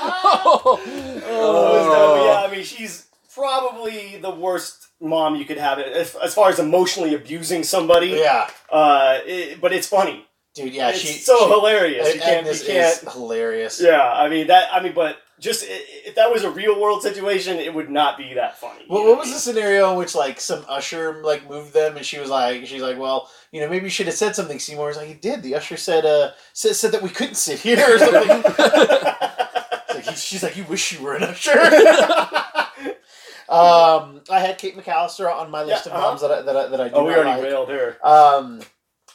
oh, 0.01 0.81
Oh, 1.25 2.25
yeah, 2.25 2.47
I 2.47 2.51
mean, 2.51 2.63
she's 2.63 3.07
probably 3.33 4.17
the 4.17 4.31
worst 4.31 4.87
mom 5.01 5.35
you 5.35 5.45
could 5.45 5.57
have 5.57 5.79
as, 5.79 6.15
as 6.15 6.33
far 6.33 6.49
as 6.49 6.59
emotionally 6.59 7.13
abusing 7.15 7.63
somebody. 7.63 8.07
Yeah, 8.07 8.49
Uh, 8.71 9.19
it- 9.25 9.61
but 9.61 9.71
it's 9.73 9.87
funny. 9.87 10.25
dude. 10.55 10.73
Yeah, 10.73 10.89
it's 10.89 10.99
she 10.99 11.13
so 11.13 11.37
she, 11.37 11.45
hilarious. 11.45 12.07
You 12.07 12.13
and- 12.13 12.21
can't. 12.21 12.45
this 12.45 12.61
you 12.67 12.73
can't. 12.73 13.03
is 13.03 13.13
hilarious. 13.13 13.79
Yeah, 13.81 14.11
I 14.11 14.27
mean 14.29 14.47
that. 14.47 14.67
I 14.73 14.81
mean, 14.81 14.93
but 14.93 15.17
just 15.39 15.63
if 15.67 16.15
that 16.15 16.31
was 16.31 16.43
a 16.43 16.49
real 16.49 16.79
world 16.81 17.01
situation, 17.01 17.57
it 17.59 17.73
would 17.73 17.89
not 17.89 18.17
be 18.17 18.33
that 18.33 18.57
funny. 18.59 18.83
What, 18.87 19.05
what 19.05 19.17
was 19.19 19.31
the 19.31 19.39
scenario 19.39 19.91
in 19.91 19.97
which 19.97 20.15
like 20.15 20.41
some 20.41 20.65
usher 20.67 21.21
like 21.23 21.49
moved 21.49 21.73
them 21.73 21.95
and 21.95 22.05
she 22.05 22.19
was 22.19 22.29
like 22.29 22.65
she's 22.65 22.81
like 22.81 22.97
well 22.99 23.29
you 23.51 23.61
know 23.61 23.69
maybe 23.69 23.85
you 23.85 23.89
should 23.89 24.05
have 24.07 24.15
said 24.15 24.35
something 24.35 24.59
Seymour 24.59 24.87
was 24.87 24.97
like 24.97 25.07
he 25.07 25.13
did 25.13 25.41
the 25.43 25.55
usher 25.55 25.77
said 25.77 26.05
uh 26.05 26.31
said, 26.53 26.75
said 26.75 26.91
that 26.91 27.01
we 27.01 27.09
couldn't 27.09 27.35
sit 27.35 27.59
here 27.59 27.83
or 27.95 27.97
something 27.99 28.43
like, 29.95 30.05
he- 30.05 30.15
she's 30.15 30.43
like 30.43 30.55
you 30.57 30.63
wish 30.65 30.91
you 30.91 31.01
were 31.03 31.15
an 31.15 31.23
usher 31.23 31.51
um 33.49 34.21
I 34.29 34.39
had 34.39 34.57
Kate 34.57 34.77
McAllister 34.77 35.31
on 35.33 35.49
my 35.49 35.63
list 35.63 35.85
Yeah, 35.85 35.93
of 35.93 35.97
uh-huh. 35.97 36.07
moms 36.09 36.21
that 36.21 36.31
I, 36.31 36.41
that 36.43 36.55
I, 36.55 36.67
that 36.67 36.81
I 36.81 36.89
do 36.89 36.95
oh, 36.95 37.05
we 37.05 37.13
already 37.13 37.29
like. 37.29 37.43
railed 37.43 37.69
her. 37.69 37.97
Um, 38.05 38.61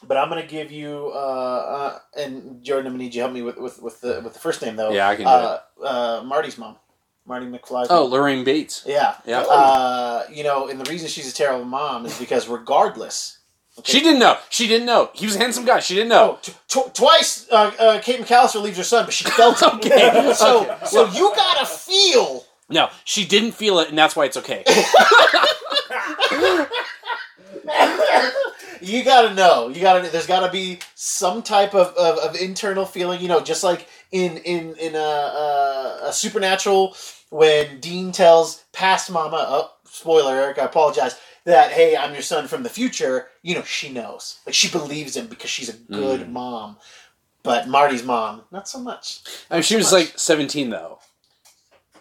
but 0.07 0.17
I'm 0.17 0.29
gonna 0.29 0.45
give 0.47 0.73
you 0.73 1.13
uh, 1.15 1.19
uh 1.19 1.99
and 2.21 2.63
Jordan, 2.65 2.87
I'm 2.89 2.93
gonna 2.95 3.05
need 3.05 3.15
you 3.15 3.21
to 3.21 3.27
help 3.27 3.33
me 3.33 3.43
with 3.43 3.57
with 3.59 3.81
with 3.81 4.01
the 4.01 4.21
with 4.25 4.33
the 4.35 4.41
first 4.41 4.61
name 4.61 4.75
though. 4.77 4.91
Yeah, 4.91 5.09
I 5.09 5.17
can 5.17 5.25
do 5.25 5.31
uh, 5.31 5.59
uh, 5.85 6.23
Marty's 6.27 6.59
mom, 6.59 6.77
Marty 7.27 7.47
McFly's. 7.47 7.87
Oh, 7.91 8.03
mom. 8.03 8.11
Lorraine 8.13 8.45
Bates. 8.45 8.83
yeah. 8.87 9.15
Yeah. 9.25 9.41
Uh, 9.49 10.25
you 10.33 10.43
know, 10.43 10.69
and 10.69 10.81
the 10.81 10.91
reason 10.91 11.09
she's 11.09 11.31
a 11.31 11.35
terrible 11.35 11.65
mom 11.65 12.05
is 12.05 12.19
because 12.19 12.49
regardless. 12.49 13.39
Okay- 13.79 13.93
She 13.93 14.01
didn't 14.01 14.19
know. 14.21 14.39
She 14.51 14.67
didn't 14.69 14.87
know. 14.87 15.11
He 15.15 15.27
was 15.27 15.37
a 15.37 15.39
handsome 15.39 15.65
guy. 15.65 15.81
She 15.81 15.95
didn't 15.95 16.11
know. 16.11 16.39
Oh, 16.43 16.53
t- 16.69 16.83
twice 16.95 17.47
uh, 17.51 17.73
uh, 17.79 18.01
Kate 18.01 18.21
McAllister 18.21 18.63
leaves 18.63 18.77
her 18.79 18.85
son, 18.85 19.05
but 19.05 19.15
she 19.15 19.25
felt 19.25 19.61
it. 19.63 19.75
Okay, 19.75 20.33
So, 20.37 20.63
okay. 20.71 20.87
so 20.87 21.09
you 21.11 21.33
gotta 21.35 21.67
feel. 21.67 22.45
No, 22.71 22.89
she 23.05 23.27
didn't 23.27 23.53
feel 23.53 23.79
it, 23.81 23.91
and 23.91 23.99
that's 23.99 24.17
why 24.17 24.25
it's 24.25 24.37
okay. 24.39 24.65
you 28.81 29.05
gotta 29.05 29.35
know. 29.35 29.69
You 29.69 29.81
gotta. 29.81 30.09
There's 30.09 30.27
gotta 30.27 30.51
be 30.51 30.79
some 30.95 31.43
type 31.43 31.75
of, 31.75 31.89
of, 31.97 32.19
of 32.19 32.37
internal 32.37 32.85
feeling. 32.87 33.21
You 33.21 33.29
know, 33.29 33.41
just 33.41 33.65
like 33.65 33.87
in 34.13 34.39
in 34.39 34.75
in 34.77 34.95
a, 34.95 34.99
a, 34.99 36.01
a 36.09 36.13
supernatural 36.13 36.97
when 37.31 37.81
Dean 37.81 38.13
tells 38.13 38.65
past 38.73 39.11
Mama. 39.11 39.45
Oh, 39.49 39.71
spoiler, 39.85 40.35
Eric. 40.35 40.59
I 40.59 40.65
apologize. 40.65 41.19
That 41.45 41.73
hey, 41.73 41.97
I'm 41.97 42.13
your 42.15 42.23
son 42.23 42.49
from 42.49 42.63
the 42.63 42.71
future. 42.71 43.29
You 43.43 43.55
know, 43.57 43.63
she 43.63 43.91
knows. 43.93 44.39
Like 44.47 44.55
she 44.55 44.71
believes 44.71 45.17
him 45.17 45.27
because 45.27 45.51
she's 45.51 45.69
a 45.69 45.75
good 45.75 46.21
Mm. 46.23 46.31
mom. 46.33 46.77
But 47.43 47.69
Marty's 47.69 48.03
mom, 48.03 48.45
not 48.51 48.67
so 48.69 48.79
much. 48.79 49.21
I 49.51 49.55
mean, 49.57 49.63
she 49.63 49.77
was 49.77 49.93
like 49.93 50.15
17 50.17 50.71
though. 50.71 50.99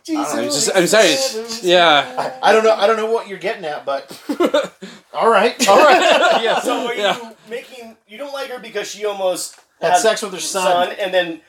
Jesus. 0.05 0.33
I'm 0.33 0.43
just, 0.45 0.69
I'm 0.75 0.87
sorry. 0.87 1.15
Yeah. 1.61 2.39
I, 2.41 2.49
I 2.49 2.53
don't 2.53 2.63
know. 2.63 2.73
I 2.75 2.87
don't 2.87 2.97
know 2.97 3.11
what 3.11 3.27
you're 3.27 3.37
getting 3.37 3.63
at, 3.65 3.85
but 3.85 4.11
all 5.13 5.29
right, 5.29 5.67
All 5.69 5.77
right. 5.77 6.41
yeah. 6.43 6.59
So 6.59 6.87
are 6.87 6.93
yeah. 6.93 7.17
you 7.21 7.35
making? 7.49 7.95
You 8.07 8.17
don't 8.17 8.33
like 8.33 8.49
her 8.49 8.59
because 8.59 8.89
she 8.89 9.05
almost 9.05 9.57
Had 9.81 9.95
sex 9.97 10.21
with 10.21 10.33
her 10.33 10.39
son. 10.39 10.93
and 10.99 11.13
then 11.13 11.41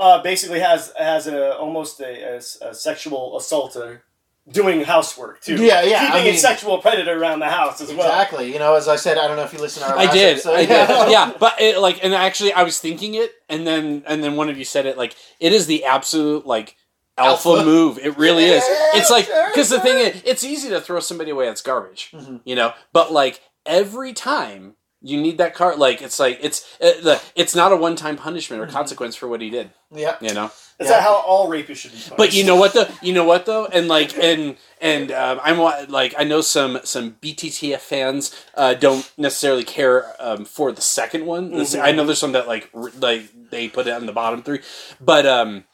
uh, 0.00 0.20
basically 0.22 0.58
has 0.60 0.92
has 0.98 1.26
a 1.28 1.56
almost 1.56 2.00
a, 2.00 2.34
a, 2.34 2.68
a 2.68 2.74
sexual 2.74 3.36
assaulter 3.36 4.02
doing 4.50 4.82
housework 4.82 5.40
too. 5.40 5.54
Yeah, 5.56 5.82
yeah, 5.82 6.00
Keeping 6.06 6.20
I 6.20 6.24
mean- 6.24 6.34
a 6.34 6.38
sexual 6.38 6.78
predator 6.78 7.18
around 7.20 7.38
the 7.40 7.48
house 7.48 7.80
as 7.80 7.88
well. 7.92 8.06
Exactly. 8.08 8.52
You 8.52 8.58
know, 8.58 8.74
as 8.74 8.88
I 8.88 8.96
said, 8.96 9.16
I 9.18 9.28
don't 9.28 9.36
know 9.36 9.44
if 9.44 9.52
you 9.52 9.60
listened 9.60 9.86
to 9.86 9.92
our 9.92 9.98
I 9.98 10.12
did. 10.12 10.32
episode. 10.32 10.54
I 10.54 10.66
did. 10.66 10.88
Yeah, 11.10 11.32
but 11.38 11.60
it, 11.60 11.78
like, 11.78 12.02
and 12.04 12.14
actually, 12.14 12.52
I 12.52 12.62
was 12.64 12.78
thinking 12.80 13.14
it, 13.14 13.32
and 13.48 13.66
then 13.66 14.02
and 14.06 14.22
then 14.22 14.36
one 14.36 14.48
of 14.48 14.58
you 14.58 14.64
said 14.64 14.86
it. 14.86 14.96
Like, 14.98 15.14
it 15.38 15.52
is 15.52 15.66
the 15.66 15.84
absolute 15.84 16.46
like 16.46 16.76
alpha, 17.16 17.48
Alpha. 17.50 17.64
move. 17.64 17.98
It 17.98 18.16
really 18.18 18.44
is. 18.44 18.64
Yeah, 18.66 18.90
It's 19.00 19.10
like 19.10 19.26
sure, 19.26 19.48
because 19.48 19.68
the 19.68 19.78
thing 19.80 19.98
is, 19.98 20.22
it's 20.24 20.42
easy 20.42 20.70
to 20.70 20.80
throw 20.80 20.98
somebody 21.00 21.30
away 21.30 21.46
that's 21.46 21.62
garbage, 21.62 22.10
Mhm. 22.12 22.40
you 22.44 22.54
know. 22.56 22.72
But 22.92 23.12
like 23.12 23.40
every 23.66 24.12
time 24.12 24.74
you 25.02 25.20
need 25.20 25.38
that 25.38 25.54
card, 25.54 25.78
like 25.78 26.00
it's 26.02 26.18
like 26.18 26.38
it's 26.42 26.64
uh, 26.80 26.92
the 27.02 27.22
it's 27.36 27.54
not 27.54 27.70
a 27.72 27.76
one 27.76 27.94
time 27.96 28.16
punishment 28.16 28.62
or 28.62 28.66
Mhm. 28.66 28.72
consequence 28.72 29.14
for 29.14 29.28
what 29.28 29.40
he 29.40 29.50
did, 29.50 29.70
Yeah. 29.92 30.16
you 30.20 30.32
know. 30.34 30.50
Is 30.78 30.86
Yeah. 30.88 30.94
that 30.96 31.02
how 31.02 31.14
all 31.14 31.48
rapists 31.48 31.76
should 31.76 31.92
be 31.92 31.98
punished? 31.98 32.16
But 32.16 32.32
you 32.34 32.44
know 32.44 32.56
what 32.56 32.72
though? 32.72 32.88
You 33.02 33.12
know 33.12 33.24
what 33.24 33.46
though? 33.46 33.66
And 33.66 33.88
like 33.88 34.16
and 34.18 34.56
and 34.80 35.12
um, 35.12 35.40
I'm 35.42 35.58
like 35.90 36.14
I 36.18 36.24
know 36.24 36.40
some 36.40 36.80
some 36.84 37.16
BTTF 37.22 37.78
fans 37.80 38.34
uh, 38.54 38.74
don't 38.74 39.10
necessarily 39.16 39.64
care 39.64 40.12
um, 40.18 40.44
for 40.44 40.72
the 40.72 40.80
second 40.82 41.26
one. 41.26 41.50
Mhm. 41.52 41.80
I 41.82 41.92
know 41.92 42.04
there's 42.04 42.18
some 42.18 42.32
that 42.32 42.48
like 42.48 42.68
r- 42.74 42.90
like 42.98 43.30
they 43.50 43.68
put 43.68 43.86
it 43.86 43.92
on 43.92 44.06
the 44.06 44.12
bottom 44.12 44.42
three, 44.42 44.60
but 45.00 45.26
um 45.26 45.64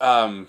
um 0.00 0.48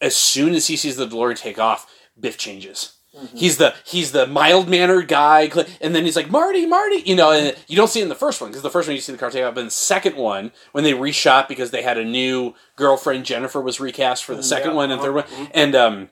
as 0.00 0.16
soon 0.16 0.54
as 0.54 0.66
he 0.66 0.76
sees 0.76 0.96
the 0.96 1.06
DeLorean 1.06 1.36
take 1.36 1.58
off, 1.60 1.86
Biff 2.18 2.36
changes. 2.36 2.94
Mhm. 3.14 3.36
He's 3.38 3.58
the 3.58 3.74
he's 3.84 4.12
the 4.12 4.26
mild 4.26 4.68
mannered 4.70 5.06
guy, 5.06 5.50
and 5.82 5.94
then 5.94 6.04
he's 6.04 6.16
like 6.16 6.30
Marty, 6.30 6.64
Marty, 6.64 7.02
you 7.04 7.14
know. 7.14 7.30
And 7.30 7.54
you 7.68 7.76
don't 7.76 7.88
see 7.88 8.00
it 8.00 8.04
in 8.04 8.08
the 8.08 8.14
first 8.14 8.40
one 8.40 8.48
because 8.50 8.62
the 8.62 8.70
first 8.70 8.88
one 8.88 8.94
you 8.94 9.02
see 9.02 9.12
the 9.12 9.18
car 9.18 9.30
take 9.30 9.44
off, 9.44 9.54
but 9.54 9.60
in 9.60 9.66
the 9.66 9.70
second 9.70 10.16
one 10.16 10.50
when 10.72 10.82
they 10.82 10.92
reshot 10.94 11.46
because 11.46 11.70
they 11.72 11.82
had 11.82 11.98
a 11.98 12.04
new 12.04 12.54
girlfriend, 12.76 13.26
Jennifer 13.26 13.60
was 13.60 13.80
recast 13.80 14.24
for 14.24 14.34
the 14.34 14.42
second 14.42 14.70
Yeah, 14.70 14.76
one 14.76 14.90
and 14.90 15.02
third 15.02 15.14
one, 15.14 15.24
uh-huh. 15.24 15.46
and 15.52 15.74
um, 15.76 16.10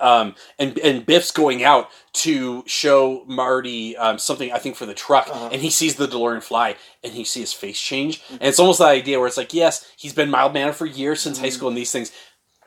um, 0.00 0.34
and 0.58 0.78
and 0.78 1.04
Biff's 1.04 1.30
going 1.30 1.62
out 1.62 1.90
to 2.14 2.64
show 2.66 3.22
Marty 3.26 3.94
um, 3.98 4.18
something 4.18 4.50
I 4.50 4.58
think 4.58 4.76
for 4.76 4.86
the 4.86 4.94
truck, 4.94 5.28
Uh-huh. 5.28 5.50
and 5.52 5.60
he 5.60 5.68
sees 5.68 5.96
the 5.96 6.08
DeLorean 6.08 6.42
fly, 6.42 6.76
and 7.04 7.12
he 7.12 7.24
sees 7.24 7.50
his 7.50 7.52
face 7.52 7.78
change, 7.78 8.22
and 8.30 8.42
it's 8.42 8.58
almost 8.58 8.78
that 8.78 8.88
idea 8.88 9.18
where 9.18 9.28
it's 9.28 9.36
like, 9.36 9.52
yes, 9.52 9.86
he's 9.98 10.14
been 10.14 10.30
mild 10.30 10.54
mannered 10.54 10.76
for 10.76 10.86
years 10.86 11.20
since 11.20 11.38
high 11.38 11.48
Mhm. 11.48 11.52
school 11.52 11.68
and 11.68 11.76
these 11.76 11.92
things, 11.92 12.10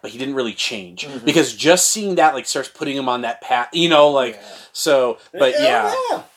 but 0.01 0.12
he 0.12 0.17
didn't 0.17 0.35
really 0.35 0.53
change 0.53 1.05
Mhm. 1.05 1.25
because 1.25 1.53
just 1.53 1.89
seeing 1.89 2.15
that 2.15 2.33
like 2.33 2.45
starts 2.47 2.69
putting 2.69 2.95
him 2.97 3.07
on 3.09 3.21
that 3.21 3.41
path, 3.41 3.69
you 3.73 3.89
know, 3.89 4.09
like 4.09 4.35
Yeah. 4.35 4.47
so. 4.73 5.17
But 5.33 5.53
yeah. 5.59 5.93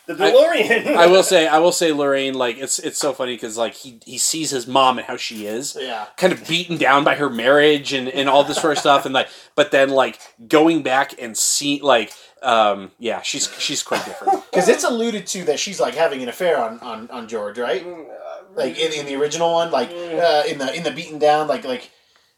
the 0.07 0.15
DeLorean. 0.15 0.97
I 0.97 1.07
will 1.07 1.23
say, 1.23 1.47
I 1.47 1.59
will 1.59 1.71
say, 1.83 1.93
Lorraine, 1.93 2.35
like 2.35 2.59
it's 2.59 2.79
it's 2.79 2.99
so 2.99 3.13
funny 3.13 3.35
because 3.35 3.57
like 3.57 3.75
he 3.75 4.01
he 4.05 4.19
sees 4.19 4.51
his 4.51 4.67
mom 4.67 4.99
and 4.99 5.07
how 5.07 5.17
she 5.17 5.47
is, 5.47 5.77
Yeah. 5.81 6.07
kind 6.17 6.33
of 6.33 6.47
beaten 6.47 6.77
down 6.77 7.05
by 7.05 7.15
her 7.17 7.31
marriage 7.31 7.93
and, 7.93 8.09
and 8.09 8.29
all 8.29 8.45
this 8.45 8.59
sort 8.61 8.73
of 8.73 8.79
stuff 8.79 9.05
and 9.07 9.15
like 9.15 9.29
but 9.55 9.71
then 9.71 9.91
like 9.91 10.19
going 10.49 10.83
back 10.83 11.15
and 11.21 11.37
see 11.39 11.81
like 11.83 12.13
um 12.43 12.91
yeah 12.99 13.23
she's 13.23 13.49
she's 13.61 13.83
quite 13.85 14.05
different 14.05 14.43
Because 14.53 14.69
it's 14.69 14.85
alluded 14.85 15.27
to 15.29 15.45
that 15.45 15.59
she's 15.61 15.81
like 15.81 15.95
having 15.95 16.23
an 16.23 16.29
affair 16.29 16.59
on, 16.63 16.79
on, 16.81 17.09
on 17.11 17.27
George, 17.29 17.59
right? 17.59 17.87
Like 18.55 18.79
in, 18.79 18.93
in 18.93 19.07
the 19.07 19.15
original 19.15 19.51
one, 19.55 19.71
like 19.71 19.89
uh, 19.91 20.43
in 20.47 20.59
the 20.59 20.75
in 20.77 20.83
the 20.83 20.91
beaten 20.91 21.19
down, 21.19 21.47
like 21.49 21.65
like 21.65 21.91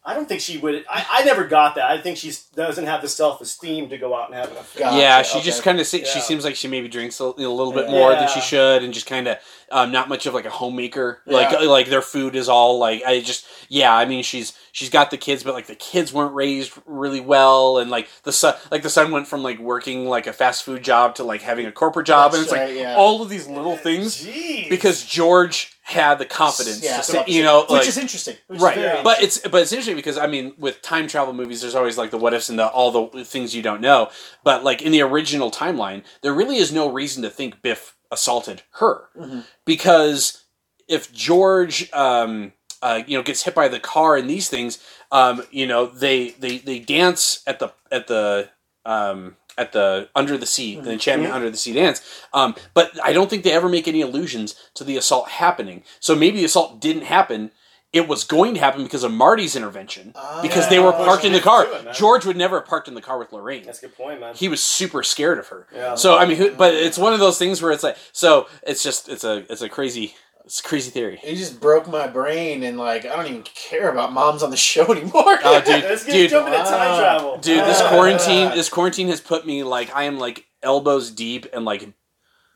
I 0.06 0.12
don't 0.12 0.28
think 0.28 0.42
she 0.42 0.58
would. 0.58 0.84
I, 0.90 1.06
I 1.10 1.24
never 1.24 1.44
got 1.44 1.76
that. 1.76 1.90
I 1.90 1.98
think 1.98 2.18
she 2.18 2.30
doesn't 2.54 2.84
have 2.84 3.00
the 3.00 3.08
self 3.08 3.40
esteem 3.40 3.88
to 3.88 3.96
go 3.96 4.14
out 4.14 4.26
and 4.28 4.34
have 4.34 4.50
an 4.50 4.58
affair. 4.58 4.82
Gotcha, 4.84 4.98
yeah 4.98 5.22
she 5.22 5.38
okay. 5.38 5.44
just 5.46 5.62
kind 5.62 5.80
of 5.80 5.86
se- 5.86 6.04
she 6.04 6.20
seems 6.20 6.44
like 6.44 6.56
she 6.56 6.68
maybe 6.68 6.88
drinks 6.88 7.20
a, 7.20 7.24
a 7.24 7.28
little 7.48 7.72
bit 7.72 7.86
Yeah. 7.86 7.92
more 7.92 8.10
than 8.12 8.28
she 8.28 8.40
should 8.40 8.82
and 8.82 8.92
just 8.92 9.06
kind 9.06 9.26
of 9.28 9.38
um, 9.72 9.90
not 9.92 10.08
much 10.10 10.26
of 10.26 10.34
like 10.34 10.44
a 10.44 10.50
homemaker 10.50 11.22
like 11.26 11.50
Yeah. 11.52 11.60
like 11.66 11.88
their 11.88 12.02
food 12.02 12.36
is 12.36 12.48
all 12.50 12.78
like 12.78 13.02
i 13.04 13.20
just 13.20 13.46
yeah 13.70 13.96
i 13.96 14.04
mean 14.04 14.22
she's 14.22 14.52
she's 14.72 14.90
got 14.90 15.10
the 15.10 15.16
kids 15.16 15.42
but 15.42 15.54
like 15.54 15.66
the 15.66 15.74
kids 15.74 16.12
weren't 16.12 16.34
raised 16.34 16.72
really 16.86 17.20
well 17.20 17.78
and 17.78 17.90
like 17.90 18.08
the 18.24 18.32
son 18.32 18.54
like 18.70 18.82
the 18.82 18.90
son 18.90 19.10
went 19.10 19.26
from 19.26 19.42
like 19.42 19.58
working 19.58 20.06
like 20.06 20.26
a 20.26 20.32
fast 20.34 20.64
food 20.64 20.84
job 20.84 21.14
to 21.14 21.24
like 21.24 21.40
having 21.40 21.64
a 21.66 21.72
corporate 21.72 22.06
job 22.06 22.34
and 22.34 22.42
That's 22.42 22.44
it's 22.44 22.52
like 22.52 22.60
right, 22.60 22.76
yeah. 22.76 22.94
all 22.94 23.22
of 23.22 23.30
these 23.30 23.48
little 23.48 23.76
things 23.76 24.22
Jeez. 24.24 24.68
because 24.68 25.02
george 25.04 25.73
had 25.87 26.18
the 26.18 26.25
confidence 26.25 26.83
yeah, 26.83 26.97
to 26.97 27.03
say, 27.03 27.25
you 27.27 27.42
know 27.42 27.61
which 27.62 27.70
like, 27.70 27.87
is 27.88 27.99
interesting, 27.99 28.35
which 28.47 28.59
right 28.59 28.79
Is 28.79 28.83
Yeah. 28.83 29.03
but 29.03 29.23
it's 29.23 29.38
but 29.38 29.61
it's 29.61 29.70
interesting 29.70 29.97
because 29.97 30.16
i 30.16 30.27
mean 30.27 30.55
with 30.59 30.81
time 30.81 31.07
travel 31.07 31.35
movies 31.35 31.61
there's 31.61 31.75
always 31.75 31.99
like 31.99 32.11
the 32.11 32.16
what 32.16 32.33
ifs 32.33 32.49
and 32.49 32.59
the 32.59 32.66
all 32.68 32.90
the 33.11 33.23
things 33.25 33.55
you 33.55 33.61
don't 33.62 33.83
know 33.83 34.09
but 34.44 34.64
like 34.64 34.81
in 34.81 34.92
the 34.92 35.03
original 35.03 35.51
timeline 35.51 36.03
there 36.23 36.33
really 36.33 36.57
is 36.57 36.73
no 36.73 36.90
reason 36.90 37.23
to 37.23 37.29
think 37.29 37.61
biff 37.61 37.97
assaulted 38.11 38.62
her 38.81 39.09
Mhm. 39.14 39.44
because 39.66 40.44
if 40.88 41.12
george 41.12 41.92
um 41.92 42.53
uh, 42.81 43.03
you 43.07 43.16
know 43.16 43.23
gets 43.23 43.42
hit 43.42 43.55
by 43.55 43.68
the 43.68 43.81
car 43.81 44.16
and 44.16 44.29
these 44.29 44.49
things 44.49 44.79
um 45.12 45.42
you 45.51 45.66
know 45.66 45.85
they 45.87 46.31
they 46.31 46.59
they 46.59 46.79
dance 46.79 47.42
at 47.47 47.59
the 47.59 47.73
at 47.92 48.07
the 48.07 48.49
um 48.87 49.37
at 49.56 49.72
the 49.72 50.08
under 50.14 50.36
the 50.36 50.46
sea 50.46 50.76
the 50.76 50.90
Mhm. 50.90 50.92
enchantment 50.94 51.32
under 51.34 51.50
the 51.50 51.56
sea 51.56 51.72
dance. 51.72 52.00
Um 52.32 52.54
but 52.74 52.90
i 53.02 53.12
don't 53.12 53.30
think 53.30 53.42
they 53.44 53.52
ever 53.52 53.68
make 53.68 53.86
any 53.88 54.00
allusions 54.02 54.54
to 54.74 54.84
the 54.84 54.96
assault 54.96 55.28
happening. 55.28 55.82
So 56.00 56.14
maybe 56.14 56.38
the 56.38 56.44
assault 56.46 56.80
didn't 56.80 57.04
happen. 57.04 57.50
It 57.92 58.08
was 58.08 58.24
going 58.24 58.54
to 58.54 58.60
happen 58.60 58.82
because 58.82 59.04
of 59.04 59.12
marty's 59.12 59.54
intervention 59.54 60.14
Ah, 60.16 60.40
because 60.42 60.68
they 60.68 60.80
were 60.80 60.90
parked 60.92 61.24
in 61.24 61.32
the 61.32 61.38
car. 61.40 61.64
do 61.66 61.72
it, 61.74 61.94
george 61.94 62.26
would 62.26 62.36
never 62.36 62.58
have 62.58 62.68
parked 62.68 62.88
in 62.88 62.94
the 62.94 63.00
car 63.00 63.18
with 63.18 63.32
lorraine. 63.32 63.62
That's 63.64 63.78
a 63.78 63.82
good 63.82 63.96
point, 63.96 64.18
man. 64.20 64.34
he 64.34 64.48
was 64.48 64.60
super 64.64 65.04
scared 65.04 65.38
of 65.38 65.46
her. 65.48 65.68
Yeah. 65.72 65.94
so 65.94 66.16
i 66.18 66.26
mean 66.26 66.36
who, 66.36 66.50
but 66.50 66.74
it's 66.74 66.98
one 66.98 67.12
of 67.12 67.20
those 67.20 67.38
things 67.38 67.62
where 67.62 67.70
it's 67.70 67.84
like 67.84 67.96
so 68.12 68.48
it's 68.66 68.82
just 68.82 69.08
it's 69.08 69.22
a 69.22 69.44
it's 69.48 69.62
a 69.62 69.68
crazy 69.68 70.16
it's 70.44 70.61
a 70.61 70.62
crazy 70.62 70.90
theory 70.90 71.18
It 71.24 71.37
just 71.37 71.61
broke 71.61 71.88
my 71.88 72.07
brain, 72.07 72.62
and 72.62 72.78
like 72.78 73.04
I 73.07 73.16
don't 73.16 73.26
even 73.26 73.42
care 73.42 73.90
about 73.90 74.12
moms 74.12 74.42
on 74.42 74.50
the 74.50 74.57
show 74.57 74.85
anymore. 74.92 75.38
Oh, 75.44 75.61
dude. 75.64 75.85
Let's 75.85 76.04
get 76.04 76.12
dude. 76.12 76.30
jump 76.30 76.46
into 76.48 76.59
time 76.59 76.70
Wow. 76.90 76.98
travel. 76.98 77.38
Dude, 77.38 77.64
this 77.64 77.80
Ah. 77.80 77.88
quarantine, 77.88 78.50
this 78.50 78.68
quarantine 78.68 79.09
has 79.09 79.20
put 79.20 79.46
me 79.46 79.62
like 79.62 79.94
I 79.94 80.04
am 80.04 80.18
like 80.18 80.44
elbows 80.62 81.11
deep 81.11 81.46
and 81.52 81.64
like 81.64 81.88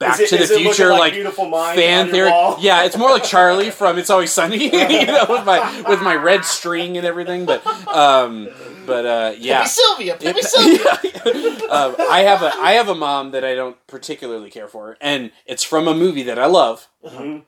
Back 0.00 0.20
Is 0.20 0.30
it- 0.32 0.38
to 0.38 0.46
the 0.46 0.54
it 0.54 0.62
Future, 0.62 0.90
like, 0.90 1.00
like, 1.00 1.12
beautiful 1.14 1.48
mind 1.48 1.76
fan 1.76 2.00
on 2.02 2.06
your 2.06 2.14
theory. 2.14 2.30
wall? 2.30 2.56
Yeah, 2.60 2.84
it's 2.84 2.96
more 2.96 3.10
like 3.10 3.24
Charlie 3.24 3.70
from 3.80 3.98
It's 3.98 4.10
Always 4.10 4.30
Sunny, 4.30 4.66
you 4.66 5.06
know, 5.06 5.26
with 5.28 5.44
my 5.44 5.82
with 5.88 6.00
my 6.02 6.14
red 6.14 6.44
string 6.44 6.96
and 6.96 7.04
everything. 7.04 7.46
But 7.46 7.66
um, 7.88 8.48
but 8.86 9.04
uh, 9.04 9.32
yeah. 9.36 9.58
Pepe 9.62 9.68
Silvia, 9.70 10.14
Pepe 10.16 10.38
It- 10.38 10.44
Silvia. 10.44 11.68
um, 11.68 11.96
I 12.08 12.20
have 12.20 12.42
a 12.42 12.52
I 12.60 12.74
have 12.74 12.88
a 12.88 12.94
mom 12.94 13.32
that 13.32 13.44
I 13.44 13.56
don't 13.56 13.76
particularly 13.88 14.50
care 14.50 14.68
for, 14.68 14.96
and 15.00 15.32
it's 15.46 15.64
from 15.64 15.88
a 15.88 15.94
movie 15.94 16.22
that 16.22 16.38
I 16.38 16.46
love. 16.46 16.86
Mhm. 17.04 17.42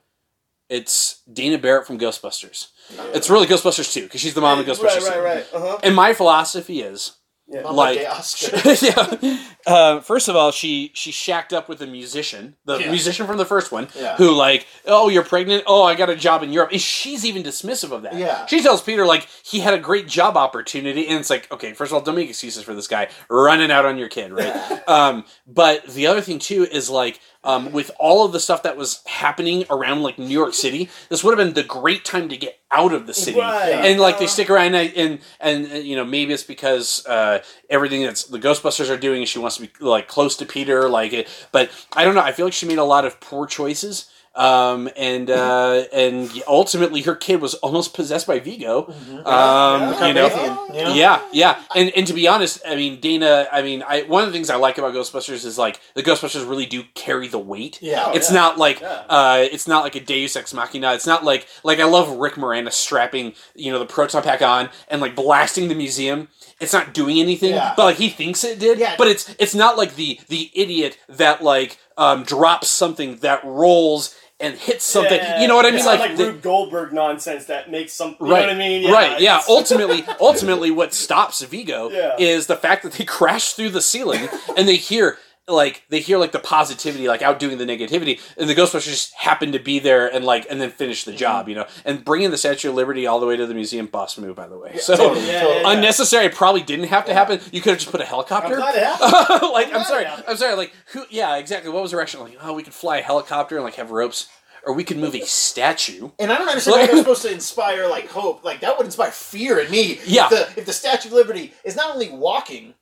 It's 0.70 1.22
Dana 1.30 1.59
Barrett 1.59 1.87
from 1.87 1.98
Ghostbusters. 1.98 2.68
It's 3.12 3.28
really 3.28 3.46
Ghostbusters 3.46 3.92
2 3.92 4.04
because 4.04 4.20
she's 4.20 4.35
the 4.35 4.40
mom 4.40 4.61
of 4.61 4.66
Ghostbusters. 4.66 5.09
Right, 5.09 5.18
right, 5.18 5.22
right. 5.22 5.46
Uh-huh. 5.52 5.78
And 5.83 5.94
my 5.94 6.14
philosophy 6.14 6.80
is 6.80 7.12
Yeah. 7.48 7.62
Like- 7.68 7.98
yeah. 8.83 9.38
Uh, 9.66 10.00
first 10.00 10.28
of 10.28 10.37
all, 10.37 10.52
she 10.52 10.92
she 10.94 11.11
shacked 11.11 11.52
up 11.52 11.68
with 11.68 11.83
a 11.83 11.87
musician, 11.87 12.54
the 12.64 12.78
Yeah. 12.78 12.90
musician 12.90 13.26
from 13.26 13.37
the 13.38 13.44
first 13.44 13.72
one, 13.72 13.88
Yeah. 13.96 14.16
who 14.16 14.30
like, 14.30 14.66
oh, 14.87 15.09
you're 15.09 15.24
pregnant. 15.24 15.64
Oh, 15.66 15.83
I 15.83 15.96
got 15.96 16.09
a 16.09 16.14
job 16.16 16.44
in 16.44 16.52
Europe. 16.52 16.70
And 16.70 16.80
she's 16.80 17.24
even 17.24 17.42
dismissive 17.42 17.90
of 17.90 18.02
that. 18.02 18.14
Yeah. 18.14 18.46
She 18.46 18.62
tells 18.62 18.80
Peter 18.83 19.04
like 19.04 19.26
he 19.42 19.59
had 19.61 19.74
a 19.74 19.78
great 19.78 20.06
job 20.06 20.37
opportunity, 20.37 21.09
and 21.09 21.18
it's 21.18 21.30
like, 21.30 21.50
okay, 21.50 21.72
first 21.72 21.90
of 21.90 21.96
all, 21.96 22.00
don't 22.02 22.14
make 22.14 22.28
excuses 22.30 22.62
for 22.62 22.74
this 22.74 22.87
guy 22.87 23.09
running 23.28 23.72
out 23.72 23.85
on 23.85 23.98
your 23.98 24.09
kid, 24.09 24.33
right? 24.33 24.54
um, 24.88 25.24
but 25.48 25.85
the 25.88 26.06
other 26.06 26.20
thing 26.20 26.38
too 26.38 26.64
is 26.70 26.88
like. 26.88 27.18
Um, 27.42 27.72
with 27.72 27.90
all 27.98 28.26
of 28.26 28.33
the 28.33 28.38
stuff 28.40 28.64
that 28.64 28.76
was 28.76 29.00
happening 29.07 29.64
around 29.70 30.03
like 30.03 30.18
New 30.18 30.26
York 30.29 30.53
City, 30.53 30.90
this 31.09 31.24
would 31.24 31.37
have 31.38 31.42
been 31.46 31.55
the 31.55 31.62
great 31.66 32.05
time 32.05 32.29
to 32.29 32.37
get 32.37 32.61
out 32.70 32.92
of 32.92 33.07
the 33.07 33.14
city 33.14 33.38
Right. 33.40 33.70
and 33.72 33.98
like 33.98 34.18
they 34.18 34.26
Uh, 34.26 34.29
stick 34.29 34.50
around 34.50 34.74
and 34.74 34.92
and, 34.94 35.18
and 35.40 35.72
uh, 35.72 35.76
you 35.76 35.96
know 35.96 36.05
maybe 36.05 36.35
it's 36.35 36.42
because 36.42 37.05
uh, 37.07 37.38
everything 37.70 38.03
that's 38.03 38.24
the 38.24 38.38
Ghostbusters 38.38 38.90
are 38.90 38.98
doing, 38.98 39.24
she 39.24 39.38
wants 39.38 39.57
to 39.57 39.62
be 39.62 39.70
like 39.81 40.07
close 40.07 40.37
to 40.37 40.44
Peter, 40.44 40.87
like 40.90 41.14
it. 41.14 41.29
But 41.50 41.70
I 41.96 42.05
don't 42.05 42.14
know. 42.14 42.20
I 42.20 42.33
feel 42.33 42.44
like 42.44 42.53
she 42.53 42.66
made 42.66 42.79
a 42.79 42.85
lot 42.85 43.07
of 43.07 43.18
poor 43.20 43.46
choices. 43.46 44.11
Um, 44.33 44.88
and 44.97 45.29
uh, 45.29 45.85
and 45.93 46.31
ultimately, 46.47 47.03
her 47.03 47.16
kid 47.16 47.40
was 47.40 47.55
almost 47.55 47.95
possessed 47.95 48.29
by 48.29 48.38
Vigo. 48.38 48.87
Um, 48.88 48.95
Yeah. 49.27 50.07
you 50.07 50.14
know, 50.14 50.29
Carpathian, 50.31 50.77
you 50.79 50.85
know? 50.85 50.95
yeah, 50.95 51.23
yeah, 51.33 51.61
and 51.75 51.90
and 51.97 52.07
to 52.07 52.12
be 52.12 52.29
honest, 52.29 52.61
I 52.66 52.77
mean 52.77 53.01
Dana. 53.01 53.49
I 53.51 53.62
mean, 53.62 53.83
I 53.87 54.03
one 54.03 54.23
of 54.23 54.29
the 54.29 54.33
things 54.33 54.49
I 54.49 54.55
like 54.57 54.79
about 54.79 54.95
Ghostbusters 54.95 55.45
is 55.45 55.59
like 55.59 55.81
the 55.95 56.03
Ghostbusters 56.05 56.49
really 56.49 56.64
do 56.66 56.85
carry 56.95 57.27
the 57.27 57.40
weight. 57.40 57.83
Yeah. 57.83 58.05
Oh, 58.07 58.12
it's 58.12 58.31
yeah. 58.31 58.37
not 58.37 58.57
like 58.57 58.81
Yeah. 58.81 59.03
uh, 59.09 59.47
it's 59.51 59.66
not 59.66 59.83
like 59.83 59.97
a 59.97 60.01
Deus 60.01 60.37
Ex 60.37 60.55
Machina. 60.55 60.95
It's 60.95 61.07
not 61.09 61.25
like 61.25 61.49
like 61.64 61.81
I 61.81 61.85
love 61.85 62.09
Rick 62.11 62.35
Moranis 62.35 62.75
strapping 62.75 63.35
you 63.57 63.73
know 63.73 63.81
the 63.81 63.87
proton 63.87 64.23
pack 64.23 64.43
on 64.43 64.71
and 64.88 65.01
like 65.01 65.16
blasting 65.16 65.66
the 65.69 65.75
museum. 65.75 66.29
It's 66.61 66.73
not 66.73 66.92
doing 66.94 67.18
anything, 67.18 67.55
Yeah. 67.55 67.73
but 67.77 67.85
like 67.85 67.96
he 67.96 68.09
thinks 68.11 68.44
it 68.44 68.59
did. 68.59 68.79
Yeah. 68.79 68.94
But 68.99 69.09
it's 69.09 69.35
it's 69.38 69.55
not 69.55 69.77
like 69.79 69.96
the 69.96 70.20
the 70.29 70.51
idiot 70.55 70.99
that 71.09 71.42
like 71.42 71.79
um, 71.96 72.23
drops 72.25 72.68
something 72.70 73.16
that 73.16 73.44
rolls 73.44 74.14
and 74.38 74.55
hits 74.57 74.85
something. 74.85 75.12
Yeah, 75.18 75.42
You 75.42 75.49
know 75.49 75.55
what 75.57 75.66
I 75.66 75.68
mean? 75.70 75.77
It's 75.77 75.85
not 75.85 75.99
Like, 76.01 76.09
like 76.11 76.18
the- 76.18 76.27
Rube 76.33 76.42
Goldberg 76.42 76.92
nonsense 76.94 77.44
that 77.46 77.70
makes 77.70 77.92
some. 77.92 78.16
You 78.20 78.27
right, 78.33 78.40
know 78.40 78.46
what 78.46 78.51
I 78.51 78.55
mean? 78.59 78.90
right, 78.90 79.20
yeah. 79.20 79.40
Ultimately, 79.49 80.05
ultimately, 80.20 80.70
what 80.70 80.94
stops 80.94 81.42
Vigo 81.42 81.90
Yeah. 81.90 82.16
is 82.18 82.46
the 82.46 82.57
fact 82.57 82.83
that 82.85 82.92
they 82.92 83.05
crash 83.18 83.53
through 83.53 83.70
the 83.70 83.83
ceiling 83.83 84.29
and 84.57 84.66
they 84.68 84.77
hear 84.77 85.18
like 85.48 85.85
they 85.88 86.00
hear 86.00 86.18
like 86.18 86.33
the 86.33 86.38
positivity, 86.38 87.09
like 87.09 87.22
outdoing 87.22 87.59
the 87.59 87.64
negativity, 87.64 88.20
and 88.37 88.48
the 88.48 88.55
Ghostbusters 88.55 88.85
just 88.85 89.14
happen 89.14 89.53
to 89.53 89.59
be 89.59 89.79
there 89.79 90.07
and 90.12 90.24
like 90.24 90.46
and 90.50 90.61
then 90.61 90.70
finish 90.70 91.05
the 91.05 91.12
job, 91.12 91.42
mm-hmm. 91.42 91.50
you 91.50 91.55
know, 91.57 91.66
and 91.85 92.05
bringing 92.05 92.31
the 92.31 92.38
Statue 92.38 92.70
of 92.70 92.74
Liberty 92.76 93.07
all 93.07 93.20
the 93.20 93.26
way 93.26 93.37
to 93.37 93.46
the 93.46 93.55
museum, 93.55 93.87
boss 93.87 94.16
move, 94.18 94.37
by 94.37 94.46
the 94.46 94.59
way. 94.59 94.76
So 94.79 94.96
totally, 94.96 95.26
Yeah, 95.26 95.46
yeah, 95.46 95.61
yeah. 95.61 95.72
unnecessary. 95.72 96.29
Probably 96.29 96.62
didn't 96.62 96.87
have 96.87 97.05
to 97.07 97.14
happen. 97.14 97.40
You 97.53 97.61
could 97.61 97.70
have 97.70 97.79
just 97.81 97.90
put 97.90 98.00
a 98.00 98.05
I'm 98.05 98.11
helicopter. 98.11 98.57
glad 98.57 98.74
it 98.76 98.83
like 99.53 99.68
I'm 99.68 99.74
I'm 99.76 99.83
glad 99.83 99.87
sorry, 99.87 100.05
it. 100.05 100.24
I'm 100.29 100.37
sorry. 100.37 100.55
Like 100.55 100.72
who? 100.92 101.05
Yeah, 101.11 101.37
exactly. 101.37 101.70
What 101.70 101.83
was 101.83 101.90
the 101.90 101.96
rationale? 101.96 102.26
Like 102.26 102.38
oh, 102.42 102.55
we 102.55 102.62
could 102.62 102.74
fly 102.74 102.98
a 102.98 103.03
helicopter 103.03 103.57
and 103.57 103.64
like 103.64 103.74
have 103.74 103.90
ropes, 103.90 104.29
or 104.64 104.74
we 104.74 104.85
could 104.85 104.98
move 104.98 105.14
a 105.14 105.24
statue. 105.24 106.11
And 106.18 106.31
I 106.33 106.38
don't 106.38 106.48
understand 106.48 106.81
how 106.81 106.87
they're 106.94 106.96
supposed 106.98 107.22
to 107.22 107.33
inspire 107.33 107.88
like 107.88 108.09
hope. 108.09 108.44
Like 108.44 108.61
that 108.61 108.76
would 108.76 108.85
inspire 108.87 109.11
fear 109.11 109.59
in 109.59 109.70
me. 109.70 109.98
Yeah. 110.05 110.29
If 110.31 110.31
the, 110.55 110.61
if 110.61 110.66
the 110.66 110.72
Statue 110.72 111.09
of 111.09 111.14
Liberty 111.14 111.55
is 111.64 111.76
not 111.76 111.90
only 111.92 112.11
walking, 112.11 112.74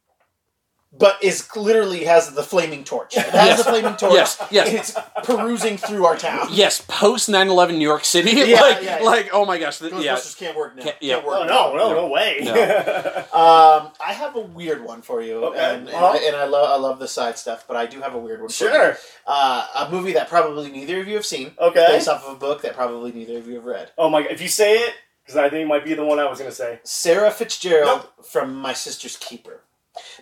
but 0.91 1.23
is 1.23 1.47
literally 1.55 2.05
has 2.05 2.33
the 2.35 2.43
flaming 2.43 2.83
torch. 2.83 3.15
It 3.17 3.21
has 3.27 3.33
Yes. 3.33 3.59
the 3.65 3.71
flaming 3.71 3.97
torch. 3.97 4.13
Yes, 4.15 4.43
yes. 4.51 4.69
It's 4.73 4.97
perusing 5.25 5.77
through 5.77 6.07
our 6.07 6.17
town. 6.17 6.49
Yes, 6.51 6.83
post 6.89 7.29
9-11 7.29 7.77
New 7.77 7.87
York 7.87 8.05
City. 8.05 8.31
Yeah, 8.31 8.61
like, 8.63 8.83
yeah, 8.83 8.99
yeah. 8.99 9.05
like, 9.05 9.29
oh 9.33 9.45
my 9.45 9.59
gosh. 9.59 9.79
th- 9.81 9.93
Ghostbusters 9.93 10.41
yeah. 10.41 10.47
can't 10.47 10.57
work 10.57 10.77
now. 10.77 10.85
Can't- 10.85 10.97
yeah. 11.01 11.15
Can't 11.17 11.27
work 11.27 11.37
Oh 11.41 11.45
now. 11.45 11.73
no, 11.73 11.77
no, 11.77 11.95
no 11.95 12.09
way. 12.09 12.41
Um, 13.39 13.93
I 14.05 14.13
have 14.15 14.35
a 14.37 14.41
weird 14.41 14.83
one 14.83 15.03
for 15.03 15.21
you, 15.23 15.45
Okay. 15.45 15.59
and, 15.59 15.87
and, 15.87 15.95
Uh-huh. 15.95 16.07
I, 16.15 16.17
and 16.27 16.35
I 16.37 16.45
love 16.47 16.69
I 16.71 16.77
love 16.77 16.99
the 16.99 17.07
side 17.09 17.39
stuff, 17.39 17.65
but 17.69 17.77
I 17.77 17.87
do 17.87 18.01
have 18.01 18.15
a 18.15 18.19
weird 18.19 18.41
one. 18.41 18.49
For 18.49 18.65
you. 18.65 18.71
sure. 18.71 18.97
Uh, 19.27 19.67
a 19.77 19.91
movie 19.91 20.13
that 20.15 20.29
probably 20.29 20.71
neither 20.71 21.01
of 21.01 21.07
you 21.09 21.15
have 21.15 21.27
seen, 21.27 21.53
Okay. 21.61 21.87
based 21.89 22.09
off 22.09 22.25
of 22.27 22.33
a 22.35 22.39
book 22.39 22.63
that 22.63 22.75
probably 22.75 23.13
neither 23.13 23.39
of 23.39 23.47
you 23.47 23.57
have 23.57 23.65
read. 23.67 23.91
Oh 23.99 24.09
my 24.09 24.23
god! 24.23 24.33
If 24.33 24.41
you 24.41 24.49
say 24.49 24.79
it, 24.79 24.95
because 25.25 25.37
I 25.37 25.49
think 25.51 25.63
it 25.65 25.69
might 25.69 25.85
be 25.85 25.95
the 25.95 26.05
one 26.05 26.19
I 26.19 26.25
was 26.29 26.39
gonna 26.39 26.51
say. 26.51 26.81
Sara 26.85 27.31
Fitzgerald 27.31 28.09
from 28.29 28.55
My 28.57 28.73
Sister's 28.73 29.17
Keeper. 29.17 29.63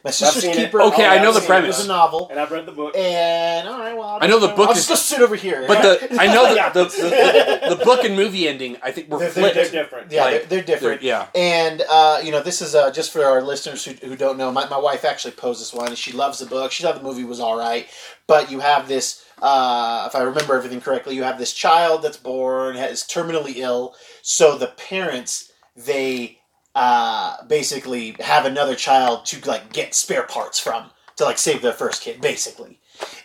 My 0.05 0.11
Sister's 0.11 0.43
seen 0.43 0.53
it. 0.53 0.57
Keeper. 0.57 0.81
Okay, 0.83 1.05
Oh, 1.07 1.11
I 1.11 1.19
know 1.23 1.29
I've 1.29 1.35
the 1.35 1.41
seen 1.41 1.43
it. 1.43 1.45
It 1.45 1.47
premise. 1.61 1.77
was 1.79 1.85
a 1.87 1.89
novel. 1.89 2.29
And 2.31 2.39
I've 2.39 2.51
read 2.51 2.67
the 2.67 2.73
book. 2.73 2.97
And 2.97 3.69
all 3.69 3.79
right, 3.79 3.95
well, 3.97 4.09
I'll 4.09 4.19
I 4.23 4.27
know 4.27 4.39
the 4.39 4.49
book 4.49 4.69
I'll 4.69 4.73
is- 4.73 4.87
just 4.87 4.89
go 4.89 4.95
sit 4.95 5.21
over 5.21 5.35
here. 5.37 5.65
But 5.67 5.83
the 5.83 6.17
I 6.21 6.27
know 6.33 6.53
Yeah. 6.55 6.71
the, 6.71 6.85
the, 6.85 7.67
the, 7.71 7.77
the 7.77 7.85
book 7.85 8.05
and 8.05 8.15
movie 8.15 8.47
ending, 8.49 8.77
I 8.83 8.93
think, 8.93 9.09
were 9.11 9.19
They're- 9.19 9.31
flipped. 9.31 9.55
They're 9.55 9.71
different. 9.71 10.13
yeah, 10.13 10.25
like, 10.25 10.33
they're, 10.49 10.63
they're 10.63 10.63
different. 10.63 11.03
yeah. 11.03 11.27
And 11.35 11.83
uh, 11.91 12.21
you 12.23 12.31
know, 12.31 12.43
this 12.43 12.63
is 12.63 12.75
uh, 12.75 12.91
just 12.93 13.13
for 13.13 13.25
our 13.25 13.43
listeners 13.43 13.85
who, 13.85 13.93
who 14.07 14.17
don't 14.17 14.37
know. 14.39 14.53
My, 14.53 14.69
my 14.69 14.79
wife 14.79 15.05
actually 15.05 15.33
posed 15.33 15.61
this 15.61 15.73
one, 15.75 15.89
and 15.89 15.99
she 15.99 16.13
loves 16.13 16.39
the 16.39 16.47
book. 16.47 16.73
She 16.73 16.83
thought 16.83 16.95
the 16.97 17.03
movie 17.03 17.25
was 17.25 17.41
all 17.41 17.57
right, 17.59 17.87
but 18.27 18.51
you 18.51 18.61
have 18.61 18.89
this. 18.89 19.25
Uh, 19.43 20.05
if 20.09 20.15
I 20.15 20.23
remember 20.23 20.57
everything 20.57 20.81
correctly, 20.81 21.15
you 21.15 21.23
have 21.25 21.39
this 21.39 21.53
child 21.53 22.03
that's 22.03 22.17
born 22.17 22.77
is 22.77 23.03
terminally 23.03 23.57
ill. 23.57 23.95
So 24.23 24.57
the 24.57 24.69
parents 24.69 25.53
they 25.77 26.36
uh, 26.77 27.43
basically 27.49 28.15
have 28.21 28.45
another 28.45 28.75
child 28.77 29.25
to 29.27 29.41
like 29.49 29.73
get 29.73 29.95
spare 29.95 30.25
parts 30.25 30.61
from 30.61 30.91
to 31.17 31.25
like 31.25 31.39
save 31.39 31.63
their 31.63 31.73
first 31.73 32.03
kid, 32.03 32.21
basically. 32.21 32.79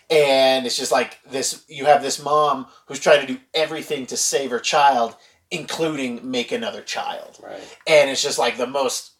And 0.09 0.65
it's 0.65 0.77
just 0.77 0.91
like 0.91 1.19
this. 1.29 1.63
You 1.67 1.85
have 1.85 2.01
this 2.01 2.23
mom 2.23 2.67
who's 2.87 2.99
trying 2.99 3.21
to 3.25 3.33
do 3.33 3.39
everything 3.53 4.05
to 4.07 4.17
save 4.17 4.51
her 4.51 4.59
child, 4.59 5.15
including 5.51 6.29
make 6.31 6.51
another 6.51 6.81
child 6.81 7.37
Right. 7.43 7.77
and 7.87 8.09
it's 8.09 8.23
just 8.23 8.39
like 8.39 8.57
the 8.57 8.67
most. 8.67 9.11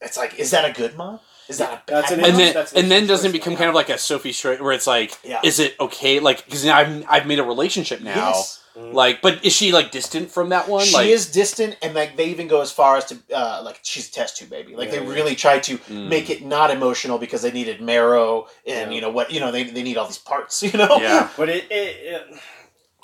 It's 0.00 0.16
like, 0.18 0.38
is 0.38 0.50
that 0.50 0.68
a 0.68 0.72
good 0.72 0.96
mom? 0.96 1.20
Is 1.48 1.58
that 1.58 1.72
a 1.72 1.76
bad 1.86 2.02
That's 2.04 2.10
an 2.12 2.20
mom? 2.20 2.30
And 2.30 2.38
then, 2.38 2.54
That's 2.54 2.72
an 2.72 2.78
and 2.78 2.90
then 2.90 3.06
doesn't 3.06 3.30
it 3.30 3.32
become 3.32 3.56
kind 3.56 3.68
of 3.68 3.74
like 3.74 3.88
a 3.90 3.96
Sophie 3.98 4.32
Strait 4.32 4.60
where 4.60 4.72
it's 4.72 4.86
like, 4.86 5.16
Yeah. 5.24 5.40
is 5.44 5.60
it 5.60 5.76
okay? 5.80 6.18
Like, 6.20 6.44
because 6.44 6.66
I've, 6.66 7.04
I've 7.08 7.26
made 7.26 7.38
a 7.38 7.44
relationship 7.44 8.00
now. 8.00 8.30
Yes. 8.30 8.61
Like, 8.74 9.20
but 9.20 9.44
is 9.44 9.52
she 9.52 9.70
like 9.70 9.90
distant 9.90 10.30
from 10.30 10.48
that 10.48 10.68
one? 10.68 10.84
She 10.86 10.94
like, 10.94 11.06
is 11.08 11.30
distant, 11.30 11.76
and 11.82 11.94
like 11.94 12.16
they 12.16 12.26
even 12.30 12.48
go 12.48 12.60
as 12.62 12.72
far 12.72 12.96
as 12.96 13.04
to 13.06 13.18
uh, 13.34 13.60
like 13.64 13.80
she's 13.82 14.08
a 14.08 14.12
test 14.12 14.38
tube 14.38 14.48
baby. 14.50 14.74
Like 14.74 14.90
they 14.90 15.02
Yeah. 15.02 15.10
really 15.10 15.34
try 15.34 15.58
to 15.60 15.78
Mm. 15.78 16.08
make 16.08 16.30
it 16.30 16.42
not 16.42 16.70
emotional 16.70 17.18
because 17.18 17.42
they 17.42 17.52
needed 17.52 17.80
marrow 17.80 18.46
and 18.66 18.90
Yeah. 18.90 18.94
you 18.94 19.00
know 19.02 19.10
what 19.10 19.30
you 19.30 19.40
know 19.40 19.50
they, 19.52 19.64
they 19.64 19.82
need 19.82 19.96
all 19.98 20.06
these 20.06 20.18
parts. 20.18 20.62
You 20.72 20.72
know. 20.78 20.96
Yeah. 21.00 21.28
But 21.36 21.48
it, 21.50 21.64
it, 21.70 21.96
it, 22.14 22.40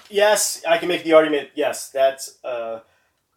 yes, 0.09 0.63
I 0.67 0.79
can 0.79 0.89
make 0.89 1.05
the 1.05 1.13
argument. 1.13 1.51
Yes, 1.55 1.91
that's 1.91 2.39
uh, 2.45 2.81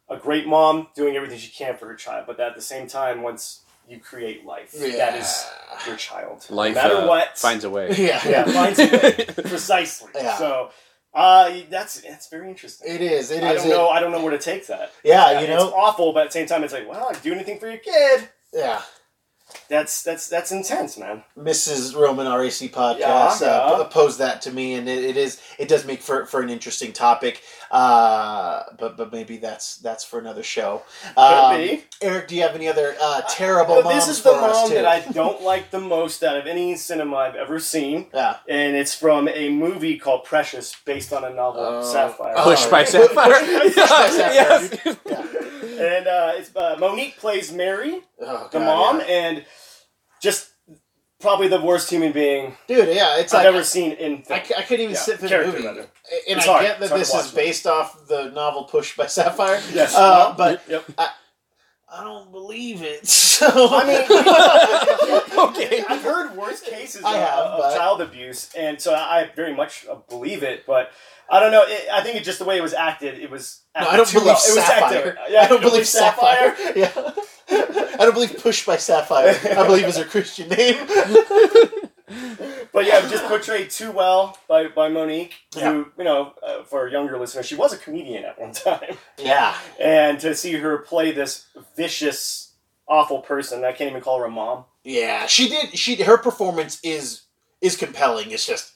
a 0.10 0.18
great 0.18 0.48
mom 0.48 0.88
doing 0.96 1.16
everything 1.16 1.38
she 1.40 1.52
can 1.52 1.76
for 1.78 1.88
her 1.88 1.96
child. 1.96 2.26
But 2.28 2.40
at 2.40 2.56
the 2.56 2.62
same 2.62 2.88
time, 2.88 3.24
once 3.24 3.62
you 3.90 4.00
create 4.00 4.46
life, 4.46 4.72
that 4.72 5.18
is 5.18 5.46
your 5.86 5.98
child. 5.98 6.46
Life 6.50 6.76
no 6.76 6.82
matter 6.82 6.96
uh, 6.96 7.08
what, 7.08 7.38
finds 7.38 7.64
a 7.66 7.70
way. 7.70 7.90
Yeah. 7.98 8.22
yeah, 8.28 8.46
finds 8.46 8.80
a 8.80 8.88
way. 8.88 9.26
precisely. 9.50 10.12
Yeah. 10.16 10.38
So. 10.38 10.70
Uh, 11.14 11.54
that's 11.70 12.00
that's 12.02 12.28
very 12.30 12.50
interesting. 12.50 12.94
It 12.94 13.02
is. 13.02 13.32
It 13.32 13.44
I 13.44 13.54
is. 13.54 13.64
don't 13.64 13.72
it- 13.72 13.76
know. 13.76 13.90
I 13.90 14.00
don't 14.00 14.12
know 14.12 14.22
where 14.24 14.32
to 14.32 14.38
take 14.40 14.68
that. 14.68 14.92
Yeah, 15.04 15.42
you 15.42 15.48
know. 15.48 15.66
it's 15.68 15.74
awful, 15.76 16.14
but 16.14 16.22
at 16.22 16.28
the 16.30 16.34
same 16.34 16.48
time, 16.48 16.64
it's 16.64 16.74
like, 16.74 16.88
wow, 16.88 17.12
do 17.22 17.34
anything 17.34 17.60
for 17.60 17.68
your 17.68 17.80
kid. 17.80 18.30
Yeah. 18.54 18.82
That's 19.70 20.04
that's 20.04 20.28
that's 20.28 20.52
intense, 20.52 20.98
man. 20.98 21.24
Mrs. 21.38 21.96
Roman 21.96 22.28
RAC 22.28 22.52
podcast 22.72 23.00
Yeah, 23.00 23.08
uh, 23.48 23.78
yeah. 23.80 23.84
p- 23.84 23.90
posed 23.94 24.20
that 24.20 24.42
to 24.44 24.52
me, 24.52 24.74
and 24.74 24.88
it, 24.90 25.04
it 25.04 25.18
is 25.18 25.42
it 25.58 25.68
does 25.68 25.86
make 25.86 26.02
for, 26.02 26.26
for 26.26 26.42
an 26.42 26.50
interesting 26.50 26.92
topic. 26.94 27.42
Uh, 27.72 28.64
but 28.78 28.98
but 28.98 29.12
maybe 29.14 29.38
that's 29.38 29.78
that's 29.78 30.04
for 30.04 30.20
another 30.20 30.44
show. 30.44 30.82
Could 31.16 31.22
Um, 31.22 31.58
be. 31.58 31.84
Eric, 32.02 32.28
do 32.28 32.36
you 32.36 32.42
have 32.42 32.56
any 32.56 32.68
other 32.68 32.96
uh, 33.02 33.22
terrible 33.30 33.76
But 33.76 33.86
moms 33.86 34.08
this 34.08 34.18
is 34.18 34.24
the 34.24 34.32
for 34.32 34.36
us 34.40 34.56
mom 34.56 34.70
too? 34.70 34.76
that 34.76 34.86
I 34.86 35.00
don't 35.12 35.42
like 35.42 35.72
the 35.72 35.80
most 35.80 36.22
out 36.24 36.36
of 36.36 36.48
any 36.48 36.76
cinema 36.76 37.16
I've 37.18 37.36
ever 37.36 37.60
seen, 37.60 38.08
yeah. 38.14 38.38
and 38.50 38.76
it's 38.76 38.94
from 38.96 39.28
a 39.30 39.50
movie 39.50 39.98
called 39.98 40.26
Precious, 40.26 40.76
based 40.86 41.14
on 41.14 41.24
a 41.24 41.30
novel, 41.30 41.64
Uh, 41.64 41.84
Sapphire. 41.84 42.34
oh. 42.38 42.44
Pushed 42.44 42.70
by 42.72 42.84
Push- 42.84 42.92
Sapphire. 42.92 43.40
push 43.40 43.76
by 43.76 43.86
Sapphire, 43.88 44.34
yes. 44.34 44.98
Yeah. 45.06 45.28
And 45.98 46.08
uh, 46.08 46.32
it's 46.36 46.56
uh, 46.56 46.76
Mo'Nique 46.80 47.18
plays 47.18 47.52
Mary, 47.52 48.02
Oh, 48.22 48.50
the 48.52 48.60
mom, 48.60 49.00
yeah. 49.00 49.06
and 49.06 49.46
just 50.22 50.50
probably 51.20 51.48
the 51.48 51.62
worst 51.62 51.90
human 51.90 52.12
being 52.12 52.56
dude. 52.68 52.96
Yeah, 52.96 53.18
it's 53.20 53.34
I've 53.34 53.46
like 53.46 53.54
ever 53.54 53.64
seen 53.64 53.92
in. 53.94 54.24
I, 54.30 54.36
I 54.58 54.62
couldn't 54.64 54.82
even 54.86 54.94
Yeah, 54.96 55.00
sit 55.00 55.20
through 55.20 55.30
the 55.30 55.46
movie. 55.46 55.64
rather. 55.66 55.82
And 55.82 55.90
It's 56.38 56.48
I 56.48 56.52
hard. 56.52 56.64
get 56.64 56.80
that 56.80 56.90
this 56.92 57.14
is 57.14 57.32
based 57.32 57.68
off 57.68 58.08
the 58.08 58.32
novel 58.32 58.64
Push 58.66 58.96
by 58.98 59.06
Sapphire. 59.18 59.62
Yes, 59.74 59.96
Uh, 59.96 60.34
but 60.38 60.64
yep. 60.68 60.84
I 60.98 61.10
don't 62.04 62.32
believe 62.32 62.82
it. 62.82 63.08
So 63.42 63.48
I 63.72 63.88
mean, 63.88 65.50
okay. 65.50 65.84
I've 65.90 66.04
heard 66.04 66.38
worst 66.38 66.64
cases 66.64 67.04
I 67.04 67.16
of, 67.18 67.28
have, 67.28 67.40
of 67.40 67.60
but- 67.60 67.76
child 67.76 68.00
abuse, 68.02 68.54
and 68.56 68.80
so 68.80 68.94
I 68.94 69.32
very 69.36 69.56
much 69.56 69.88
uh, 69.90 69.96
believe 70.10 70.44
it. 70.44 70.64
But 70.68 70.92
I 71.28 71.40
don't 71.40 71.52
know. 71.52 71.64
It, 71.66 71.88
I 71.92 72.04
think 72.04 72.18
it 72.18 72.24
just 72.24 72.38
the 72.38 72.46
way 72.46 72.58
it 72.58 72.62
was 72.62 72.76
acted. 72.76 73.18
It 73.18 73.32
was. 73.32 73.62
No, 73.76 73.88
I 73.88 73.98
don't 73.98 74.08
too 74.08 74.20
believe 74.20 74.28
well. 74.28 74.36
It 74.48 74.56
was 74.56 74.64
Sapphire. 74.64 75.18
acted- 75.18 75.34
yeah, 75.34 75.42
I 75.42 75.48
don't 75.48 75.64
you 75.64 75.70
believe 75.70 75.88
Sapphire. 75.88 76.56
Yeah. 76.76 76.92
I 77.50 77.96
don't 78.06 78.14
believe 78.14 78.38
Push 78.44 78.64
by 78.64 78.78
Sapphire. 78.78 79.36
I 79.44 79.66
believe 79.66 79.86
is 79.86 79.98
her 79.98 80.04
Christian 80.06 80.50
name. 80.50 80.78
But 82.82 82.88
yeah, 82.88 83.08
just 83.08 83.26
portrayed 83.26 83.70
too 83.70 83.92
well 83.92 84.38
by, 84.48 84.68
by 84.68 84.90
Mo'Nique, 84.90 85.34
Yeah. 85.56 85.72
who, 85.72 85.92
you 86.00 86.04
know, 86.04 86.34
uh, 86.42 86.64
for 86.64 86.88
a 86.88 86.92
younger 86.92 87.20
listener, 87.20 87.44
she 87.44 87.54
was 87.54 87.74
a 87.74 87.78
comedian 87.78 88.26
at 88.26 88.40
one 88.40 88.52
time. 88.54 88.98
Yeah. 89.20 89.56
And 89.80 90.20
to 90.22 90.34
see 90.34 90.54
her 90.54 90.80
play 90.80 91.12
this 91.12 91.46
vicious, 91.76 92.54
awful 92.88 93.20
person, 93.20 93.64
I 93.64 93.72
can't 93.72 93.92
even 93.92 94.02
call 94.02 94.18
her 94.18 94.26
a 94.26 94.32
mom. 94.32 94.66
Yeah. 94.84 95.28
She 95.28 95.48
did 95.48 95.78
she 95.78 96.02
her 96.02 96.18
performance 96.18 96.80
is 96.84 97.22
is 97.62 97.78
compelling. 97.78 98.32
It's 98.32 98.48
just 98.48 98.74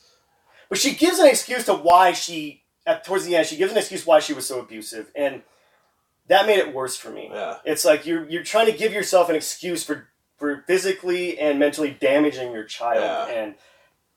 But 0.69 0.77
she 0.77 0.93
gives 0.93 1.17
an 1.17 1.25
excuse 1.27 1.65
to 1.65 1.73
why 1.73 2.13
she, 2.13 2.61
at 2.85 3.03
towards 3.03 3.25
the 3.25 3.35
end, 3.35 3.47
she 3.47 3.57
gives 3.57 3.71
an 3.71 3.77
excuse 3.79 4.05
why 4.05 4.19
she 4.19 4.33
was 4.33 4.45
so 4.45 4.59
abusive. 4.59 5.11
And 5.15 5.41
that 6.27 6.45
made 6.45 6.59
it 6.59 6.75
worse 6.75 6.95
for 6.95 7.09
me. 7.09 7.29
Yeah. 7.33 7.57
It's 7.65 7.83
like 7.83 8.05
you're, 8.05 8.29
you're 8.29 8.43
trying 8.43 8.67
to 8.67 8.77
give 8.77 8.93
yourself 8.93 9.29
an 9.29 9.35
excuse 9.35 9.83
for, 9.83 10.09
for 10.37 10.63
physically 10.67 11.39
and 11.39 11.57
mentally 11.57 11.97
damaging 11.99 12.51
your 12.51 12.65
child. 12.65 13.01
Yeah. 13.29 13.33
And 13.41 13.55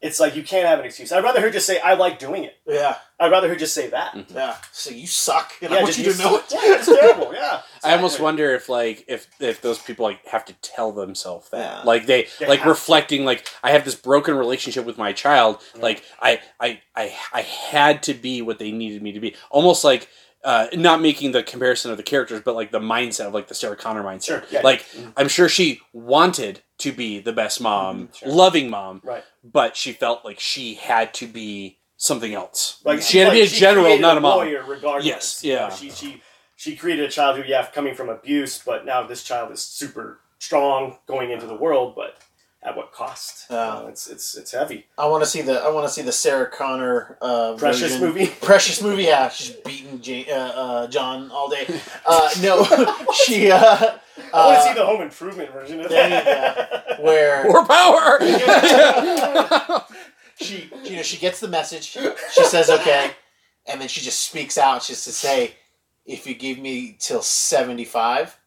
it's 0.01 0.21
like 0.21 0.37
you 0.37 0.43
can't 0.45 0.67
have 0.67 0.79
an 0.79 0.85
excuse. 0.85 1.11
I'd 1.11 1.25
rather 1.25 1.41
her 1.41 1.51
just 1.51 1.67
say, 1.67 1.81
I 1.81 1.95
like 1.95 2.19
doing 2.21 2.45
it. 2.45 2.55
Yeah. 2.67 2.97
I'd 3.19 3.33
rather 3.33 3.49
her 3.49 3.57
just 3.57 3.75
say 3.75 3.89
that. 3.91 4.17
Yeah. 4.33 4.57
So 4.71 4.91
you 4.91 5.09
suck. 5.09 5.53
And 5.61 5.73
I 5.73 5.77
Yeah, 5.79 5.83
want 5.83 5.95
just 5.95 6.07
you 6.07 6.13
to 6.13 6.19
know 6.23 6.37
it. 6.37 6.45
Yeah, 6.53 6.61
it's 6.63 6.87
terrible. 6.87 7.35
Yeah. 7.35 7.63
I 7.85 7.95
almost 7.95 8.21
wonder 8.21 8.55
if 8.55 8.69
like 8.69 9.05
if 9.09 9.27
if 9.41 9.61
those 9.61 9.81
people 9.81 10.05
like 10.05 10.25
have 10.27 10.45
to 10.45 10.53
tell 10.63 10.93
themselves 10.93 11.49
that 11.51 11.79
Yeah. 11.79 11.83
like 11.85 12.07
they, 12.07 12.29
They 12.39 12.47
like 12.47 12.61
have 12.61 12.67
to. 12.67 12.71
reflecting 12.71 13.25
like 13.25 13.49
I 13.65 13.73
have 13.73 13.85
this 13.85 13.97
broken 13.97 14.37
relationship 14.37 14.85
with 14.87 14.99
my 14.99 15.13
child 15.13 15.61
Yeah. 15.75 15.83
like 15.83 16.05
I, 16.21 16.41
I 16.61 16.81
I 16.95 17.13
I 17.33 17.41
had 17.43 18.03
to 18.05 18.15
be 18.15 18.41
what 18.41 18.61
they 18.61 18.71
needed 18.71 19.03
me 19.03 19.11
to 19.13 19.21
be 19.21 19.35
almost 19.51 19.83
like 19.83 20.09
uh, 20.45 20.69
not 20.75 21.01
making 21.01 21.33
the 21.33 21.43
comparison 21.43 21.91
of 21.91 21.97
the 21.97 22.03
characters 22.05 22.41
but 22.45 22.55
like 22.55 22.71
the 22.71 22.79
mindset 22.79 23.27
of 23.27 23.35
like 23.35 23.49
the 23.49 23.55
Sarah 23.55 23.75
Connor 23.77 24.05
mindset 24.05 24.25
Sure, 24.27 24.43
yeah. 24.53 24.61
like 24.63 24.85
Mhm. 24.91 25.13
I'm 25.17 25.29
sure 25.29 25.49
she 25.49 25.81
wanted 25.93 26.63
to 26.79 26.93
be 26.93 27.19
the 27.21 27.33
best 27.33 27.61
mom 27.61 28.09
Mhm, 28.09 28.17
sure. 28.17 28.29
loving 28.29 28.71
mom 28.71 29.01
Right. 29.05 29.25
but 29.45 29.77
she 29.77 29.93
felt 29.93 30.25
like 30.25 30.41
she 30.41 30.75
had 30.75 31.13
to 31.15 31.27
be 31.27 31.79
something 31.97 32.33
else 32.35 32.79
Like 32.85 33.03
she 33.03 33.19
had 33.19 33.27
to 33.27 33.33
be 33.33 33.41
a 33.43 33.47
general 33.47 33.99
not 33.99 34.17
a 34.17 34.21
mom 34.21 34.39
Lawyer, 34.39 34.65
regardless. 34.67 35.05
Yes, 35.07 35.45
You 35.45 35.55
know, 35.55 35.61
yeah. 35.61 35.71
she 35.75 35.91
she 35.91 36.23
she 36.57 36.75
created 36.77 37.05
a 37.05 37.09
child 37.11 37.37
who, 37.37 37.45
yeah, 37.45 37.65
coming 37.67 37.95
from 37.95 38.09
abuse, 38.09 38.59
but 38.65 38.85
now 38.85 39.05
this 39.07 39.23
child 39.23 39.53
is 39.53 39.61
super 39.63 40.21
strong 40.41 40.99
going 41.07 41.31
into 41.31 41.47
the 41.47 41.55
world, 41.55 41.95
but 41.95 42.17
at 42.65 42.77
what 42.77 42.91
cost? 42.91 43.47
Yeah. 43.49 43.83
You 43.83 43.89
it's 43.89 44.09
it's 44.09 44.37
it's 44.37 44.51
heavy. 44.53 44.87
I 44.99 45.07
want 45.07 45.23
to 45.23 45.31
see 45.31 45.41
the 45.43 45.61
I 45.61 45.69
want 45.71 45.87
to 45.87 45.93
see 45.93 46.03
the 46.03 46.11
Sarah 46.11 46.51
Connor 46.51 47.17
uh, 47.23 47.55
Precious 47.57 47.93
version. 47.93 48.01
movie. 48.07 48.27
Precious 48.43 48.83
movie. 48.83 49.05
Yeah, 49.05 49.29
she's 49.29 49.51
beating 49.51 50.01
Jane, 50.01 50.27
uh, 50.31 50.35
uh, 50.35 50.87
John 50.89 51.31
all 51.31 51.49
day. 51.49 51.67
Uh, 52.05 52.29
no, 52.43 52.65
she. 53.25 53.53
I 54.33 54.47
want 54.47 54.57
to 54.57 54.61
uh, 54.61 54.69
see 54.69 54.75
the 54.75 54.87
home 54.87 55.01
improvement 55.03 55.53
version 55.53 55.81
of 55.81 55.89
there 55.89 56.05
you 56.05 56.25
that. 56.25 57.03
where 57.03 57.45
more 57.51 57.65
power! 57.65 58.19
She 60.41 60.71
you 60.85 60.95
know 60.95 61.03
she 61.03 61.17
gets 61.17 61.41
the 61.41 61.49
message. 61.49 61.99
She 62.33 62.45
says 62.45 62.71
okay. 62.71 63.11
And 63.67 63.81
then 63.81 63.89
she 63.89 64.01
just 64.01 64.21
speaks 64.21 64.57
out 64.57 64.85
just 64.85 65.03
to 65.05 65.11
say 65.11 65.57
if 66.07 66.29
you 66.29 66.35
give 66.37 66.61
me 66.61 66.97
till 67.01 67.23
75 67.23 68.39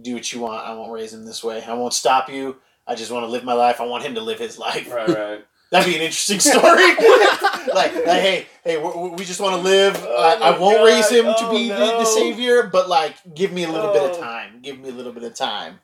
do 0.00 0.14
what 0.14 0.32
you 0.32 0.40
want. 0.40 0.66
I 0.66 0.72
won't 0.74 0.92
raise 0.92 1.12
him 1.12 1.24
this 1.24 1.42
way. 1.42 1.62
I 1.62 1.74
won't 1.74 1.92
stop 1.92 2.28
you. 2.28 2.56
I 2.86 2.94
just 2.94 3.10
want 3.10 3.24
to 3.24 3.30
live 3.30 3.44
my 3.44 3.52
life. 3.52 3.80
I 3.80 3.86
want 3.86 4.04
him 4.04 4.14
to 4.14 4.20
live 4.20 4.38
his 4.38 4.58
life. 4.58 4.92
Right, 4.92 5.08
right. 5.08 5.44
That'd 5.70 5.86
be 5.90 5.96
an 5.96 6.02
interesting 6.02 6.40
story 6.40 6.60
like, 7.74 7.94
like 8.06 8.20
hey 8.20 8.46
hey 8.64 8.76
we 8.76 9.10
we 9.10 9.24
just 9.24 9.40
want 9.40 9.54
to 9.56 9.60
live 9.62 9.96
Oh 10.00 10.38
I, 10.42 10.48
I 10.54 10.58
won't 10.58 10.78
God. 10.78 10.84
raise 10.84 11.08
him 11.10 11.24
to 11.24 11.34
Oh 11.38 11.50
be 11.50 11.68
the, 11.68 11.78
no. 11.78 11.98
the 12.00 12.04
savior 12.04 12.64
but 12.66 12.88
like 12.88 13.14
give 13.34 13.52
me 13.52 13.64
a 13.64 13.70
little 13.70 13.92
bit 13.92 14.02
of 14.10 14.16
Oh. 14.16 14.20
time 14.20 14.60
give 14.62 14.78
me 14.78 14.88
a 14.88 14.92
little 14.92 15.12
bit 15.12 15.22
of 15.24 15.34
time 15.34 15.78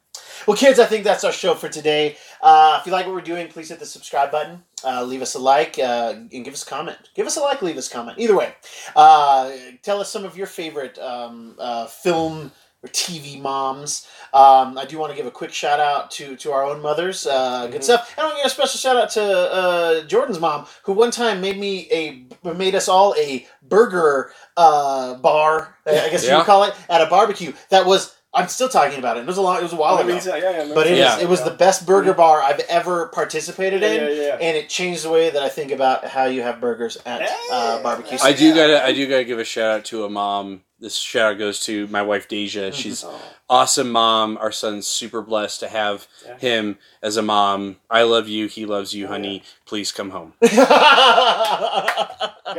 well, 0.47 0.57
kids, 0.57 0.79
I 0.79 0.85
think 0.85 1.03
that's 1.03 1.25
our 1.25 1.33
show 1.33 1.55
for 1.55 1.69
today. 1.69 2.17
Uh, 2.43 2.77
if 2.81 2.87
you 2.87 2.93
like 2.93 3.07
what 3.07 3.15
we're 3.15 3.21
doing, 3.23 3.49
please 3.49 3.71
hit 3.71 3.79
the 3.81 3.87
subscribe 3.87 4.31
button. 4.31 4.63
Uh, 4.85 5.03
leave 5.03 5.23
us 5.23 5.35
a 5.35 5.39
like 5.39 5.79
uh, 5.79 6.13
and 6.15 6.45
give 6.45 6.53
us 6.55 6.63
a 6.63 6.67
comment. 6.67 6.99
Give 7.15 7.27
us 7.27 7.37
a 7.37 7.41
like, 7.41 7.63
leave 7.63 7.77
us 7.79 7.89
a 7.89 7.91
comment. 7.91 8.19
Either 8.19 8.37
way, 8.37 8.55
uh, 8.95 9.51
tell 9.83 9.99
us 10.01 10.11
some 10.11 10.25
of 10.25 10.37
your 10.37 10.47
favorite 10.47 10.99
um, 10.99 11.57
uh, 11.59 11.87
film 11.87 12.53
or 12.83 12.89
TV 12.91 13.41
moms. 13.41 14.07
Um, 14.35 14.77
I 14.77 14.85
do 14.87 14.99
want 14.99 15.11
to 15.13 15.17
give 15.17 15.27
a 15.27 15.31
quick 15.31 15.53
shout 15.53 15.81
out 15.81 16.11
to 16.13 16.37
to 16.37 16.53
our 16.53 16.63
own 16.65 16.83
mothers. 16.83 17.27
Uh, 17.27 17.67
Good 17.69 17.81
Mhm. 17.81 17.85
stuff. 17.85 18.13
And 18.17 18.21
I 18.25 18.25
want 18.29 18.37
to 18.39 18.43
give 18.43 18.47
a 18.53 18.55
special 18.55 18.79
shout 18.79 18.97
out 18.97 19.11
to 19.11 19.23
uh, 19.25 20.01
Jordan's 20.03 20.39
mom, 20.41 20.67
who 20.83 20.93
one 20.93 21.11
time 21.11 21.41
made 21.41 21.59
me 21.59 21.89
a 21.91 22.27
made 22.55 22.75
us 22.75 22.89
all 22.89 23.15
a 23.19 23.47
burger 23.63 24.33
uh, 24.57 25.15
bar. 25.15 25.77
I 25.87 26.09
guess 26.11 26.27
you 26.27 26.37
would 26.37 26.45
call 26.47 26.65
it 26.65 26.75
at 26.89 27.01
a 27.01 27.07
barbecue. 27.07 27.53
That 27.71 27.87
was. 27.87 28.15
I'm 28.35 28.49
still 28.49 28.69
talking 28.69 28.99
about 28.99 29.17
it. 29.17 29.21
It 29.21 29.27
was 29.27 29.39
a 29.39 29.41
long. 29.41 29.57
It 29.57 29.63
was 29.63 29.73
a 29.73 29.77
while 29.77 29.95
I 29.97 30.03
ago. 30.03 30.09
yeah, 30.23 30.37
yeah, 30.37 30.65
yeah, 30.67 30.75
But 30.75 30.87
it, 30.89 30.99
Yeah. 30.99 31.15
was, 31.15 31.23
it 31.23 31.29
was 31.31 31.43
the 31.45 31.53
best 31.53 31.87
burger 31.87 32.13
bar 32.13 32.43
I've 32.43 32.61
ever 32.69 33.07
participated 33.09 33.81
yeah, 33.81 33.89
in, 33.89 33.95
yeah, 34.17 34.23
yeah. 34.25 34.35
and 34.39 34.55
it 34.59 34.69
changed 34.69 35.05
the 35.05 35.09
way 35.11 35.31
that 35.31 35.43
I 35.43 35.49
think 35.49 35.73
about 35.73 36.05
how 36.05 36.25
you 36.27 36.43
have 36.43 36.61
burgers 36.61 36.99
at 37.07 37.23
uh, 37.23 37.27
Yeah. 37.51 37.81
barbecue. 37.83 38.19
I 38.23 38.35
do 38.35 38.49
Yeah. 38.49 38.55
gotta 38.55 38.85
I 38.85 38.93
do 38.93 39.07
gotta 39.09 39.25
give 39.25 39.39
a 39.39 39.45
shout 39.45 39.71
out 39.71 39.85
to 39.87 40.05
a 40.05 40.11
mom. 40.11 40.65
This 40.79 40.97
shout 40.97 41.33
out 41.33 41.39
goes 41.39 41.61
to 41.65 41.87
my 41.87 42.03
wife 42.03 42.29
Deja. 42.29 42.71
She's 42.73 43.03
Oh. 43.03 43.19
awesome 43.49 43.91
mom. 43.91 44.37
Our 44.39 44.53
son's 44.53 44.87
super 44.87 45.23
blessed 45.23 45.61
to 45.61 45.69
have 45.69 46.07
Yeah. 46.27 46.39
him 46.39 46.79
as 47.03 47.17
a 47.17 47.23
mom. 47.23 47.77
I 47.91 48.03
love 48.03 48.29
you. 48.29 48.47
He 48.47 48.67
loves 48.67 48.93
you, 48.93 49.07
Oh, 49.07 49.09
honey. 49.09 49.43
Please 49.65 49.91
come 49.91 50.11
home. 50.11 50.35
Got 50.43 50.53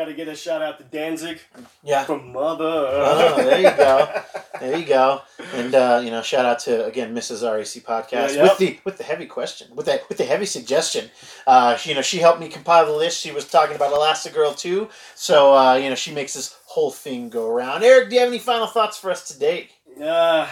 to 0.05 0.13
get 0.13 0.28
a 0.28 0.36
shout 0.36 0.61
out 0.61 0.78
to 0.80 0.84
Danzig 0.84 1.39
yeah. 1.84 2.03
from 2.05 2.32
Mother. 2.34 2.65
Oh, 2.65 3.36
there 3.38 3.61
you 3.61 3.78
go. 3.78 4.22
There 4.59 4.78
you 4.78 4.86
go. 4.86 5.22
And 5.53 5.74
uh, 5.76 6.01
you 6.03 6.09
know, 6.11 6.22
shout 6.22 6.45
out 6.45 6.59
to 6.61 6.86
again 6.86 7.13
Mrs. 7.15 7.43
RAC 7.43 7.84
podcast 7.84 8.36
Yeah, 8.36 8.43
with 8.43 8.57
the 8.57 8.80
with 8.84 8.97
the 8.97 9.03
heavy 9.03 9.26
question, 9.28 9.68
with 9.76 9.86
that 9.86 10.07
with 10.09 10.18
the 10.18 10.26
heavy 10.26 10.45
suggestion. 10.45 11.09
Uh, 11.45 11.76
she, 11.78 11.89
you 11.89 11.95
know, 11.95 12.01
she 12.01 12.18
helped 12.18 12.39
me 12.39 12.49
compile 12.49 12.86
the 12.86 12.91
list. 12.91 13.22
She 13.22 13.32
was 13.32 13.47
talking 13.47 13.76
about 13.76 13.93
Elastigirl 13.93 14.57
too, 14.57 14.89
so 15.15 15.55
uh, 15.55 15.76
you 15.76 15.89
know, 15.89 15.95
she 15.95 16.11
makes 16.11 16.34
this 16.34 16.55
whole 16.78 16.91
thing 16.91 17.28
go 17.28 17.49
around. 17.49 17.84
Eric, 17.84 18.09
do 18.09 18.13
you 18.15 18.21
have 18.21 18.30
any 18.30 18.38
final 18.38 18.67
thoughts 18.67 18.99
for 18.99 19.09
us 19.09 19.28
today? 19.28 19.67
Uh, 19.99 20.47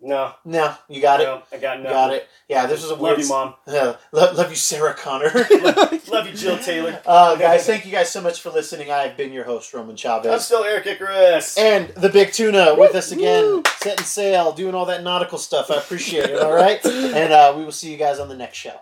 no, 0.00 0.32
No, 0.46 0.74
you 0.88 1.02
got 1.02 1.20
it. 1.20 1.28
I 1.52 1.58
got 1.58 1.76
nothing. 1.80 1.92
got 1.92 2.14
it. 2.14 2.26
Yeah, 2.48 2.64
this 2.64 2.80
was 2.80 2.90
a 2.90 2.94
Love 2.94 3.02
weird. 3.02 3.18
you, 3.20 3.28
mom. 3.28 3.54
Uh, 3.68 3.94
love, 4.12 4.34
love 4.34 4.48
you, 4.48 4.56
Sarah 4.56 4.94
Connor. 4.94 5.30
Love 6.08 6.26
you, 6.26 6.32
Jill 6.34 6.58
Taylor. 6.58 6.98
uh, 7.06 7.36
guys, 7.36 7.66
thank 7.66 7.84
you 7.84 7.92
guys 7.92 8.10
so 8.10 8.22
much 8.22 8.40
for 8.40 8.48
listening. 8.48 8.90
I 8.90 9.02
have 9.06 9.16
been 9.18 9.30
your 9.30 9.44
host, 9.44 9.74
Roman 9.74 9.94
Chavez. 9.94 10.32
I'm 10.32 10.38
still 10.40 10.64
Eric 10.64 10.86
Icarus. 10.86 11.58
And 11.58 11.88
the 11.90 12.08
big 12.08 12.32
tuna 12.32 12.74
with 12.74 12.94
us 12.94 13.12
again, 13.12 13.62
setting 13.76 14.04
sail, 14.06 14.52
doing 14.52 14.74
all 14.74 14.86
that 14.86 15.02
nautical 15.02 15.36
stuff. 15.38 15.70
I 15.70 15.74
appreciate 15.76 16.30
it, 16.30 16.40
all 16.40 16.52
right? 16.54 16.82
And 16.86 17.30
uh, 17.32 17.52
we 17.56 17.62
will 17.64 17.72
see 17.72 17.90
you 17.92 17.98
guys 17.98 18.18
on 18.18 18.28
the 18.30 18.36
next 18.36 18.56
show. 18.56 18.80